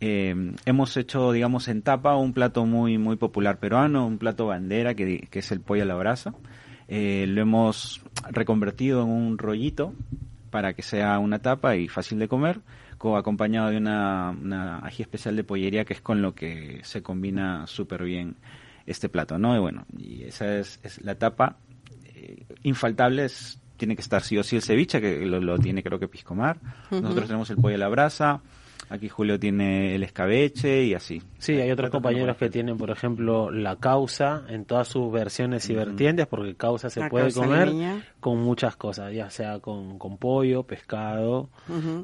eh, 0.01 0.36
hemos 0.65 0.97
hecho, 0.97 1.32
digamos, 1.32 1.69
en 1.69 1.82
tapa 1.82 2.17
un 2.17 2.34
plato 2.34 2.65
muy 2.65 2.97
muy 2.97 3.15
popular 3.15 3.57
peruano, 3.57 4.05
un 4.05 4.17
plato 4.17 4.47
bandera 4.47 4.95
que, 4.95 5.29
que 5.32 5.39
es 5.39 5.49
el 5.53 5.61
pollo 5.61 5.84
a 5.84 5.86
la 5.86 5.95
brasa. 5.95 6.34
Eh, 6.89 7.23
lo 7.29 7.41
hemos 7.41 8.01
reconvertido 8.32 9.03
en 9.03 9.09
un 9.09 9.38
rollito 9.38 9.93
para 10.49 10.73
que 10.73 10.82
sea 10.82 11.17
una 11.19 11.39
tapa 11.39 11.77
y 11.77 11.88
fácil 11.88 12.19
de 12.19 12.27
comer, 12.27 12.59
co- 13.02 13.18
acompañado 13.18 13.70
de 13.72 13.78
una, 13.78 14.30
una 14.30 14.78
ají 14.86 15.02
especial 15.02 15.36
de 15.36 15.43
pollería 15.43 15.86
que 15.86 15.93
es 15.93 16.02
con 16.02 16.22
lo 16.22 16.36
que 16.36 16.82
se 16.84 17.02
combina 17.02 17.66
súper 17.66 18.04
bien 18.04 18.36
este 18.86 19.10
plato, 19.10 19.39
¿no? 19.39 19.56
Y 19.56 19.60
bueno, 19.60 19.86
y 19.97 20.22
esa 20.24 20.58
es, 20.60 20.80
es 20.84 21.02
la 21.02 21.16
tapa 21.16 21.58
eh, 22.14 22.45
infaltable, 22.62 23.26
es- 23.26 23.58
tiene 23.78 23.95
que 23.95 24.04
estar 24.04 24.22
sí 24.22 24.38
o 24.38 24.43
sí 24.43 24.56
el 24.56 24.62
ceviche, 24.62 25.02
que 25.02 25.26
lo, 25.26 25.39
lo 25.41 25.58
tiene 25.58 25.82
creo 25.82 25.97
que 25.97 26.08
Piscomar. 26.08 26.58
Nosotros 26.91 27.26
tenemos 27.28 27.49
el 27.49 27.58
pollo 27.58 27.74
a 27.76 27.80
la 27.80 27.88
brasa, 27.88 28.41
aquí 28.91 29.09
Julio 29.09 29.39
tiene 29.39 29.95
el 29.95 30.03
escabeche 30.03 30.83
y 30.83 30.93
así. 30.93 31.21
Sí, 31.39 31.53
hay 31.53 31.71
otros 31.71 31.89
compañeros 31.89 32.37
que 32.37 32.49
tienen, 32.49 32.77
por 32.77 32.91
ejemplo, 32.91 33.49
la 33.49 33.77
causa 33.77 34.43
en 34.49 34.65
todas 34.65 34.87
sus 34.87 35.11
versiones 35.11 35.67
y 35.69 35.73
vertientes, 35.73 36.27
porque 36.27 36.55
causa 36.55 36.89
se 36.89 36.99
La 36.99 37.09
puede 37.09 37.31
causa 37.31 37.41
comer 37.41 38.03
con 38.19 38.39
muchas 38.39 38.75
cosas, 38.75 39.13
ya 39.13 39.29
sea 39.29 39.59
con, 39.59 39.97
con 39.97 40.17
pollo, 40.17 40.63
pescado. 40.63 41.49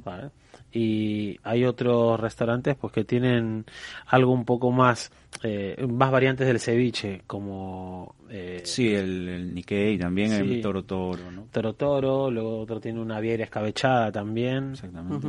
¿vale? 0.04 0.30
Y 0.72 1.38
hay 1.44 1.64
otros 1.66 2.20
restaurantes 2.20 2.76
pues 2.76 2.92
que 2.94 3.04
tienen 3.06 3.66
algo 4.08 4.32
un 4.32 4.44
poco 4.46 4.72
más, 4.72 5.12
eh, 5.44 5.86
más 5.90 6.12
variantes 6.12 6.46
del 6.46 6.60
ceviche, 6.60 7.22
como 7.26 8.16
eh, 8.30 8.62
Sí, 8.64 8.94
el, 8.94 9.28
el 9.30 9.54
Nikkei 9.56 9.98
también, 9.98 10.32
Sí. 10.32 10.36
el 10.56 10.62
Toro 10.62 10.84
Toro, 10.84 11.32
¿no? 11.32 11.48
toro 11.52 11.74
toro, 11.74 12.30
luego 12.30 12.60
otro 12.60 12.80
tiene 12.82 13.00
una 13.00 13.20
vieira 13.20 13.44
escabechada 13.46 14.12
también. 14.12 14.72
Exactamente. 14.72 15.28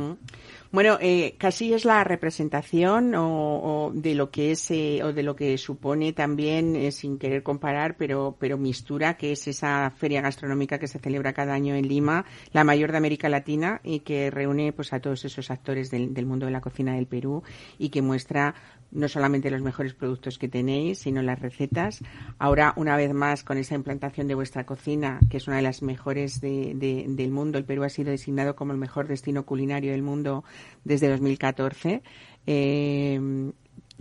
Bueno, 0.71 0.99
eh, 1.01 1.33
casi 1.39 1.73
es 1.73 1.83
la 1.83 2.03
representación 2.03 3.15
o, 3.15 3.87
o 3.87 3.91
de 3.91 4.13
lo 4.13 4.29
que 4.29 4.51
es 4.51 4.69
eh, 4.69 5.01
o 5.03 5.13
de 5.13 5.23
lo 5.23 5.35
que 5.35 5.57
supone 5.57 6.13
también, 6.13 6.75
eh, 6.75 6.91
sin 6.91 7.17
querer 7.17 7.41
comparar, 7.41 7.97
pero 7.97 8.37
pero 8.39 8.59
Mistura, 8.59 9.17
que 9.17 9.31
es 9.31 9.47
esa 9.47 9.89
feria 9.97 10.21
gastronómica 10.21 10.77
que 10.77 10.87
se 10.87 10.99
celebra 10.99 11.33
cada 11.33 11.55
año 11.55 11.73
en 11.73 11.87
Lima, 11.87 12.23
la 12.53 12.63
mayor 12.63 12.91
de 12.91 12.97
América 12.99 13.29
Latina 13.29 13.81
y 13.83 14.01
que 14.01 14.29
reúne 14.29 14.71
pues 14.71 14.93
a 14.93 14.99
todos 14.99 15.25
esos 15.25 15.49
actores 15.49 15.89
del, 15.89 16.13
del 16.13 16.27
mundo 16.27 16.45
de 16.45 16.51
la 16.51 16.61
cocina 16.61 16.93
del 16.93 17.07
Perú 17.07 17.41
y 17.79 17.89
que 17.89 18.03
muestra 18.03 18.53
no 18.91 19.07
solamente 19.07 19.51
los 19.51 19.61
mejores 19.61 19.93
productos 19.93 20.37
que 20.37 20.47
tenéis, 20.47 20.99
sino 20.99 21.21
las 21.21 21.39
recetas. 21.39 22.01
Ahora, 22.37 22.73
una 22.75 22.95
vez 22.97 23.13
más, 23.13 23.43
con 23.43 23.57
esa 23.57 23.75
implantación 23.75 24.27
de 24.27 24.35
vuestra 24.35 24.65
cocina, 24.65 25.19
que 25.29 25.37
es 25.37 25.47
una 25.47 25.57
de 25.57 25.61
las 25.63 25.81
mejores 25.81 26.41
de- 26.41 26.73
de- 26.75 27.05
del 27.07 27.31
mundo, 27.31 27.57
el 27.57 27.65
Perú 27.65 27.83
ha 27.83 27.89
sido 27.89 28.11
designado 28.11 28.55
como 28.55 28.71
el 28.71 28.77
mejor 28.79 29.07
destino 29.07 29.45
culinario 29.45 29.91
del 29.91 30.01
mundo 30.01 30.43
desde 30.83 31.07
2014. 31.09 32.01
Eh, 32.47 33.51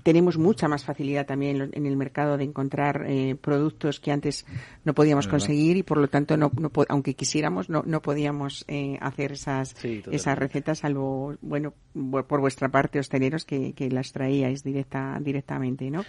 tenemos 0.03 0.39
mucha 0.39 0.69
más 0.69 0.85
facilidad 0.85 1.27
también 1.27 1.71
en 1.73 1.87
el 1.87 1.97
mercado 1.97 2.37
de 2.37 2.45
encontrar 2.45 3.05
eh, 3.09 3.35
productos 3.41 3.99
que 4.01 4.13
antes 4.13 4.47
no 4.85 4.95
podíamos 4.95 5.27
verdad. 5.27 5.39
conseguir 5.39 5.77
y 5.77 5.83
por 5.83 5.99
lo 5.99 6.09
tanto 6.09 6.37
no, 6.37 6.51
no 6.59 6.71
aunque 6.89 7.15
quisiéramos 7.15 7.69
no, 7.69 7.83
no 7.85 8.01
podíamos 8.01 8.65
eh, 8.69 8.97
hacer 9.01 9.33
esas 9.33 9.71
Sí, 9.79 10.03
esas 10.11 10.39
recetas 10.39 10.79
salvo 10.79 11.35
bueno 11.41 11.75
bu- 11.95 12.25
por 12.25 12.41
vuestra 12.41 12.69
parte 12.69 12.99
hosteleros 12.99 13.45
que, 13.45 13.73
que 13.73 13.91
las 13.91 14.13
traíais 14.13 14.63
directa 14.63 15.19
directamente 15.21 15.91
no 15.91 16.05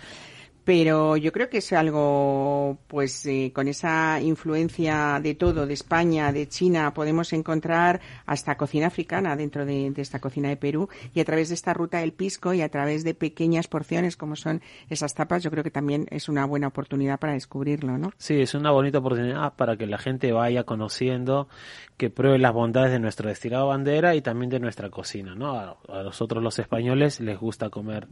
pero 0.70 1.18
yo 1.18 1.32
creo 1.32 1.50
que 1.50 1.58
es 1.58 1.74
algo, 1.74 2.78
pues 2.86 3.26
eh, 3.26 3.52
con 3.56 3.68
esa 3.68 4.22
influencia 4.22 5.20
de 5.20 5.34
todo, 5.34 5.66
de 5.66 5.74
España, 5.74 6.32
de 6.32 6.48
China, 6.48 6.94
podemos 6.94 7.34
encontrar 7.34 8.00
hasta 8.28 8.56
cocina 8.56 8.86
africana 8.86 9.36
dentro 9.36 9.66
de, 9.66 9.92
esta 9.98 10.20
cocina 10.20 10.48
de 10.48 10.58
Perú 10.58 10.88
y 11.16 11.22
a 11.22 11.26
través 11.26 11.50
de 11.50 11.56
esta 11.56 11.74
ruta 11.74 12.02
del 12.02 12.14
pisco 12.14 12.54
y 12.54 12.62
a 12.62 12.70
través 12.70 13.04
de 13.04 13.16
pequeñas 13.16 13.68
porciones 13.68 14.16
como 14.16 14.36
son 14.36 14.62
esas 14.92 15.16
tapas, 15.16 15.42
yo 15.42 15.50
creo 15.50 15.64
que 15.64 15.72
también 15.72 16.06
es 16.12 16.30
una 16.30 16.46
buena 16.46 16.68
oportunidad 16.68 17.20
para 17.20 17.34
descubrirlo, 17.34 17.98
¿no? 17.98 18.12
Sí, 18.20 18.40
es 18.40 18.54
una 18.54 18.70
bonita 18.70 19.00
oportunidad 19.00 19.54
para 19.56 19.76
que 19.76 19.88
la 19.88 19.98
gente 19.98 20.32
vaya 20.34 20.66
conociendo, 20.66 21.50
que 21.98 22.12
pruebe 22.12 22.38
las 22.38 22.54
bondades 22.54 22.92
de 22.92 23.00
nuestro 23.00 23.28
destilado 23.28 23.70
bandera 23.70 24.14
y 24.14 24.22
también 24.22 24.52
de 24.52 24.60
nuestra 24.60 24.92
cocina, 24.92 25.34
¿no? 25.34 25.80
A 25.90 26.04
nosotros 26.04 26.44
los 26.44 26.60
españoles 26.60 27.20
les 27.22 27.40
gusta 27.40 27.72
comer 27.72 28.08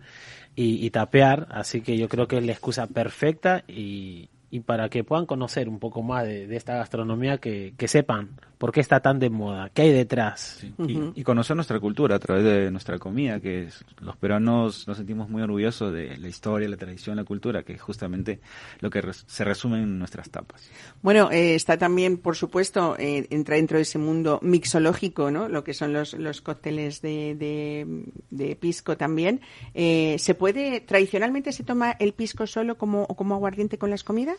y, 0.57 0.83
y 0.85 0.89
tapear, 0.89 1.47
así 1.51 1.81
que 1.81 1.97
yo 1.97 2.09
creo 2.09 2.27
que 2.27 2.39
es 2.39 2.45
la 2.45 2.51
excusa 2.51 2.87
perfecta 2.87 3.63
y, 3.67 4.29
y 4.49 4.61
para 4.61 4.87
que 4.89 5.03
puedan 5.03 5.25
conocer 5.25 5.67
un 5.67 5.79
poco 5.79 6.01
más 6.01 6.23
de, 6.25 6.47
de 6.47 6.55
esta 6.55 6.75
gastronomía, 6.75 7.37
que, 7.37 7.73
que 7.77 7.87
sepan 7.87 8.29
por 8.57 8.71
qué 8.71 8.79
está 8.79 9.01
tan 9.01 9.19
de 9.19 9.29
moda, 9.29 9.69
qué 9.73 9.83
hay 9.83 9.91
detrás. 9.91 10.57
Sí. 10.61 10.73
y, 10.87 11.19
y 11.19 11.23
conocer 11.23 11.55
nuestra 11.55 11.79
cultura 11.79 12.15
a 12.15 12.19
través 12.19 12.43
de 12.43 12.71
nuestra 12.71 12.97
comida, 12.97 13.39
que 13.39 13.63
es- 13.63 13.83
los 13.99 14.15
peruanos 14.15 14.87
nos 14.87 14.97
sentimos 14.97 15.29
muy 15.29 15.41
orgullosos 15.43 15.93
de 15.93 16.17
la 16.17 16.27
historia, 16.27 16.67
la 16.69 16.77
tradición, 16.77 17.17
la 17.17 17.23
cultura, 17.25 17.61
que 17.63 17.73
es 17.73 17.81
justamente 17.81 18.39
lo 18.79 18.89
que 18.89 19.01
res- 19.01 19.25
se 19.27 19.43
resume 19.43 19.79
en 19.83 19.99
nuestras 19.99 20.29
tapas. 20.29 20.71
Bueno, 21.01 21.29
eh, 21.29 21.53
está 21.53 21.77
también, 21.77 22.17
por 22.17 22.35
supuesto, 22.35 22.95
eh, 22.97 23.27
entra 23.29 23.57
dentro 23.57 23.77
de 23.77 23.83
ese 23.83 23.99
mundo 23.99 24.39
mixológico, 24.41 25.29
¿no? 25.29 25.49
Lo 25.49 25.63
que 25.63 25.73
son 25.73 25.93
los, 25.93 26.13
los 26.13 26.41
cócteles 26.41 27.01
de, 27.01 27.35
de, 27.35 28.05
de 28.31 28.55
pisco 28.55 28.97
también. 28.97 29.41
Eh, 29.75 30.15
¿Se 30.19 30.33
puede, 30.33 30.79
tradicionalmente 30.81 31.51
se 31.51 31.63
toma 31.63 31.91
el 31.99 32.13
pisco 32.13 32.47
solo 32.47 32.75
como, 32.77 33.03
o 33.03 33.15
como 33.15 33.35
aguardiente 33.35 33.77
con 33.77 33.89
las 33.91 34.03
comidas? 34.03 34.36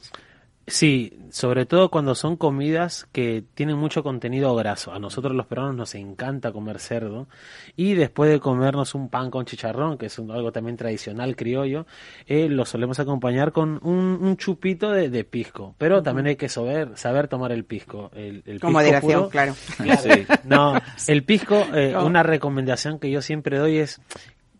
Sí, 0.70 1.18
sobre 1.30 1.64
todo 1.64 1.90
cuando 1.90 2.14
son 2.14 2.36
comidas 2.36 3.08
que 3.10 3.42
tienen 3.54 3.78
mucho 3.78 4.02
contenido 4.02 4.54
graso. 4.54 4.92
A 4.92 4.98
nosotros 4.98 5.34
los 5.34 5.46
peruanos 5.46 5.74
nos 5.74 5.94
encanta 5.94 6.52
comer 6.52 6.78
cerdo 6.78 7.26
y 7.74 7.94
después 7.94 8.30
de 8.30 8.38
comernos 8.38 8.94
un 8.94 9.08
pan 9.08 9.30
con 9.30 9.46
chicharrón, 9.46 9.96
que 9.96 10.06
es 10.06 10.18
un- 10.18 10.30
algo 10.30 10.52
también 10.52 10.76
tradicional 10.76 11.36
criollo, 11.36 11.86
eh, 12.26 12.50
lo 12.50 12.66
solemos 12.66 13.00
acompañar 13.00 13.52
con 13.52 13.80
un, 13.82 14.18
un 14.20 14.36
chupito 14.36 14.90
de, 14.90 15.08
de 15.08 15.24
pisco. 15.24 15.74
Pero 15.78 16.02
también 16.02 16.26
hay 16.26 16.36
que 16.36 16.50
saber, 16.50 16.90
saber 16.98 17.28
tomar 17.28 17.50
el 17.50 17.64
pisco. 17.64 18.10
El, 18.14 18.42
el 18.44 18.60
Con 18.60 18.68
pisco 18.68 18.70
moderación, 18.72 19.18
puro- 19.20 19.28
claro. 19.30 19.54
Claro. 19.78 20.24
No, 20.44 20.74
el 21.06 21.24
pisco, 21.24 21.64
eh, 21.72 21.92
No. 21.94 22.04
una 22.04 22.22
recomendación 22.22 22.98
que 22.98 23.10
yo 23.10 23.22
siempre 23.22 23.56
doy 23.56 23.78
es 23.78 24.02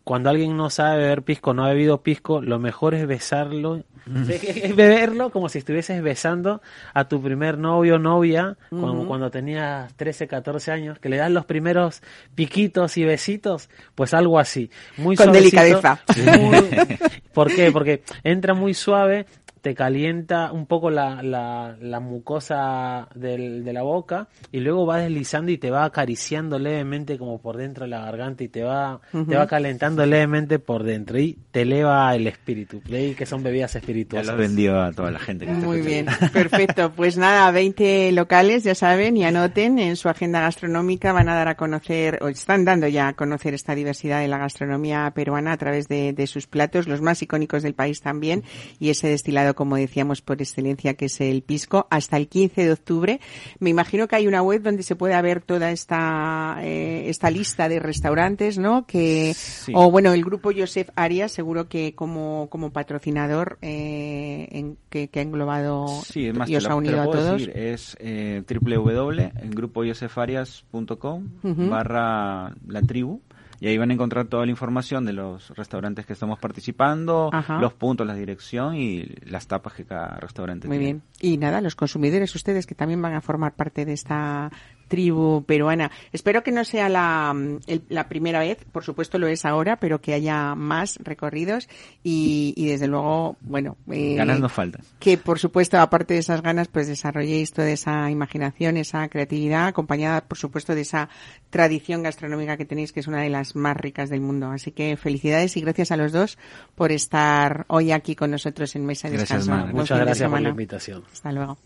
cuando 0.03 0.31
alguien 0.31 0.57
no 0.57 0.71
sabe 0.71 0.97
beber 1.03 1.21
pisco, 1.21 1.53
no 1.53 1.65
ha 1.65 1.69
bebido 1.69 2.01
pisco, 2.01 2.41
lo 2.41 2.57
mejor 2.57 2.95
es 2.95 3.05
besarlo, 3.05 3.83
es 4.29 4.75
beberlo 4.75 5.29
como 5.31 5.49
si 5.49 5.59
estuvieses 5.59 6.01
besando 6.01 6.61
a 6.93 7.07
tu 7.07 7.21
primer 7.21 7.57
novio 7.57 7.95
o 7.95 7.99
novia 7.99 8.57
cuando, 8.69 9.05
cuando 9.07 9.29
tenías 9.31 9.93
13, 9.95 10.27
14 10.27 10.71
años, 10.71 10.99
que 10.99 11.09
le 11.09 11.17
das 11.17 11.31
los 11.31 11.45
primeros 11.45 12.01
piquitos 12.35 12.97
y 12.97 13.03
besitos, 13.05 13.69
pues 13.95 14.13
algo 14.13 14.39
así, 14.39 14.69
muy 14.97 15.15
Con 15.15 15.25
suavecito. 15.25 15.61
delicadeza. 15.61 15.99
Muy- 16.39 16.97
¿Por 17.33 17.53
qué? 17.55 17.71
Porque 17.71 18.03
entra 18.23 18.53
muy 18.53 18.73
suave, 18.73 19.25
te 19.61 19.75
calienta 19.75 20.51
un 20.51 20.65
poco 20.65 20.89
la, 20.89 21.21
la, 21.23 21.75
la 21.81 21.99
mucosa 21.99 23.07
del, 23.15 23.63
de 23.63 23.73
la 23.73 23.81
boca 23.81 24.27
y 24.51 24.59
luego 24.59 24.85
va 24.85 24.99
deslizando 24.99 25.51
y 25.51 25.57
te 25.57 25.69
va 25.69 25.83
acariciando 25.85 26.59
levemente 26.59 27.17
como 27.17 27.41
por 27.41 27.57
dentro 27.57 27.83
de 27.85 27.89
la 27.89 28.01
garganta 28.01 28.43
y 28.43 28.47
te 28.47 28.63
va, 28.63 29.01
te 29.11 29.35
va 29.35 29.47
calentando 29.47 30.05
levemente 30.05 30.59
por 30.59 30.83
dentro 30.83 31.19
y 31.19 31.37
te 31.51 31.61
eleva 31.63 32.15
el 32.15 32.27
espíritu. 32.27 32.81
Leí 32.87 33.15
que 33.15 33.25
son 33.25 33.43
bebidas 33.43 33.73
Ya 33.73 33.79
espirituosas. 33.79 34.27
lo 34.27 34.37
vendió 34.37 34.79
a 34.81 34.91
toda 34.91 35.11
la 35.11 35.19
gente 35.19 35.45
que 35.45 35.51
está 35.51 35.65
Muy 35.65 35.81
bien, 35.81 36.05
perfecto. 36.33 36.91
Pues 36.95 37.17
nada, 37.17 37.51
20 37.51 38.11
locales, 38.13 38.63
ya 38.63 38.75
saben, 38.75 39.17
y 39.17 39.25
anoten 39.25 39.79
en 39.79 39.95
su 39.95 40.09
agenda 40.09 40.41
gastronómica, 40.41 41.11
van 41.13 41.29
a 41.29 41.35
dar 41.35 41.47
a 41.47 41.55
conocer, 41.55 42.19
o 42.21 42.27
están 42.29 42.65
dando 42.65 42.87
ya 42.87 43.09
a 43.09 43.13
conocer 43.13 43.53
esta 43.53 43.75
diversidad 43.75 44.21
de 44.21 44.27
la 44.27 44.37
gastronomía 44.37 45.11
peruana 45.13 45.51
a 45.53 45.57
través 45.57 45.87
de, 45.87 46.13
de 46.13 46.27
sus 46.27 46.47
platos, 46.47 46.87
los 46.87 47.01
más 47.01 47.21
icónicos 47.21 47.63
del 47.63 47.73
país 47.73 48.01
también, 48.01 48.43
y 48.79 48.89
ese 48.89 49.07
destilado, 49.09 49.48
como 49.53 49.75
decíamos, 49.75 50.21
por 50.21 50.41
excelencia, 50.41 50.93
que 50.95 51.05
es 51.05 51.21
el 51.21 51.41
pisco, 51.43 51.87
hasta 51.89 52.17
el 52.17 52.27
15 52.27 52.65
de 52.65 52.71
octubre. 52.71 53.19
Me 53.59 53.69
imagino 53.69 54.07
que 54.07 54.15
hay 54.15 54.27
una 54.27 54.41
web 54.41 54.61
donde 54.61 54.83
se 54.83 54.95
puede 54.95 55.19
ver 55.21 55.41
toda 55.41 55.71
esta, 55.71 56.57
eh, 56.61 57.09
esta 57.09 57.29
lista 57.29 57.67
de 57.69 57.79
restaurantes, 57.79 58.57
¿no? 58.57 58.85
Que, 58.85 59.33
Sí. 59.35 59.71
o 59.75 59.91
bueno, 59.91 60.13
el 60.13 60.23
grupo 60.23 60.51
Joseph 60.55 60.89
Arias, 60.95 61.31
seguro 61.31 61.67
que 61.67 61.93
como, 61.95 62.47
como 62.49 62.71
patrocinador, 62.71 63.57
eh, 63.61 64.47
en, 64.51 64.77
que, 64.89 65.07
que 65.09 65.19
ha 65.19 65.23
englobado 65.23 65.87
Sí, 66.05 66.27
es 66.27 66.35
más, 66.35 66.49
y 66.49 66.55
os 66.55 66.63
lo, 66.63 66.71
ha 66.71 66.75
unido 66.75 67.01
a 67.01 67.05
todos. 67.05 67.31
decir, 67.39 67.51
es 67.55 67.95
eh, 67.99 68.43
www.grupoyosefarias.com 68.47 71.27
Ujú. 71.43 71.69
barra 71.69 72.53
la 72.67 72.81
tribu 72.81 73.21
y 73.59 73.67
ahí 73.67 73.77
van 73.77 73.91
a 73.91 73.93
encontrar 73.93 74.27
toda 74.27 74.45
la 74.45 74.51
información 74.51 75.05
de 75.05 75.13
los 75.13 75.49
restaurantes 75.55 76.05
que 76.05 76.13
estamos 76.13 76.39
participando, 76.39 77.29
Ajá. 77.33 77.59
los 77.59 77.73
puntos, 77.73 78.05
la 78.07 78.15
dirección 78.15 78.75
y 78.75 79.03
las 79.25 79.47
tapas 79.47 79.73
que 79.73 79.85
cada 79.85 80.17
restaurante 80.19 80.67
Muy 80.67 80.77
tiene. 80.77 80.93
bien. 80.93 81.03
Y 81.19 81.37
nada, 81.37 81.61
los 81.61 81.75
consumidores, 81.75 82.33
ustedes 82.35 82.65
que 82.65 82.75
también 82.75 83.01
van 83.01 83.13
a 83.13 83.21
formar 83.21 83.53
parte 83.55 83.85
de 83.85 83.93
esta 83.93 84.51
tribu 84.89 85.43
peruana. 85.45 85.89
Espero 86.11 86.43
que 86.43 86.51
no 86.51 86.65
sea 86.65 86.89
la, 86.89 87.33
mm, 87.33 87.59
el- 87.67 87.83
la 87.87 88.09
primera 88.09 88.39
vez, 88.39 88.57
por 88.73 88.83
supuesto 88.83 89.17
lo 89.17 89.27
es 89.27 89.45
ahora, 89.45 89.77
pero 89.77 90.01
que 90.01 90.13
haya 90.13 90.53
más 90.55 90.97
recorridos 91.01 91.69
y, 92.03 92.53
y 92.57 92.67
desde 92.67 92.87
luego, 92.87 93.37
bueno, 93.39 93.77
eh, 93.89 94.15
Ganas 94.15 94.41
no 94.41 94.49
faltan. 94.49 94.81
que 94.99 95.17
por 95.17 95.39
supuesto, 95.39 95.79
aparte 95.79 96.15
de 96.15 96.19
esas 96.19 96.41
ganas, 96.41 96.67
pues 96.67 96.87
desarrolléis 96.87 97.53
toda 97.53 97.69
esa 97.69 98.11
imaginación, 98.11 98.75
esa 98.75 99.07
creatividad, 99.07 99.67
acompañada 99.67 100.21
por 100.21 100.37
supuesto 100.37 100.75
de 100.75 100.81
esa 100.81 101.07
tradición 101.49 102.03
gastronómica 102.03 102.57
que 102.57 102.65
tenéis, 102.65 102.91
que 102.91 102.99
es 102.99 103.07
una 103.07 103.21
de 103.21 103.29
las 103.29 103.55
más 103.55 103.77
ricas 103.77 104.09
del 104.09 104.21
mundo. 104.21 104.49
Así 104.51 104.71
que 104.71 104.97
felicidades 104.97 105.55
y 105.55 105.61
gracias 105.61 105.91
a 105.91 105.97
los 105.97 106.11
dos 106.11 106.37
por 106.75 106.91
estar 106.91 107.65
hoy 107.69 107.91
aquí 107.91 108.15
con 108.15 108.31
nosotros 108.31 108.75
en 108.75 108.85
Mesa 108.85 109.09
de 109.09 109.17
Gracias, 109.17 109.45
Descanso. 109.45 109.67
Muchas 109.71 109.87
fin 109.89 109.97
de 109.99 110.05
gracias 110.05 110.29
por 110.29 110.41
la 110.41 110.49
invitación. 110.49 111.03
Hasta 111.13 111.31
luego. 111.31 111.57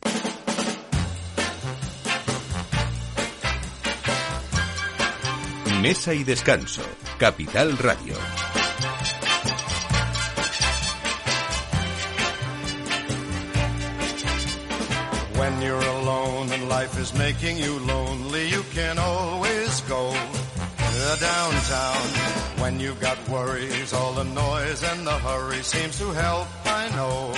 Mesa 5.83 6.13
y 6.13 6.23
descanso. 6.23 6.81
Capital 7.19 7.77
Radio. 7.77 8.15
When 15.35 15.61
you're 15.61 15.75
alone 15.75 16.53
and 16.53 16.69
life 16.69 16.97
is 16.97 17.13
making 17.15 17.57
you 17.57 17.79
lonely, 17.79 18.47
you 18.47 18.63
can 18.73 18.97
always 18.97 19.81
go 19.81 20.13
downtown. 21.19 22.07
When 22.61 22.79
you've 22.79 23.01
got 23.01 23.17
worries, 23.27 23.91
all 23.91 24.13
the 24.13 24.23
noise 24.23 24.81
and 24.83 25.05
the 25.05 25.17
hurry 25.19 25.61
seems 25.63 25.99
to 25.99 26.11
help, 26.11 26.47
I 26.65 26.87
know. 26.95 27.33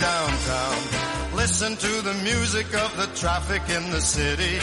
Downtown. 0.00 1.36
Listen 1.36 1.76
to 1.76 2.00
the 2.00 2.14
music 2.24 2.72
of 2.72 2.96
the 2.96 3.08
traffic 3.14 3.60
in 3.68 3.90
the 3.90 4.00
city. 4.00 4.58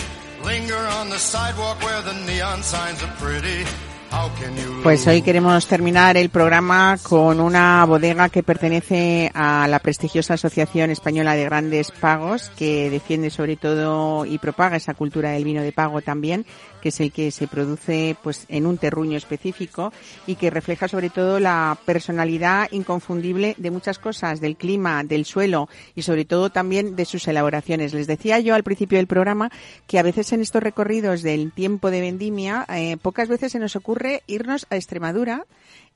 Pues 4.84 5.08
hoy 5.08 5.22
queremos 5.22 5.66
terminar 5.68 6.18
el 6.18 6.30
programa 6.30 6.98
con 7.02 7.40
una 7.40 7.84
bodega 7.86 8.30
que 8.30 8.44
pertenece 8.44 9.32
a 9.34 9.68
la 9.68 9.80
prestigiosa 9.80 10.36
Asociación 10.36 10.92
Española 10.92 11.36
de 11.36 11.46
Grandes 11.46 11.92
Pagos, 11.92 12.52
que 12.58 12.90
defiende 12.90 13.30
sobre 13.30 13.56
todo 13.56 14.26
y 14.26 14.38
propaga 14.38 14.76
esa 14.76 14.94
cultura 14.94 15.32
del 15.32 15.46
vino 15.46 15.62
de 15.64 15.72
pago 15.72 16.02
también, 16.02 16.46
que 16.84 16.90
es 16.90 17.00
el 17.00 17.14
que 17.14 17.32
se 17.32 17.48
produce 17.48 18.18
pues 18.22 18.46
en 18.50 18.66
un 18.66 18.78
terruño 18.78 19.16
específico 19.18 19.94
y 20.28 20.36
que 20.36 20.50
refleja 20.50 20.90
sobre 20.90 21.10
todo 21.10 21.40
la 21.40 21.78
personalidad 21.86 22.68
inconfundible 22.72 23.56
de 23.58 23.72
muchas 23.72 24.00
cosas, 24.00 24.42
del 24.42 24.58
clima, 24.58 25.06
del 25.06 25.24
suelo 25.24 25.70
y 25.96 26.02
sobre 26.02 26.26
todo 26.26 26.50
también 26.50 26.98
de 26.98 27.06
sus 27.06 27.26
elaboraciones. 27.30 27.94
Les 27.94 28.06
decía 28.06 28.40
yo 28.40 28.54
al 28.54 28.66
principio 28.66 28.98
del 28.98 29.08
programa 29.08 29.50
que 29.88 29.98
a 29.98 30.04
veces 30.04 30.34
en 30.34 30.42
estos 30.42 30.62
recorridos 30.62 31.22
del 31.22 31.54
tiempo 31.54 31.90
de 31.90 32.02
vendimia, 32.02 32.66
eh, 32.68 32.98
pocas 33.02 33.30
veces 33.30 33.54
se 33.54 33.60
nos 33.60 33.78
ocurre 33.78 34.22
irnos 34.28 34.68
a 34.70 34.76
Extremadura 34.76 35.46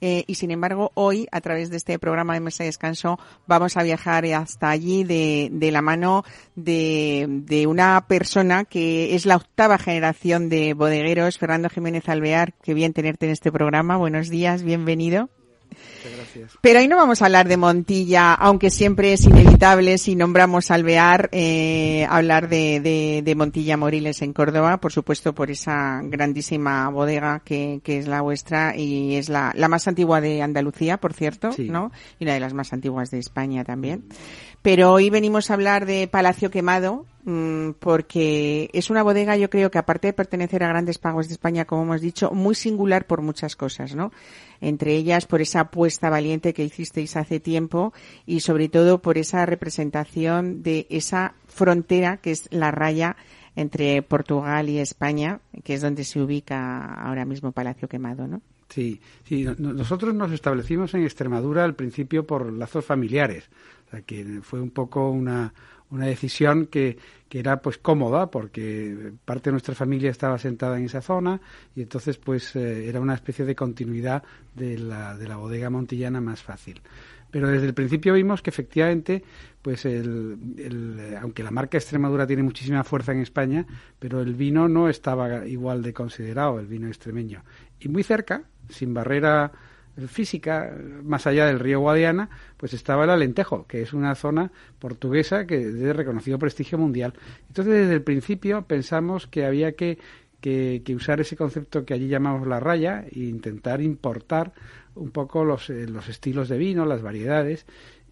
eh, 0.01 0.23
y 0.27 0.35
sin 0.35 0.51
embargo 0.51 0.91
hoy 0.93 1.27
a 1.31 1.41
través 1.41 1.69
de 1.69 1.77
este 1.77 1.99
programa 1.99 2.33
de 2.33 2.39
Mesa 2.39 2.63
de 2.63 2.69
Descanso 2.69 3.19
vamos 3.47 3.77
a 3.77 3.83
viajar 3.83 4.25
hasta 4.25 4.69
allí 4.69 5.03
de, 5.03 5.49
de 5.51 5.71
la 5.71 5.81
mano 5.81 6.23
de, 6.55 7.25
de 7.29 7.67
una 7.67 8.05
persona 8.07 8.65
que 8.65 9.15
es 9.15 9.25
la 9.25 9.35
octava 9.35 9.77
generación 9.77 10.49
de 10.49 10.73
bodegueros, 10.73 11.37
Fernando 11.37 11.69
Jiménez 11.69 12.09
Alvear, 12.09 12.53
que 12.63 12.73
bien 12.73 12.93
tenerte 12.93 13.25
en 13.25 13.31
este 13.31 13.51
programa. 13.51 13.97
Buenos 13.97 14.29
días, 14.29 14.63
bienvenido. 14.63 15.29
Pero 16.61 16.79
hoy 16.79 16.87
no 16.87 16.95
vamos 16.95 17.21
a 17.21 17.25
hablar 17.25 17.47
de 17.47 17.57
Montilla, 17.57 18.33
aunque 18.33 18.69
siempre 18.69 19.13
es 19.13 19.25
inevitable 19.25 19.97
si 19.97 20.15
nombramos 20.15 20.71
Alvear, 20.71 21.29
eh, 21.31 22.05
hablar 22.09 22.49
de, 22.49 22.79
de, 22.79 23.21
de 23.23 23.35
Montilla 23.35 23.77
Moriles 23.77 24.21
en 24.21 24.33
Córdoba, 24.33 24.77
por 24.77 24.91
supuesto 24.91 25.33
por 25.33 25.51
esa 25.51 26.01
grandísima 26.03 26.89
bodega 26.89 27.41
que, 27.43 27.81
que 27.83 27.97
es 27.97 28.07
la 28.07 28.21
vuestra 28.21 28.75
y 28.77 29.15
es 29.15 29.29
la, 29.29 29.51
la 29.55 29.67
más 29.67 29.87
antigua 29.87 30.21
de 30.21 30.41
Andalucía, 30.41 30.97
por 30.97 31.13
cierto, 31.13 31.51
Sí. 31.51 31.69
¿no? 31.69 31.91
Y 32.19 32.23
una 32.23 32.33
de 32.35 32.39
las 32.39 32.53
más 32.53 32.71
antiguas 32.73 33.11
de 33.11 33.19
España 33.19 33.63
también. 33.63 34.05
Pero 34.67 34.91
hoy 34.91 35.09
venimos 35.09 35.49
a 35.49 35.53
hablar 35.53 35.85
de 35.85 36.09
Palacio 36.09 36.51
Quemado, 36.51 37.05
mm, 37.23 37.69
porque 37.79 38.69
es 38.73 38.89
una 38.89 39.01
bodega, 39.01 39.37
yo 39.37 39.49
creo 39.49 39.71
que 39.71 39.77
aparte 39.77 40.07
de 40.07 40.13
pertenecer 40.13 40.61
a 40.61 40.67
grandes 40.67 40.97
pagos 40.97 41.29
de 41.29 41.35
España, 41.35 41.63
como 41.63 41.83
hemos 41.83 42.01
dicho, 42.01 42.31
muy 42.31 42.53
singular 42.53 43.07
por 43.07 43.21
muchas 43.21 43.55
cosas, 43.55 43.95
¿no? 43.95 44.11
Entre 44.59 44.97
ellas 44.97 45.25
por 45.25 45.39
esa 45.39 45.61
apuesta 45.61 46.09
valiente 46.09 46.53
que 46.53 46.65
hicisteis 46.65 47.15
hace 47.15 47.39
tiempo 47.39 47.93
y 48.25 48.41
sobre 48.41 48.67
todo 48.67 49.01
por 49.01 49.17
esa 49.17 49.45
representación 49.45 50.63
de 50.63 50.85
esa 50.89 51.35
frontera 51.47 52.17
que 52.17 52.31
es 52.31 52.49
la 52.51 52.69
raya 52.71 53.15
entre 53.55 54.01
Portugal 54.01 54.67
y 54.67 54.79
España, 54.79 55.39
que 55.63 55.75
es 55.75 55.81
donde 55.81 56.03
se 56.03 56.19
ubica 56.19 56.93
ahora 56.93 57.23
mismo 57.23 57.53
Palacio 57.53 57.87
Quemado, 57.87 58.27
¿no? 58.27 58.41
Sí, 58.67 58.99
sí, 59.23 59.45
no- 59.45 59.55
no- 59.59 59.71
nosotros 59.71 60.13
nos 60.13 60.33
establecimos 60.33 60.93
en 60.93 61.03
Extremadura 61.03 61.63
al 61.63 61.73
principio 61.75 62.27
por 62.27 62.51
lazos 62.51 62.83
familiares, 62.83 63.45
o 63.87 63.91
sea, 63.91 64.01
que 64.01 64.39
fue 64.41 64.59
un 64.59 64.71
poco 64.71 65.09
una, 65.09 65.53
una 65.89 66.05
decisión 66.05 66.67
que, 66.67 66.97
que 67.29 67.39
era 67.39 67.61
pues 67.61 67.77
cómoda 67.77 68.29
porque 68.29 69.13
parte 69.25 69.49
de 69.49 69.53
nuestra 69.53 69.75
familia 69.75 70.11
estaba 70.11 70.37
sentada 70.37 70.77
en 70.77 70.85
esa 70.85 71.01
zona 71.01 71.39
y 71.75 71.81
entonces 71.81 72.17
pues 72.17 72.55
eh, 72.55 72.87
era 72.87 72.99
una 72.99 73.13
especie 73.13 73.45
de 73.45 73.55
continuidad 73.55 74.23
de 74.55 74.77
la, 74.77 75.17
de 75.17 75.27
la 75.27 75.37
bodega 75.37 75.69
montillana 75.69 76.21
más 76.21 76.41
fácil. 76.41 76.81
Pero 77.29 77.49
desde 77.49 77.67
el 77.67 77.73
principio 77.73 78.13
vimos 78.13 78.41
que 78.41 78.49
efectivamente, 78.49 79.21
pues 79.61 79.85
el, 79.85 80.37
aunque 81.21 81.43
la 81.43 81.51
marca 81.51 81.77
Extremadura 81.77 82.25
tiene 82.25 82.41
muchísima 82.41 82.85
fuerza 82.85 83.11
en 83.11 83.19
España, 83.19 83.65
pero 83.99 84.21
el 84.21 84.33
vino 84.33 84.69
no 84.69 84.87
estaba 84.87 85.45
igual 85.45 85.83
de 85.83 85.93
considerado, 85.93 86.59
el 86.59 86.67
vino 86.67 86.87
extremeño. 86.87 87.43
Y 87.81 87.89
muy 87.89 88.03
cerca, 88.03 88.43
sin 88.69 88.93
barrera 88.93 89.51
física, 90.07 90.75
más 91.03 91.25
allá 91.25 91.45
del 91.47 91.59
río 91.59 91.79
Guadiana, 91.79 92.29
pues 92.57 92.73
estaba 92.73 93.05
el 93.05 93.09
Alentejo, 93.09 93.65
que 93.67 93.81
es 93.81 93.93
una 93.93 94.13
zona 94.15 94.51
portuguesa 94.79 95.45
que 95.47 95.57
de 95.57 95.93
reconocido 95.93 96.37
prestigio 96.37 96.77
mundial. 96.77 97.13
Entonces, 97.47 97.73
desde 97.73 97.93
el 97.93 98.03
principio 98.03 98.63
pensamos 98.63 99.27
que 99.27 99.45
había 99.45 99.71
que, 99.71 99.97
que, 100.41 100.81
que 100.85 100.95
usar 100.95 101.19
ese 101.19 101.35
concepto 101.35 101.85
que 101.85 101.93
allí 101.93 102.07
llamamos 102.07 102.47
la 102.47 102.59
raya 102.59 103.05
e 103.11 103.19
intentar 103.19 103.81
importar 103.81 104.53
un 104.97 105.11
poco 105.11 105.45
los, 105.45 105.69
eh, 105.69 105.87
los 105.87 106.09
estilos 106.09 106.49
de 106.49 106.57
vino, 106.57 106.85
las 106.85 107.01
variedades, 107.01 107.65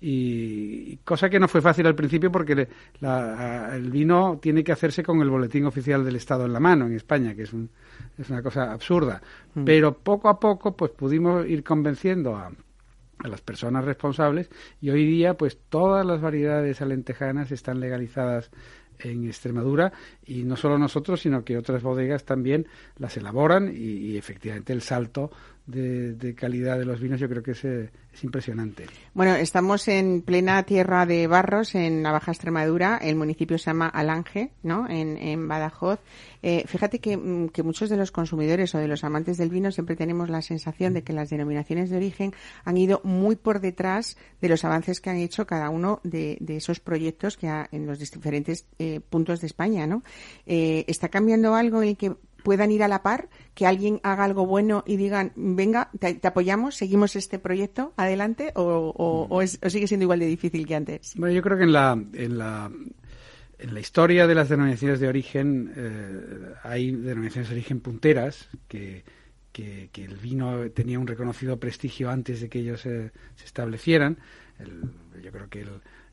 y 0.08 0.98
cosa 1.04 1.30
que 1.30 1.40
no 1.40 1.48
fue 1.48 1.62
fácil 1.62 1.88
al 1.88 1.96
principio 1.96 2.32
porque 2.32 2.68
la- 3.00 3.72
el 3.76 3.90
vino 3.90 4.38
tiene 4.42 4.64
que 4.64 4.72
hacerse 4.72 5.02
con 5.04 5.20
el 5.22 5.30
boletín 5.30 5.66
oficial 5.66 6.06
del 6.06 6.16
Estado 6.16 6.46
en 6.46 6.54
la 6.54 6.60
mano 6.60 6.86
en 6.86 6.94
España, 6.94 7.34
que 7.34 7.44
es, 7.44 7.54
un- 7.54 7.70
es 8.18 8.30
una 8.30 8.44
cosa 8.44 8.72
absurda. 8.72 9.22
Pero 9.66 9.98
poco 9.98 10.30
a 10.30 10.40
poco 10.40 10.76
pues 10.76 10.92
pudimos 10.92 11.48
ir 11.48 11.64
convenciendo 11.64 12.36
a, 12.36 12.52
a 13.20 13.28
las 13.28 13.42
personas 13.42 13.84
responsables 13.84 14.50
y 14.80 14.90
hoy 14.92 15.06
día 15.06 15.34
pues 15.36 15.58
todas 15.70 16.06
las 16.06 16.22
variedades 16.22 16.82
alentejanas 16.82 17.52
están 17.52 17.80
legalizadas 17.80 18.52
en 19.00 19.26
Extremadura 19.28 19.92
y 20.26 20.44
no 20.44 20.56
solo 20.56 20.78
nosotros 20.78 21.20
sino 21.20 21.44
que 21.44 21.58
otras 21.58 21.84
bodegas 21.84 22.24
también 22.24 22.68
las 22.98 23.18
elaboran 23.18 23.68
y, 23.68 23.80
y 24.12 24.18
efectivamente 24.18 24.72
el 24.72 24.82
salto 24.82 25.32
de, 25.68 26.36
calidad 26.36 26.78
de 26.78 26.86
los 26.86 27.00
vinos, 27.00 27.20
yo 27.20 27.28
creo 27.28 27.42
que 27.42 27.52
es, 27.52 27.66
es, 27.66 28.24
impresionante. 28.24 28.86
Bueno, 29.14 29.36
estamos 29.36 29.88
en 29.88 30.22
plena 30.22 30.64
tierra 30.64 31.06
de 31.06 31.28
Barros, 31.28 31.76
en 31.76 32.04
la 32.04 32.12
Baja 32.12 32.32
Extremadura. 32.32 32.98
El 33.02 33.16
municipio 33.16 33.58
se 33.58 33.66
llama 33.66 33.88
Alange, 33.88 34.52
¿no? 34.64 34.88
En, 34.90 35.18
en 35.18 35.48
Badajoz. 35.48 36.00
Eh, 36.44 36.64
fíjate 36.68 37.00
que, 37.00 37.18
mm, 37.18 37.50
que, 37.50 37.64
muchos 37.64 37.90
de 37.90 37.98
los 37.98 38.12
consumidores 38.12 38.76
o 38.76 38.78
de 38.78 38.88
los 38.88 39.04
amantes 39.04 39.38
del 39.38 39.50
vino 39.50 39.72
siempre 39.72 39.96
tenemos 39.96 40.30
la 40.30 40.42
sensación 40.42 40.94
de 40.94 41.04
que 41.04 41.14
las 41.14 41.30
denominaciones 41.30 41.90
de 41.90 41.98
origen 41.98 42.34
han 42.64 42.78
ido 42.78 43.02
muy 43.04 43.36
por 43.36 43.60
detrás 43.60 44.18
de 44.42 44.50
los 44.50 44.64
avances 44.64 45.02
que 45.02 45.10
han 45.10 45.18
hecho 45.18 45.48
cada 45.48 45.70
uno 45.70 46.00
de, 46.04 46.38
de 46.42 46.58
esos 46.58 46.80
proyectos 46.80 47.38
que 47.38 47.48
ha, 47.48 47.68
en 47.72 47.88
los 47.88 48.00
diferentes 48.00 48.66
eh, 48.78 49.00
puntos 49.00 49.42
de 49.42 49.48
España, 49.48 49.88
¿no? 49.88 50.04
Eh, 50.46 50.86
¿Está 50.88 51.10
cambiando 51.10 51.56
algo 51.56 51.82
en 51.82 51.96
que 51.96 52.16
puedan 52.46 52.72
ir 52.72 52.84
a 52.84 52.88
la 52.88 53.02
par, 53.02 53.28
que 53.56 53.66
alguien 53.66 54.00
haga 54.04 54.24
algo 54.24 54.46
bueno 54.46 54.84
y 54.86 54.98
digan, 54.98 55.34
venga, 55.36 55.90
te, 56.00 56.20
apoyamos, 56.24 56.76
seguimos 56.76 57.16
este 57.16 57.40
proyecto 57.40 57.92
adelante, 57.98 58.54
o, 58.56 59.42
sigue 59.68 59.88
siendo 59.88 60.04
igual 60.04 60.20
de 60.20 60.28
difícil 60.28 60.68
que 60.68 60.76
antes? 60.76 61.16
Bueno, 61.18 61.34
yo 61.34 61.42
creo 61.42 61.58
que 61.58 61.64
en 61.64 61.74
la, 61.74 62.00
en 62.14 62.38
la, 62.38 62.72
en 63.58 63.74
la 63.74 63.80
historia 63.80 64.28
de 64.28 64.36
las 64.36 64.48
denominaciones 64.48 65.00
de 65.00 65.08
origen 65.08 65.74
eh, 65.76 66.54
hay 66.62 66.92
denominaciones 66.92 67.50
de 67.50 67.56
origen 67.56 67.80
punteras 67.80 68.48
que, 68.68 69.04
que, 69.52 69.90
el 69.96 70.18
vino 70.18 70.70
tenía 70.70 71.00
un 71.00 71.08
reconocido 71.08 71.60
prestigio 71.60 72.12
antes 72.12 72.42
de 72.42 72.50
que 72.50 72.60
ellos 72.60 72.82
se 72.82 73.12
establecieran. 73.44 74.20
yo 75.24 75.32
creo 75.32 75.50
que 75.50 75.62
el, 75.62 75.70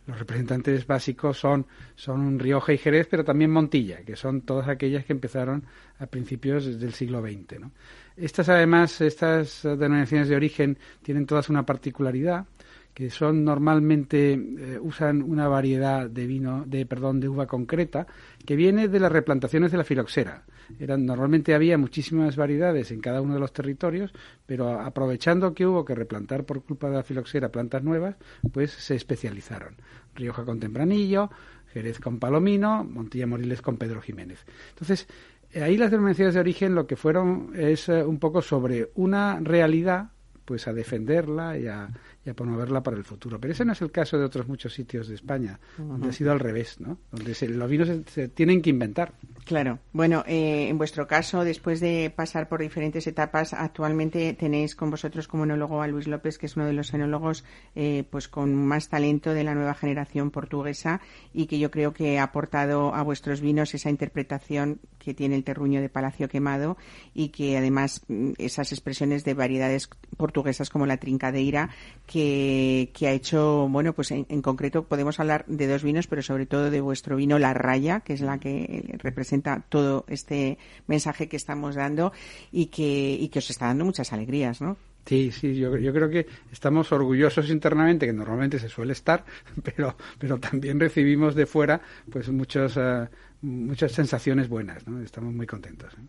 los 0.06 0.18
representantes 0.18 0.86
básicos 0.86 1.38
son, 1.38 1.66
son 1.94 2.38
Rioja 2.38 2.72
y 2.72 2.78
Jerez, 2.78 3.06
pero 3.10 3.24
también 3.24 3.50
Montilla, 3.50 4.02
que 4.02 4.16
son 4.16 4.42
todas 4.42 4.68
aquellas 4.68 5.04
que 5.04 5.12
empezaron 5.12 5.64
a 5.98 6.06
principios 6.06 6.80
del 6.80 6.92
siglo 6.92 7.20
XX. 7.20 7.60
¿no? 7.60 7.72
Estas, 8.16 8.48
además, 8.48 9.00
estas 9.00 9.62
denominaciones 9.62 10.28
de 10.28 10.36
origen 10.36 10.78
tienen 11.02 11.26
todas 11.26 11.48
una 11.48 11.64
particularidad 11.64 12.46
que 12.94 13.10
son 13.10 13.44
normalmente 13.44 14.32
eh, 14.32 14.78
usan 14.80 15.22
una 15.22 15.48
variedad 15.48 16.10
de 16.10 16.26
vino, 16.26 16.64
de 16.66 16.84
perdón, 16.84 17.20
de 17.20 17.28
uva 17.28 17.46
concreta 17.46 18.06
que 18.44 18.56
viene 18.56 18.88
de 18.88 19.00
las 19.00 19.10
replantaciones 19.10 19.72
de 19.72 19.78
la 19.78 19.84
filoxera. 19.84 20.44
Eran 20.78 21.06
normalmente 21.06 21.54
había 21.54 21.78
muchísimas 21.78 22.36
variedades 22.36 22.90
en 22.90 23.00
cada 23.00 23.20
uno 23.20 23.34
de 23.34 23.40
los 23.40 23.52
territorios, 23.52 24.12
pero 24.46 24.80
aprovechando 24.80 25.54
que 25.54 25.66
hubo 25.66 25.84
que 25.84 25.94
replantar 25.94 26.44
por 26.44 26.62
culpa 26.62 26.88
de 26.88 26.96
la 26.96 27.02
filoxera 27.02 27.50
plantas 27.50 27.82
nuevas, 27.82 28.16
pues 28.52 28.72
se 28.72 28.94
especializaron. 28.94 29.76
Rioja 30.14 30.44
con 30.44 30.60
Tempranillo, 30.60 31.30
Jerez 31.72 31.98
con 31.98 32.18
Palomino, 32.18 32.84
Montilla 32.84 33.26
Moriles 33.26 33.62
con 33.62 33.76
Pedro 33.76 34.00
Jiménez. 34.00 34.44
Entonces, 34.70 35.06
ahí 35.54 35.76
las 35.76 35.90
denominaciones 35.90 36.34
de 36.34 36.40
origen 36.40 36.74
lo 36.74 36.86
que 36.86 36.96
fueron 36.96 37.52
es 37.54 37.88
eh, 37.88 38.02
un 38.04 38.18
poco 38.18 38.42
sobre 38.42 38.90
una 38.94 39.40
realidad 39.40 40.10
pues 40.44 40.66
a 40.66 40.72
defenderla 40.72 41.56
y 41.56 41.66
a, 41.66 41.88
y 42.24 42.30
a 42.30 42.34
promoverla 42.34 42.82
para 42.82 42.96
el 42.96 43.04
futuro. 43.04 43.40
Pero 43.40 43.52
ese 43.52 43.64
no 43.64 43.72
es 43.72 43.82
el 43.82 43.90
caso 43.90 44.18
de 44.18 44.24
otros 44.24 44.48
muchos 44.48 44.74
sitios 44.74 45.08
de 45.08 45.14
España, 45.14 45.58
donde 45.78 46.08
ha 46.08 46.12
sido 46.12 46.32
al 46.32 46.40
revés, 46.40 46.80
¿no? 46.80 46.98
Donde 47.10 47.34
los 47.48 47.70
vinos 47.70 47.88
se, 48.06 48.28
tienen 48.28 48.60
que 48.60 48.70
inventar. 48.70 49.14
Claro. 49.52 49.80
Bueno, 49.92 50.24
eh, 50.26 50.68
en 50.70 50.78
vuestro 50.78 51.06
caso, 51.06 51.44
después 51.44 51.78
de 51.78 52.10
pasar 52.16 52.48
por 52.48 52.62
diferentes 52.62 53.06
etapas, 53.06 53.52
actualmente 53.52 54.32
tenéis 54.32 54.74
con 54.74 54.90
vosotros 54.90 55.28
como 55.28 55.44
enólogo 55.44 55.82
a 55.82 55.88
Luis 55.88 56.06
López, 56.06 56.38
que 56.38 56.46
es 56.46 56.56
uno 56.56 56.64
de 56.64 56.72
los 56.72 56.94
enólogos 56.94 57.44
eh, 57.74 58.04
pues 58.08 58.28
con 58.28 58.54
más 58.54 58.88
talento 58.88 59.34
de 59.34 59.44
la 59.44 59.54
nueva 59.54 59.74
generación 59.74 60.30
portuguesa 60.30 61.02
y 61.34 61.48
que 61.48 61.58
yo 61.58 61.70
creo 61.70 61.92
que 61.92 62.18
ha 62.18 62.22
aportado 62.22 62.94
a 62.94 63.02
vuestros 63.02 63.42
vinos 63.42 63.74
esa 63.74 63.90
interpretación 63.90 64.80
que 65.02 65.14
tiene 65.14 65.34
el 65.34 65.44
terruño 65.44 65.80
de 65.80 65.88
Palacio 65.88 66.28
Quemado 66.28 66.76
y 67.14 67.28
que 67.28 67.56
además 67.56 68.02
mm, 68.08 68.32
esas 68.38 68.72
expresiones 68.72 69.24
de 69.24 69.34
variedades 69.34 69.88
portuguesas 70.16 70.70
como 70.70 70.86
la 70.86 70.98
trincadeira 70.98 71.70
que, 72.06 72.90
ha 73.02 73.10
hecho, 73.10 73.68
bueno, 73.68 73.92
pues 73.94 74.12
en, 74.12 74.42
concreto 74.42 74.84
podemos 74.84 75.18
hablar 75.18 75.44
de 75.46 75.66
dos 75.66 75.82
vinos, 75.82 76.06
pero 76.06 76.22
sobre 76.22 76.46
todo 76.46 76.70
de 76.70 76.80
vuestro 76.80 77.16
vino 77.16 77.38
La 77.38 77.54
Raya, 77.54 78.00
que 78.00 78.12
es 78.12 78.20
la 78.20 78.38
que 78.38 78.96
representa 78.98 79.64
todo 79.68 80.04
este 80.08 80.58
mensaje 80.86 81.28
que 81.28 81.36
estamos 81.36 81.74
dando 81.74 82.12
y 82.52 82.66
que, 82.66 83.16
y 83.18 83.28
que 83.28 83.40
os 83.40 83.50
está 83.50 83.66
dando 83.66 83.84
muchas 83.84 84.12
alegrías, 84.12 84.60
¿no? 84.60 84.76
Sí, 85.04 85.32
sí, 85.32 85.56
yo, 85.56 85.76
yo 85.76 85.92
creo 85.92 86.08
que 86.08 86.26
estamos 86.52 86.92
orgullosos 86.92 87.50
internamente, 87.50 88.06
que 88.06 88.12
normalmente 88.12 88.60
se 88.60 88.68
suele 88.68 88.92
estar, 88.92 89.24
pero, 89.64 89.96
pero 90.18 90.38
también 90.38 90.78
recibimos 90.78 91.34
de 91.34 91.46
fuera 91.46 91.80
pues 92.10 92.28
muchos, 92.28 92.76
uh, 92.76 93.08
muchas 93.42 93.92
sensaciones 93.92 94.48
buenas, 94.48 94.86
¿no? 94.86 95.00
Estamos 95.02 95.34
muy 95.34 95.46
contentos. 95.46 95.92
¿eh? 95.94 96.02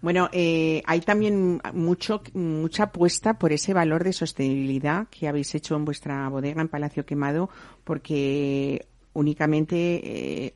Bueno, 0.00 0.28
eh, 0.32 0.82
hay 0.86 1.00
también 1.00 1.60
mucho, 1.72 2.22
mucha 2.34 2.84
apuesta 2.84 3.38
por 3.38 3.52
ese 3.52 3.72
valor 3.72 4.04
de 4.04 4.12
sostenibilidad 4.12 5.06
que 5.08 5.28
habéis 5.28 5.54
hecho 5.54 5.76
en 5.76 5.84
vuestra 5.84 6.28
bodega 6.28 6.60
en 6.60 6.68
Palacio 6.68 7.06
Quemado, 7.06 7.48
porque 7.84 8.86
únicamente 9.14 10.00
eh, 10.46 10.54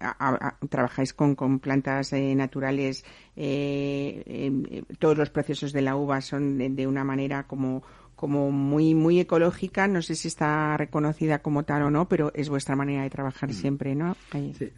trabajáis 0.68 1.12
con, 1.12 1.34
con 1.34 1.58
plantas 1.58 2.12
eh, 2.12 2.34
naturales, 2.34 3.04
eh, 3.36 4.82
todos 4.98 5.16
los 5.16 5.30
procesos 5.30 5.72
de 5.72 5.82
la 5.82 5.96
uva 5.96 6.20
son 6.20 6.74
de 6.74 6.86
una 6.86 7.04
manera 7.04 7.44
como 7.46 7.82
como 8.16 8.50
muy 8.50 8.94
muy 8.94 9.20
ecológica 9.20 9.86
no 9.86 10.00
sé 10.00 10.14
si 10.14 10.28
está 10.28 10.76
reconocida 10.76 11.40
como 11.40 11.64
tal 11.64 11.82
o 11.82 11.90
no 11.90 12.08
pero 12.08 12.32
es 12.34 12.48
vuestra 12.48 12.74
manera 12.74 13.02
de 13.02 13.10
trabajar 13.10 13.50
mm. 13.50 13.52
siempre 13.52 13.94
¿no? 13.94 14.16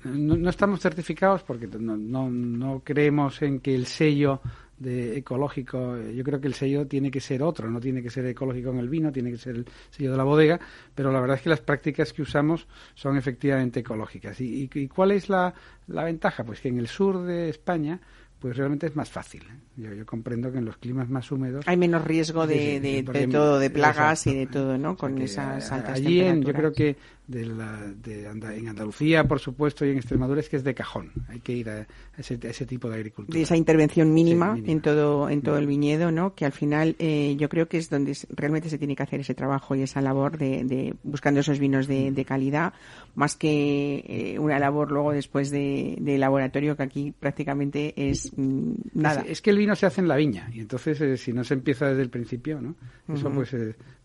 no 0.05 0.51
estamos 0.51 0.81
certificados 0.81 1.45
porque 1.45 1.69
no, 1.69 1.97
no, 1.97 2.29
no 2.29 2.83
creemos 2.85 3.41
en 3.43 3.61
que 3.61 3.75
el 3.75 3.87
sello 3.87 4.41
de 4.77 5.19
ecológico 5.19 5.97
yo 5.99 6.23
creo 6.25 6.41
que 6.41 6.49
el 6.49 6.55
sello 6.55 6.87
tiene 6.87 7.11
que 7.11 7.21
ser 7.21 7.43
otro 7.43 7.71
no 7.71 7.81
tiene 7.81 8.03
que 8.03 8.11
ser 8.11 8.27
ecológico 8.27 8.71
en 8.71 8.79
el 8.79 8.89
vino 8.89 9.13
tiene 9.13 9.31
que 9.31 9.39
ser 9.39 9.57
el 9.57 9.67
sello 9.91 10.13
de 10.13 10.17
la 10.17 10.25
bodega 10.25 10.61
pero 10.95 11.13
la 11.13 11.21
verdad 11.21 11.37
es 11.37 11.43
que 11.43 11.51
las 11.51 11.61
prácticas 11.61 12.13
que 12.13 12.23
usamos 12.23 12.67
son 12.95 13.17
efectivamente 13.17 13.81
ecológicas 13.81 14.41
y, 14.41 14.69
y 14.73 14.89
cuál 14.89 15.13
es 15.13 15.29
la, 15.29 15.55
la 15.87 16.05
ventaja 16.05 16.45
pues 16.45 16.61
que 16.61 16.69
en 16.69 16.79
el 16.79 16.89
sur 16.89 17.23
de 17.23 17.49
España 17.49 18.01
pues 18.39 18.57
realmente 18.57 18.87
es 18.87 18.97
más 18.97 19.11
fácil. 19.11 19.43
¿eh? 19.43 19.97
Yo, 19.97 20.07
comprendo 20.07 20.53
que 20.53 20.59
en 20.59 20.65
los 20.65 20.77
climas 20.77 21.09
más 21.09 21.31
húmedos... 21.31 21.67
Hay 21.67 21.77
menos 21.77 22.05
riesgo 22.05 22.47
de, 22.47 22.81
de, 22.81 23.29
todo, 23.29 23.59
de 23.59 23.71
plagas 23.71 24.27
y 24.27 24.35
de 24.35 24.47
todo, 24.47 24.79
¿no? 24.79 24.97
Con 24.97 25.19
esas 25.19 25.71
altas 25.73 25.97
allí 25.97 26.21
temperaturas. 26.21 26.47
yo 26.47 26.53
creo 26.53 26.73
que 26.73 26.97
de 27.29 27.45
la, 27.45 27.77
de 28.03 28.25
en 28.27 28.69
Andalucía, 28.69 29.25
por 29.25 29.39
supuesto, 29.39 29.85
y 29.85 29.91
en 29.91 29.99
Extremadura 29.99 30.41
es 30.41 30.49
que 30.49 30.57
es 30.57 30.65
de 30.65 30.75
cajón. 30.75 31.13
Hay 31.29 31.41
que 31.41 31.53
ir 31.53 31.69
a 31.69 31.87
ese, 32.17 32.39
ese 32.43 32.65
tipo 32.65 32.89
de 32.89 32.97
agricultura. 32.97 33.37
De 33.37 33.43
esa 33.43 33.55
intervención 33.55 34.15
mínima, 34.15 34.59
en 34.65 34.81
todo 34.81 35.29
en 35.29 35.43
todo 35.43 35.59
el 35.59 35.67
viñedo, 35.67 36.11
¿no? 36.11 36.35
Que 36.35 36.47
al 36.47 36.53
final 36.53 36.97
eh, 36.99 37.37
yo 37.39 37.51
creo 37.51 37.69
que 37.69 37.77
es 37.77 37.91
donde 37.91 38.17
realmente 38.31 38.71
se 38.71 38.79
tiene 38.79 38.97
que 38.97 39.03
hacer 39.03 39.21
ese 39.21 39.35
trabajo 39.35 39.75
y 39.75 39.83
esa 39.83 40.01
labor 40.01 40.39
de, 40.39 40.65
de 40.65 40.95
buscando 41.03 41.41
esos 41.41 41.59
vinos 41.59 41.87
de, 41.87 42.13
de 42.13 42.25
calidad, 42.25 42.73
más 43.15 43.37
que 43.37 44.05
eh, 44.09 44.39
una 44.39 44.59
labor 44.59 44.91
luego 44.91 45.13
después 45.13 45.51
de, 45.51 45.97
de, 46.01 46.17
laboratorio 46.17 46.77
que 46.77 46.83
aquí 46.83 47.13
prácticamente 47.13 47.93
es 47.95 48.33
mm, 48.35 48.73
nada. 48.95 49.23
Es, 49.29 49.43
que 49.43 49.51
el 49.51 49.59
vino 49.59 49.77
se 49.77 49.85
hace 49.85 50.01
en 50.01 50.09
la 50.09 50.17
viña 50.17 50.49
y 50.53 50.61
entonces 50.61 50.99
eh, 51.03 51.17
si 51.19 51.35
no 51.35 51.45
se 51.45 51.53
empieza 51.53 51.89
desde 51.89 52.03
el 52.03 52.11
principio, 52.11 52.59
¿no? 52.63 52.75
Eso 53.13 53.31
pues 53.31 53.55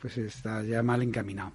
pues 0.03 0.17
está 0.17 0.61
ya 0.63 0.83
mal 0.83 1.01
encaminado. 1.01 1.53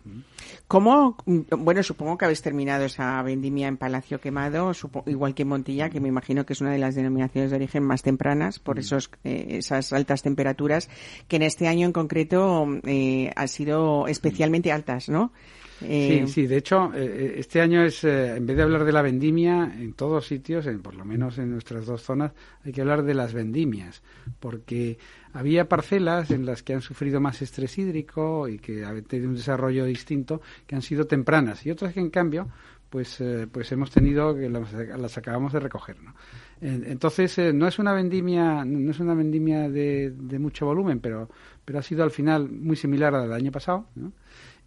¿Cómo 0.67 1.19
bueno, 1.59 1.83
supongo 1.83 2.17
que 2.17 2.25
habéis 2.25 2.43
terminado 2.43 2.85
esa 2.85 3.21
vendimia 3.23 3.69
en 3.69 3.77
Palacio 3.77 4.21
Quemado, 4.21 4.73
igual 5.07 5.35
que 5.35 5.43
en 5.43 5.49
Montilla, 5.49 5.91
que 5.91 6.01
me 6.01 6.09
imagino 6.09 6.47
que 6.47 6.53
es 6.53 6.61
una 6.61 6.73
de 6.73 6.79
las 6.79 6.95
denominaciones 6.95 7.51
de 7.51 7.57
origen 7.57 7.83
más 7.83 8.03
tempranas 8.03 8.59
por 8.59 8.77
mm. 8.77 8.81
esos, 8.81 9.11
eh, 9.25 9.59
esas 9.59 9.93
altas 9.93 10.23
temperaturas, 10.23 10.89
que 11.29 11.37
en 11.37 11.43
este 11.43 11.69
año 11.69 11.87
en 11.87 11.93
concreto 11.93 12.67
eh, 12.85 13.33
ha 13.37 13.47
sido 13.47 14.07
especialmente 14.09 14.73
altas, 14.73 15.09
¿no? 15.09 15.33
Sí, 15.79 16.27
sí, 16.27 16.47
de 16.47 16.57
hecho, 16.57 16.93
eh, 16.95 17.35
este 17.37 17.61
año 17.61 17.85
es, 17.85 18.03
en 18.03 18.45
vez 18.47 18.57
de 18.57 18.63
hablar 18.63 18.85
de 18.85 18.93
la 18.93 19.03
vendimia, 19.03 19.73
en 19.79 19.93
todos 19.93 20.27
sitios, 20.27 20.67
en, 20.67 20.83
por 20.83 20.95
lo 20.95 21.05
menos 21.05 21.39
en 21.39 21.53
nuestras 21.53 21.87
dos 21.87 22.03
zonas, 22.03 22.33
hay 22.65 22.73
que 22.73 22.81
hablar 22.81 23.05
de 23.05 23.15
las 23.15 23.33
vendimias, 23.33 24.03
porque 24.41 24.99
había 25.33 25.69
parcelas 25.69 26.31
en 26.31 26.47
las 26.47 26.63
que 26.63 26.75
han 26.75 26.81
sufrido 26.81 27.21
más 27.21 27.43
estrés 27.43 27.79
hídrico 27.79 28.49
y 28.49 28.59
que 28.59 28.85
han 28.85 29.03
tenido 29.05 29.29
un 29.29 29.37
desarrollo 29.37 29.85
distinto, 29.85 30.41
que 30.67 30.75
han 30.75 30.83
sido 30.83 31.07
tempranas, 31.07 31.65
y 31.65 31.71
otras 31.71 31.95
que, 31.95 32.01
en 32.01 32.11
cambio, 32.11 32.49
pues, 32.91 33.21
eh, 33.21 33.47
pues 33.51 33.71
hemos 33.73 33.91
tenido 33.91 34.35
que 34.35 34.49
las, 34.49 35.19
acabamos 35.19 35.53
de 35.53 35.61
recoger. 35.61 35.97
¿no? 36.03 36.15
Entonces, 36.61 37.39
eh, 37.39 37.53
no 37.53 37.69
es 37.69 37.79
una 37.79 37.93
vendimia, 37.93 38.65
no 38.65 38.91
es 38.91 38.99
una 38.99 39.15
vendimia 39.15 39.69
de, 39.69 40.11
de, 40.11 40.39
mucho 40.39 40.67
volumen, 40.67 40.99
pero, 40.99 41.29
pero 41.65 41.79
ha 41.79 41.83
sido 41.83 42.03
al 42.03 42.11
final 42.11 42.49
muy 42.49 42.77
similar 42.77 43.15
al 43.15 43.33
año 43.33 43.53
pasado. 43.53 43.87
¿no? 43.95 44.13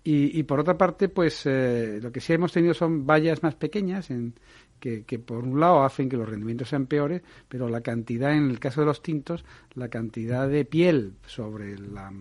Y, 0.04 0.40
y 0.40 0.44
por 0.44 0.60
otra 0.60 0.78
parte, 0.78 1.10
pues 1.10 1.46
eh, 1.46 2.00
lo 2.02 2.12
que 2.12 2.22
sí 2.22 2.34
hemos 2.34 2.52
tenido 2.52 2.74
son 2.74 3.06
vallas 3.06 3.44
más 3.44 3.56
pequeñas 3.56 4.10
en, 4.10 4.34
que, 4.80 5.04
que, 5.04 5.20
por 5.20 5.44
un 5.44 5.60
lado 5.60 5.84
hacen 5.84 6.10
que 6.10 6.18
los 6.18 6.28
rendimientos 6.28 6.70
sean 6.70 6.88
peores, 6.88 7.22
pero 7.48 7.70
la 7.70 7.82
cantidad, 7.82 8.34
en 8.34 8.50
el 8.50 8.60
caso 8.60 8.82
de 8.82 8.88
los 8.88 9.04
tintos, 9.04 9.46
la 9.76 9.90
cantidad 9.90 10.50
de 10.50 10.66
piel 10.66 11.14
sobre 11.28 11.78
la, 11.78 12.12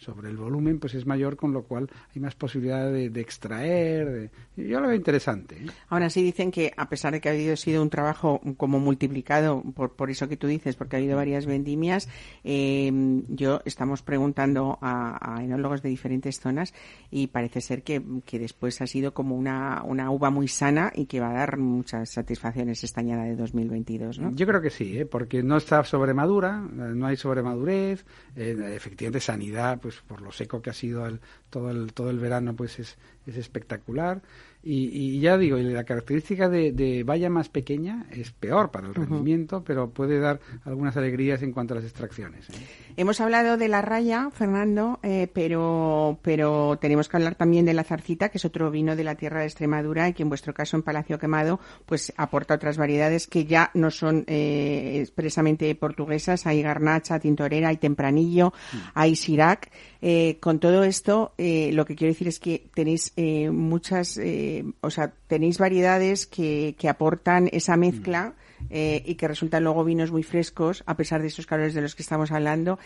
sobre 0.00 0.30
el 0.30 0.36
volumen 0.36 0.78
pues 0.78 0.94
es 0.94 1.06
mayor, 1.06 1.36
con 1.36 1.52
lo 1.52 1.62
cual 1.62 1.88
hay 2.14 2.20
más 2.20 2.34
posibilidad 2.34 2.90
de, 2.90 3.10
de 3.10 3.20
extraer. 3.20 4.30
De... 4.56 4.68
Yo 4.68 4.80
lo 4.80 4.88
veo 4.88 4.96
interesante. 4.96 5.56
¿eh? 5.56 5.66
Ahora 5.88 6.10
sí 6.10 6.22
dicen 6.22 6.50
que, 6.50 6.72
a 6.76 6.88
pesar 6.88 7.12
de 7.12 7.20
que 7.20 7.28
ha 7.28 7.32
habido 7.32 7.54
sido 7.56 7.82
un 7.82 7.90
trabajo 7.90 8.40
como 8.56 8.80
multiplicado, 8.80 9.62
por, 9.74 9.92
por 9.92 10.10
eso 10.10 10.28
que 10.28 10.36
tú 10.36 10.46
dices, 10.46 10.74
porque 10.76 10.96
ha 10.96 10.98
habido 10.98 11.16
varias 11.16 11.46
vendimias, 11.46 12.08
eh, 12.44 12.90
yo 13.28 13.60
estamos 13.64 14.02
preguntando 14.02 14.78
a, 14.80 15.36
a, 15.36 15.44
enólogos 15.44 15.82
de 15.82 15.90
diferentes 15.90 16.40
zonas 16.40 16.72
y 17.10 17.26
parece 17.26 17.60
ser 17.60 17.82
que, 17.82 18.02
que 18.24 18.38
después 18.38 18.80
ha 18.80 18.86
sido 18.86 19.12
como 19.12 19.36
una, 19.36 19.82
una 19.84 20.10
uva 20.10 20.30
muy 20.30 20.48
sana 20.48 20.92
y 20.94 21.06
que 21.06 21.20
va 21.20 21.30
a 21.30 21.34
dar 21.34 21.58
muchas 21.58 22.10
satisfacciones 22.10 22.82
esta 22.84 23.00
añada 23.00 23.24
de 23.24 23.36
2022, 23.36 24.18
¿no? 24.18 24.34
Yo 24.34 24.46
creo 24.46 24.62
que 24.62 24.70
sí, 24.70 24.98
¿eh? 24.98 25.06
porque 25.06 25.42
no 25.42 25.58
está 25.58 25.84
sobremadura, 25.84 26.58
no 26.58 27.06
hay 27.06 27.16
sobremadurez, 27.16 28.04
eh, 28.36 28.56
efectivamente 28.74 29.20
sanidad, 29.20 29.78
pues 29.80 29.89
por 30.06 30.20
lo 30.22 30.32
seco 30.32 30.62
que 30.62 30.70
ha 30.70 30.74
sido 30.74 31.06
el, 31.06 31.20
todo 31.50 31.70
el 31.70 31.92
todo 31.92 32.10
el 32.10 32.18
verano, 32.18 32.54
pues 32.54 32.78
es, 32.78 32.96
es 33.26 33.36
espectacular. 33.36 34.22
Y, 34.62 34.88
y, 34.92 35.20
ya 35.20 35.38
digo, 35.38 35.56
la 35.56 35.84
característica 35.84 36.50
de, 36.50 36.72
de, 36.72 37.02
valla 37.02 37.30
más 37.30 37.48
pequeña 37.48 38.04
es 38.10 38.30
peor 38.30 38.70
para 38.70 38.88
el 38.88 38.94
rendimiento, 38.94 39.56
uh 39.56 39.60
-huh. 39.60 39.64
pero 39.64 39.88
puede 39.88 40.18
dar 40.18 40.38
algunas 40.66 40.94
alegrías 40.98 41.40
en 41.42 41.52
cuanto 41.52 41.72
a 41.72 41.76
las 41.76 41.84
extracciones. 41.84 42.50
¿eh? 42.50 42.52
Hemos 42.98 43.22
hablado 43.22 43.56
de 43.56 43.68
la 43.68 43.80
raya, 43.80 44.28
Fernando, 44.30 45.00
eh, 45.02 45.28
pero, 45.32 46.18
pero 46.20 46.76
tenemos 46.78 47.08
que 47.08 47.16
hablar 47.16 47.36
también 47.36 47.64
de 47.64 47.72
la 47.72 47.84
zarcita, 47.84 48.28
que 48.28 48.36
es 48.36 48.44
otro 48.44 48.70
vino 48.70 48.96
de 48.96 49.04
la 49.04 49.14
tierra 49.14 49.40
de 49.40 49.46
Extremadura 49.46 50.10
y 50.10 50.12
que 50.12 50.24
en 50.24 50.28
vuestro 50.28 50.52
caso 50.52 50.76
en 50.76 50.82
Palacio 50.82 51.18
Quemado 51.18 51.58
pues 51.86 52.12
aporta 52.18 52.52
otras 52.54 52.76
variedades 52.76 53.26
que 53.28 53.46
ya 53.46 53.70
no 53.72 53.90
son 53.90 54.24
eh, 54.26 54.98
expresamente 55.00 55.74
portuguesas. 55.74 56.46
Hay 56.46 56.60
garnacha, 56.60 57.18
tintorera, 57.18 57.68
hay 57.70 57.78
tempranillo, 57.78 58.48
uh 58.48 58.50
-huh. 58.76 58.90
hay 58.92 59.16
sirac. 59.16 59.70
Eh, 60.02 60.38
con 60.40 60.60
todo 60.60 60.84
esto, 60.84 61.32
eh, 61.42 61.72
lo 61.72 61.86
que 61.86 61.96
quiero 61.96 62.12
decir 62.12 62.28
es 62.28 62.38
que 62.38 62.68
tenéis 62.74 63.14
eh, 63.16 63.50
muchas, 63.50 64.18
eh, 64.18 64.62
o 64.82 64.90
sea, 64.90 65.14
tenéis 65.26 65.56
variedades 65.56 66.26
que, 66.26 66.74
que 66.78 66.86
aportan 66.86 67.48
esa 67.50 67.78
mezcla. 67.78 68.34
Eh, 68.68 69.02
y 69.06 69.14
que 69.14 69.26
resultan 69.26 69.64
luego 69.64 69.84
vinos 69.84 70.12
muy 70.12 70.22
frescos, 70.22 70.84
a 70.84 70.94
pesar 70.94 71.22
de 71.22 71.28
esos 71.28 71.46
calores 71.46 71.72
de 71.72 71.80
los 71.80 71.94
que 71.94 72.02
estamos 72.02 72.30
hablando. 72.30 72.78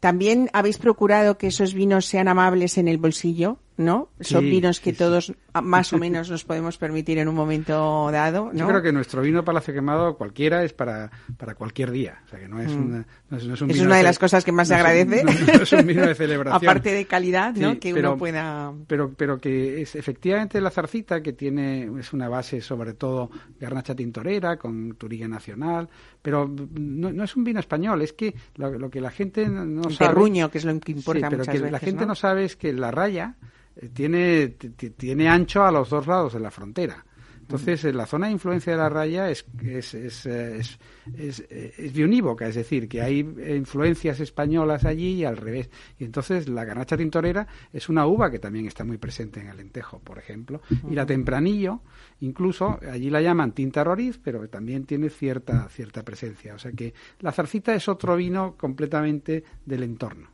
También 0.00 0.48
habéis 0.54 0.78
procurado 0.78 1.36
que 1.36 1.48
esos 1.48 1.74
vinos 1.74 2.06
sean 2.06 2.26
amables 2.26 2.78
en 2.78 2.88
el 2.88 2.96
bolsillo, 2.96 3.58
¿no? 3.80 4.08
Son 4.20 4.42
sí, 4.42 4.50
vinos 4.50 4.78
que 4.78 4.92
sí, 4.92 4.98
todos 4.98 5.26
sí. 5.26 5.34
más 5.62 5.92
o 5.92 5.98
menos 5.98 6.30
nos 6.30 6.44
podemos 6.44 6.76
permitir 6.76 7.18
en 7.18 7.28
un 7.28 7.34
momento 7.34 8.10
dado, 8.12 8.50
¿no? 8.52 8.58
Yo 8.58 8.68
creo 8.68 8.82
que 8.82 8.92
nuestro 8.92 9.22
vino 9.22 9.44
Palacio 9.44 9.72
Quemado 9.72 10.16
cualquiera 10.16 10.62
es 10.64 10.72
para, 10.72 11.10
para 11.36 11.54
cualquier 11.54 11.90
día, 11.90 12.20
o 12.26 12.28
sea 12.28 12.38
que 12.38 12.48
no 12.48 12.60
es, 12.60 12.70
mm. 12.70 12.84
una, 12.84 13.06
no 13.30 13.36
es, 13.36 13.44
no 13.46 13.54
es 13.54 13.60
un 13.62 13.70
es 13.70 13.76
vino 13.76 13.86
una 13.86 13.96
de, 13.96 14.00
de 14.00 14.04
las 14.04 14.18
cosas 14.18 14.44
que 14.44 14.52
más 14.52 14.68
se 14.68 14.74
agradece. 14.74 15.24
Un, 15.26 15.46
no, 15.46 15.62
es 15.62 15.72
un 15.72 15.86
vino 15.86 16.06
de 16.06 16.14
celebración. 16.14 16.70
Aparte 16.70 16.92
de 16.92 17.04
calidad, 17.06 17.54
¿no? 17.54 17.78
Que 17.78 17.94
pero, 17.94 18.10
uno 18.10 18.18
pueda... 18.18 18.72
Pero, 18.86 19.12
pero 19.14 19.38
que 19.38 19.82
es 19.82 19.94
efectivamente 19.94 20.60
la 20.60 20.70
zarcita 20.70 21.22
que 21.22 21.32
tiene, 21.32 21.90
es 21.98 22.12
una 22.12 22.28
base 22.28 22.60
sobre 22.60 22.94
todo 22.94 23.30
garnacha 23.58 23.94
tintorera 23.94 24.56
con 24.56 24.94
turiga 24.96 25.28
nacional, 25.28 25.88
pero 26.22 26.48
no, 26.48 27.12
no, 27.12 27.24
es 27.24 27.36
un 27.36 27.44
vino 27.44 27.60
español, 27.60 28.02
es 28.02 28.12
que 28.12 28.34
lo, 28.56 28.70
lo 28.78 28.90
que 28.90 29.00
la 29.00 29.10
gente 29.10 29.48
no 29.48 29.89
Sabe... 29.94 30.14
terruño, 30.14 30.50
que 30.50 30.58
es 30.58 30.64
lo 30.64 30.78
que 30.80 30.92
importa 30.92 31.20
sí, 31.20 31.26
pero 31.30 31.38
muchas 31.38 31.54
que 31.54 31.58
veces, 31.60 31.72
la 31.72 31.78
gente 31.78 32.00
¿no? 32.02 32.08
¿no? 32.08 32.14
sabe 32.14 32.44
es 32.44 32.56
que 32.56 32.72
la 32.72 32.90
raya 32.90 33.36
eh, 33.76 33.88
tiene, 33.92 34.48
tiene 34.48 35.28
ancho 35.28 35.64
a 35.64 35.70
los 35.70 35.90
dos 35.90 36.06
lados 36.06 36.34
de 36.34 36.40
la 36.40 36.50
frontera. 36.50 37.04
Entonces, 37.56 37.94
la 37.94 38.06
zona 38.06 38.28
de 38.28 38.32
influencia 38.34 38.72
de 38.72 38.78
la 38.78 38.88
raya 38.88 39.28
es, 39.28 39.44
es, 39.60 39.94
es, 39.94 40.26
es, 40.26 40.78
es, 41.16 41.40
es 41.50 41.92
bionívoca, 41.92 42.46
es 42.46 42.54
decir, 42.54 42.88
que 42.88 43.02
hay 43.02 43.18
influencias 43.18 44.20
españolas 44.20 44.84
allí 44.84 45.14
y 45.14 45.24
al 45.24 45.36
revés. 45.36 45.68
Y 45.98 46.04
entonces 46.04 46.48
la 46.48 46.64
garnacha 46.64 46.96
tintorera 46.96 47.48
es 47.72 47.88
una 47.88 48.06
uva 48.06 48.30
que 48.30 48.38
también 48.38 48.66
está 48.66 48.84
muy 48.84 48.98
presente 48.98 49.40
en 49.40 49.48
el 49.48 49.56
lentejo, 49.56 49.98
por 49.98 50.18
ejemplo. 50.18 50.62
Y 50.88 50.94
la 50.94 51.04
tempranillo, 51.04 51.82
incluso, 52.20 52.78
allí 52.90 53.10
la 53.10 53.20
llaman 53.20 53.52
tinta 53.52 53.84
roriz, 53.84 54.18
pero 54.22 54.48
también 54.48 54.84
tiene 54.84 55.10
cierta, 55.10 55.68
cierta 55.68 56.02
presencia. 56.02 56.54
O 56.54 56.58
sea 56.58 56.72
que 56.72 56.94
la 57.20 57.32
zarcita 57.32 57.74
es 57.74 57.88
otro 57.88 58.16
vino 58.16 58.56
completamente 58.56 59.44
del 59.64 59.82
entorno. 59.82 60.28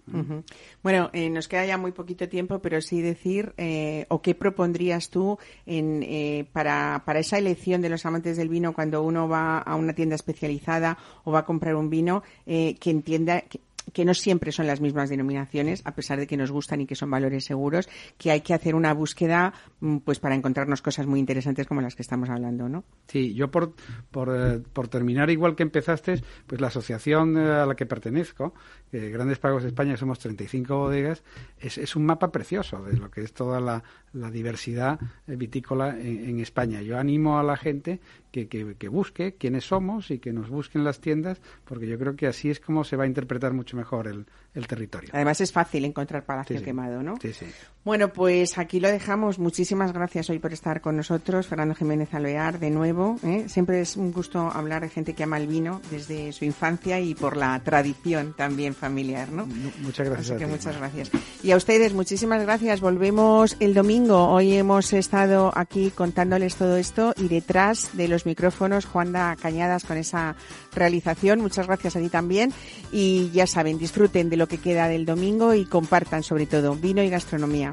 Bueno, 0.83 1.11
eh, 1.13 1.31
nos 1.31 1.49
queda 1.49 1.67
ya 1.67 1.79
muy 1.79 1.93
poquito 1.93 2.29
tiempo, 2.29 2.61
pero 2.61 2.81
sí 2.81 3.01
decir, 3.01 3.53
eh, 3.57 4.07
o 4.09 4.23
qué 4.23 4.35
propondrías 4.35 5.11
tú 5.11 5.39
en, 5.65 6.03
eh, 6.03 6.47
para 6.53 7.03
para 7.05 7.21
esa 7.21 7.39
elección 7.39 7.83
de 7.83 7.89
los 7.89 8.05
amantes 8.07 8.37
del 8.37 8.49
vino 8.49 8.73
cuando 8.73 9.03
uno 9.03 9.29
va 9.29 9.59
a 9.59 9.75
una 9.77 9.95
tienda 9.95 10.15
especializada 10.15 10.99
o 11.25 11.33
va 11.33 11.41
a 11.41 11.45
comprar 11.45 11.77
un 11.77 11.91
vino 11.91 12.23
eh, 12.47 12.77
que 12.81 12.91
entienda 12.91 13.43
que, 13.43 13.61
que 13.97 14.05
no 14.05 14.13
siempre 14.13 14.53
son 14.53 14.67
las 14.67 14.83
mismas 14.83 15.09
denominaciones, 15.09 15.81
a 15.87 15.95
pesar 15.95 16.19
de 16.19 16.27
que 16.27 16.37
nos 16.37 16.51
gustan 16.51 16.83
y 16.83 16.87
que 16.87 16.95
son 16.95 17.11
valores 17.11 17.47
seguros, 17.47 17.89
que 18.19 18.31
hay 18.31 18.43
que 18.43 18.53
hacer 18.53 18.75
una 18.75 18.93
búsqueda 18.93 19.55
mm, 19.81 20.01
pues 20.01 20.19
para 20.19 20.35
encontrarnos 20.35 20.83
cosas 20.83 21.07
muy 21.07 21.19
interesantes 21.19 21.67
como 21.67 21.81
las 21.81 21.95
que 21.97 22.03
estamos 22.03 22.29
hablando, 22.29 22.69
¿no? 22.69 22.85
Sí, 23.09 23.33
yo 23.33 23.51
por, 23.51 23.73
por, 24.11 24.29
eh, 24.37 24.61
por 24.75 24.89
terminar 24.89 25.31
igual 25.31 25.57
que 25.57 25.63
empezaste, 25.63 26.21
pues 26.47 26.61
la 26.61 26.67
asociación 26.67 27.39
eh, 27.39 27.51
a 27.51 27.65
la 27.65 27.75
que 27.75 27.87
pertenezco, 27.87 28.53
eh, 28.97 29.11
Grandes 29.11 29.39
Pagos 29.39 29.63
de 29.63 29.69
España, 29.69 29.97
somos 29.97 30.19
35 30.19 30.75
bodegas, 30.75 31.23
es, 31.59 31.77
es, 31.77 31.97
un 31.97 32.07
mapa 32.07 32.33
precioso 32.33 32.83
de 32.83 32.97
lo 32.97 33.11
que 33.11 33.21
es 33.21 33.33
toda 33.33 33.61
la, 33.61 33.83
diversidad 34.31 34.99
vitícola 35.27 35.91
en, 35.91 36.31
en, 36.31 36.41
España. 36.41 36.81
Yo 36.81 36.99
animo 36.99 37.39
a 37.39 37.43
la 37.43 37.59
gente 37.59 38.01
que, 38.31 38.49
que, 38.49 38.75
que, 38.77 38.89
busque 38.89 39.35
quiénes 39.35 39.65
somos 39.65 40.11
y 40.11 40.19
que 40.19 40.33
nos 40.33 40.49
busquen 40.49 40.85
las 40.85 41.01
tiendas, 41.01 41.43
porque 41.67 41.87
yo 41.87 41.99
creo 41.99 42.17
que 42.17 42.27
así 42.27 42.49
es 42.49 42.59
como 42.59 42.85
se 42.85 42.97
va 42.97 43.05
a 43.05 43.07
interpretar 43.07 43.53
mucho 43.53 43.77
mejor 43.77 44.09
el, 44.09 44.25
el 44.57 44.67
territorio. 44.67 45.11
Además 45.13 45.41
es 45.41 45.53
fácil 45.53 45.85
encontrar 45.85 46.25
Palacio 46.25 46.59
sí. 46.59 46.65
Quemado, 46.65 47.03
¿no? 47.03 47.17
Sí, 47.21 47.33
sí. 47.33 47.47
Bueno, 47.85 48.13
pues 48.13 48.59
aquí 48.59 48.81
lo 48.81 48.91
dejamos. 48.91 49.39
Muchísimas 49.39 49.93
gracias 49.93 50.29
hoy 50.29 50.41
por 50.41 50.53
estar 50.53 50.81
con 50.81 50.97
nosotros, 50.97 51.47
Fernando 51.47 51.75
Jiménez 51.77 52.13
Alvear, 52.15 52.59
de 52.59 52.71
nuevo. 52.71 53.17
¿eh? 53.23 53.45
Siempre 53.49 53.81
es 53.81 53.97
un 53.97 54.11
gusto 54.11 54.41
hablar 54.41 54.83
de 54.83 54.89
gente 54.89 55.15
que 55.15 55.23
ama 55.23 55.37
el 55.37 55.47
vino 55.47 55.81
desde 55.89 56.33
su 56.33 56.45
infancia 56.45 56.99
y 56.99 57.15
por 57.15 57.37
la 57.37 57.63
tradición 57.63 58.35
también 58.37 58.75
familiar, 58.75 59.31
¿no? 59.31 59.47
Muchas 59.83 60.09
gracias. 60.09 60.31
Así 60.33 60.39
que 60.41 60.47
ti, 60.47 60.51
muchas 60.51 60.77
gracias. 60.77 61.11
Y 61.45 61.53
a 61.53 61.57
ustedes, 61.57 61.93
muchísimas 61.93 62.43
gracias. 62.43 62.81
Volvemos 62.81 63.57
el 63.61 63.73
domingo. 63.73 64.31
Hoy 64.31 64.55
hemos 64.55 64.93
estado 64.93 65.53
aquí 65.55 65.93
contándoles 65.93 66.57
todo 66.57 66.77
esto 66.77 67.15
y 67.17 67.29
detrás 67.29 67.97
de 67.97 68.09
los 68.09 68.27
micrófonos, 68.27 68.85
Juanda 68.85 69.37
Cañadas 69.37 69.85
con 69.85 69.97
esa 69.97 70.35
realización. 70.77 71.41
Muchas 71.41 71.67
gracias 71.67 71.97
a 71.97 72.01
ti 72.01 72.09
también. 72.09 72.53
Y 72.93 73.31
ya 73.33 73.47
saben, 73.47 73.79
disfruten 73.79 74.31
de 74.31 74.37
lo 74.37 74.47
que 74.47 74.59
queda 74.59 74.89
del 74.89 75.05
domingo 75.05 75.55
y 75.55 75.65
compartan 75.65 76.23
sobre 76.23 76.47
todo 76.47 76.77
vino 76.77 77.03
y 77.03 77.11
gastronomía. 77.11 77.73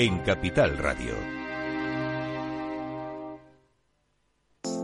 en 0.00 0.20
Capital 0.20 0.78
Radio. 0.78 1.39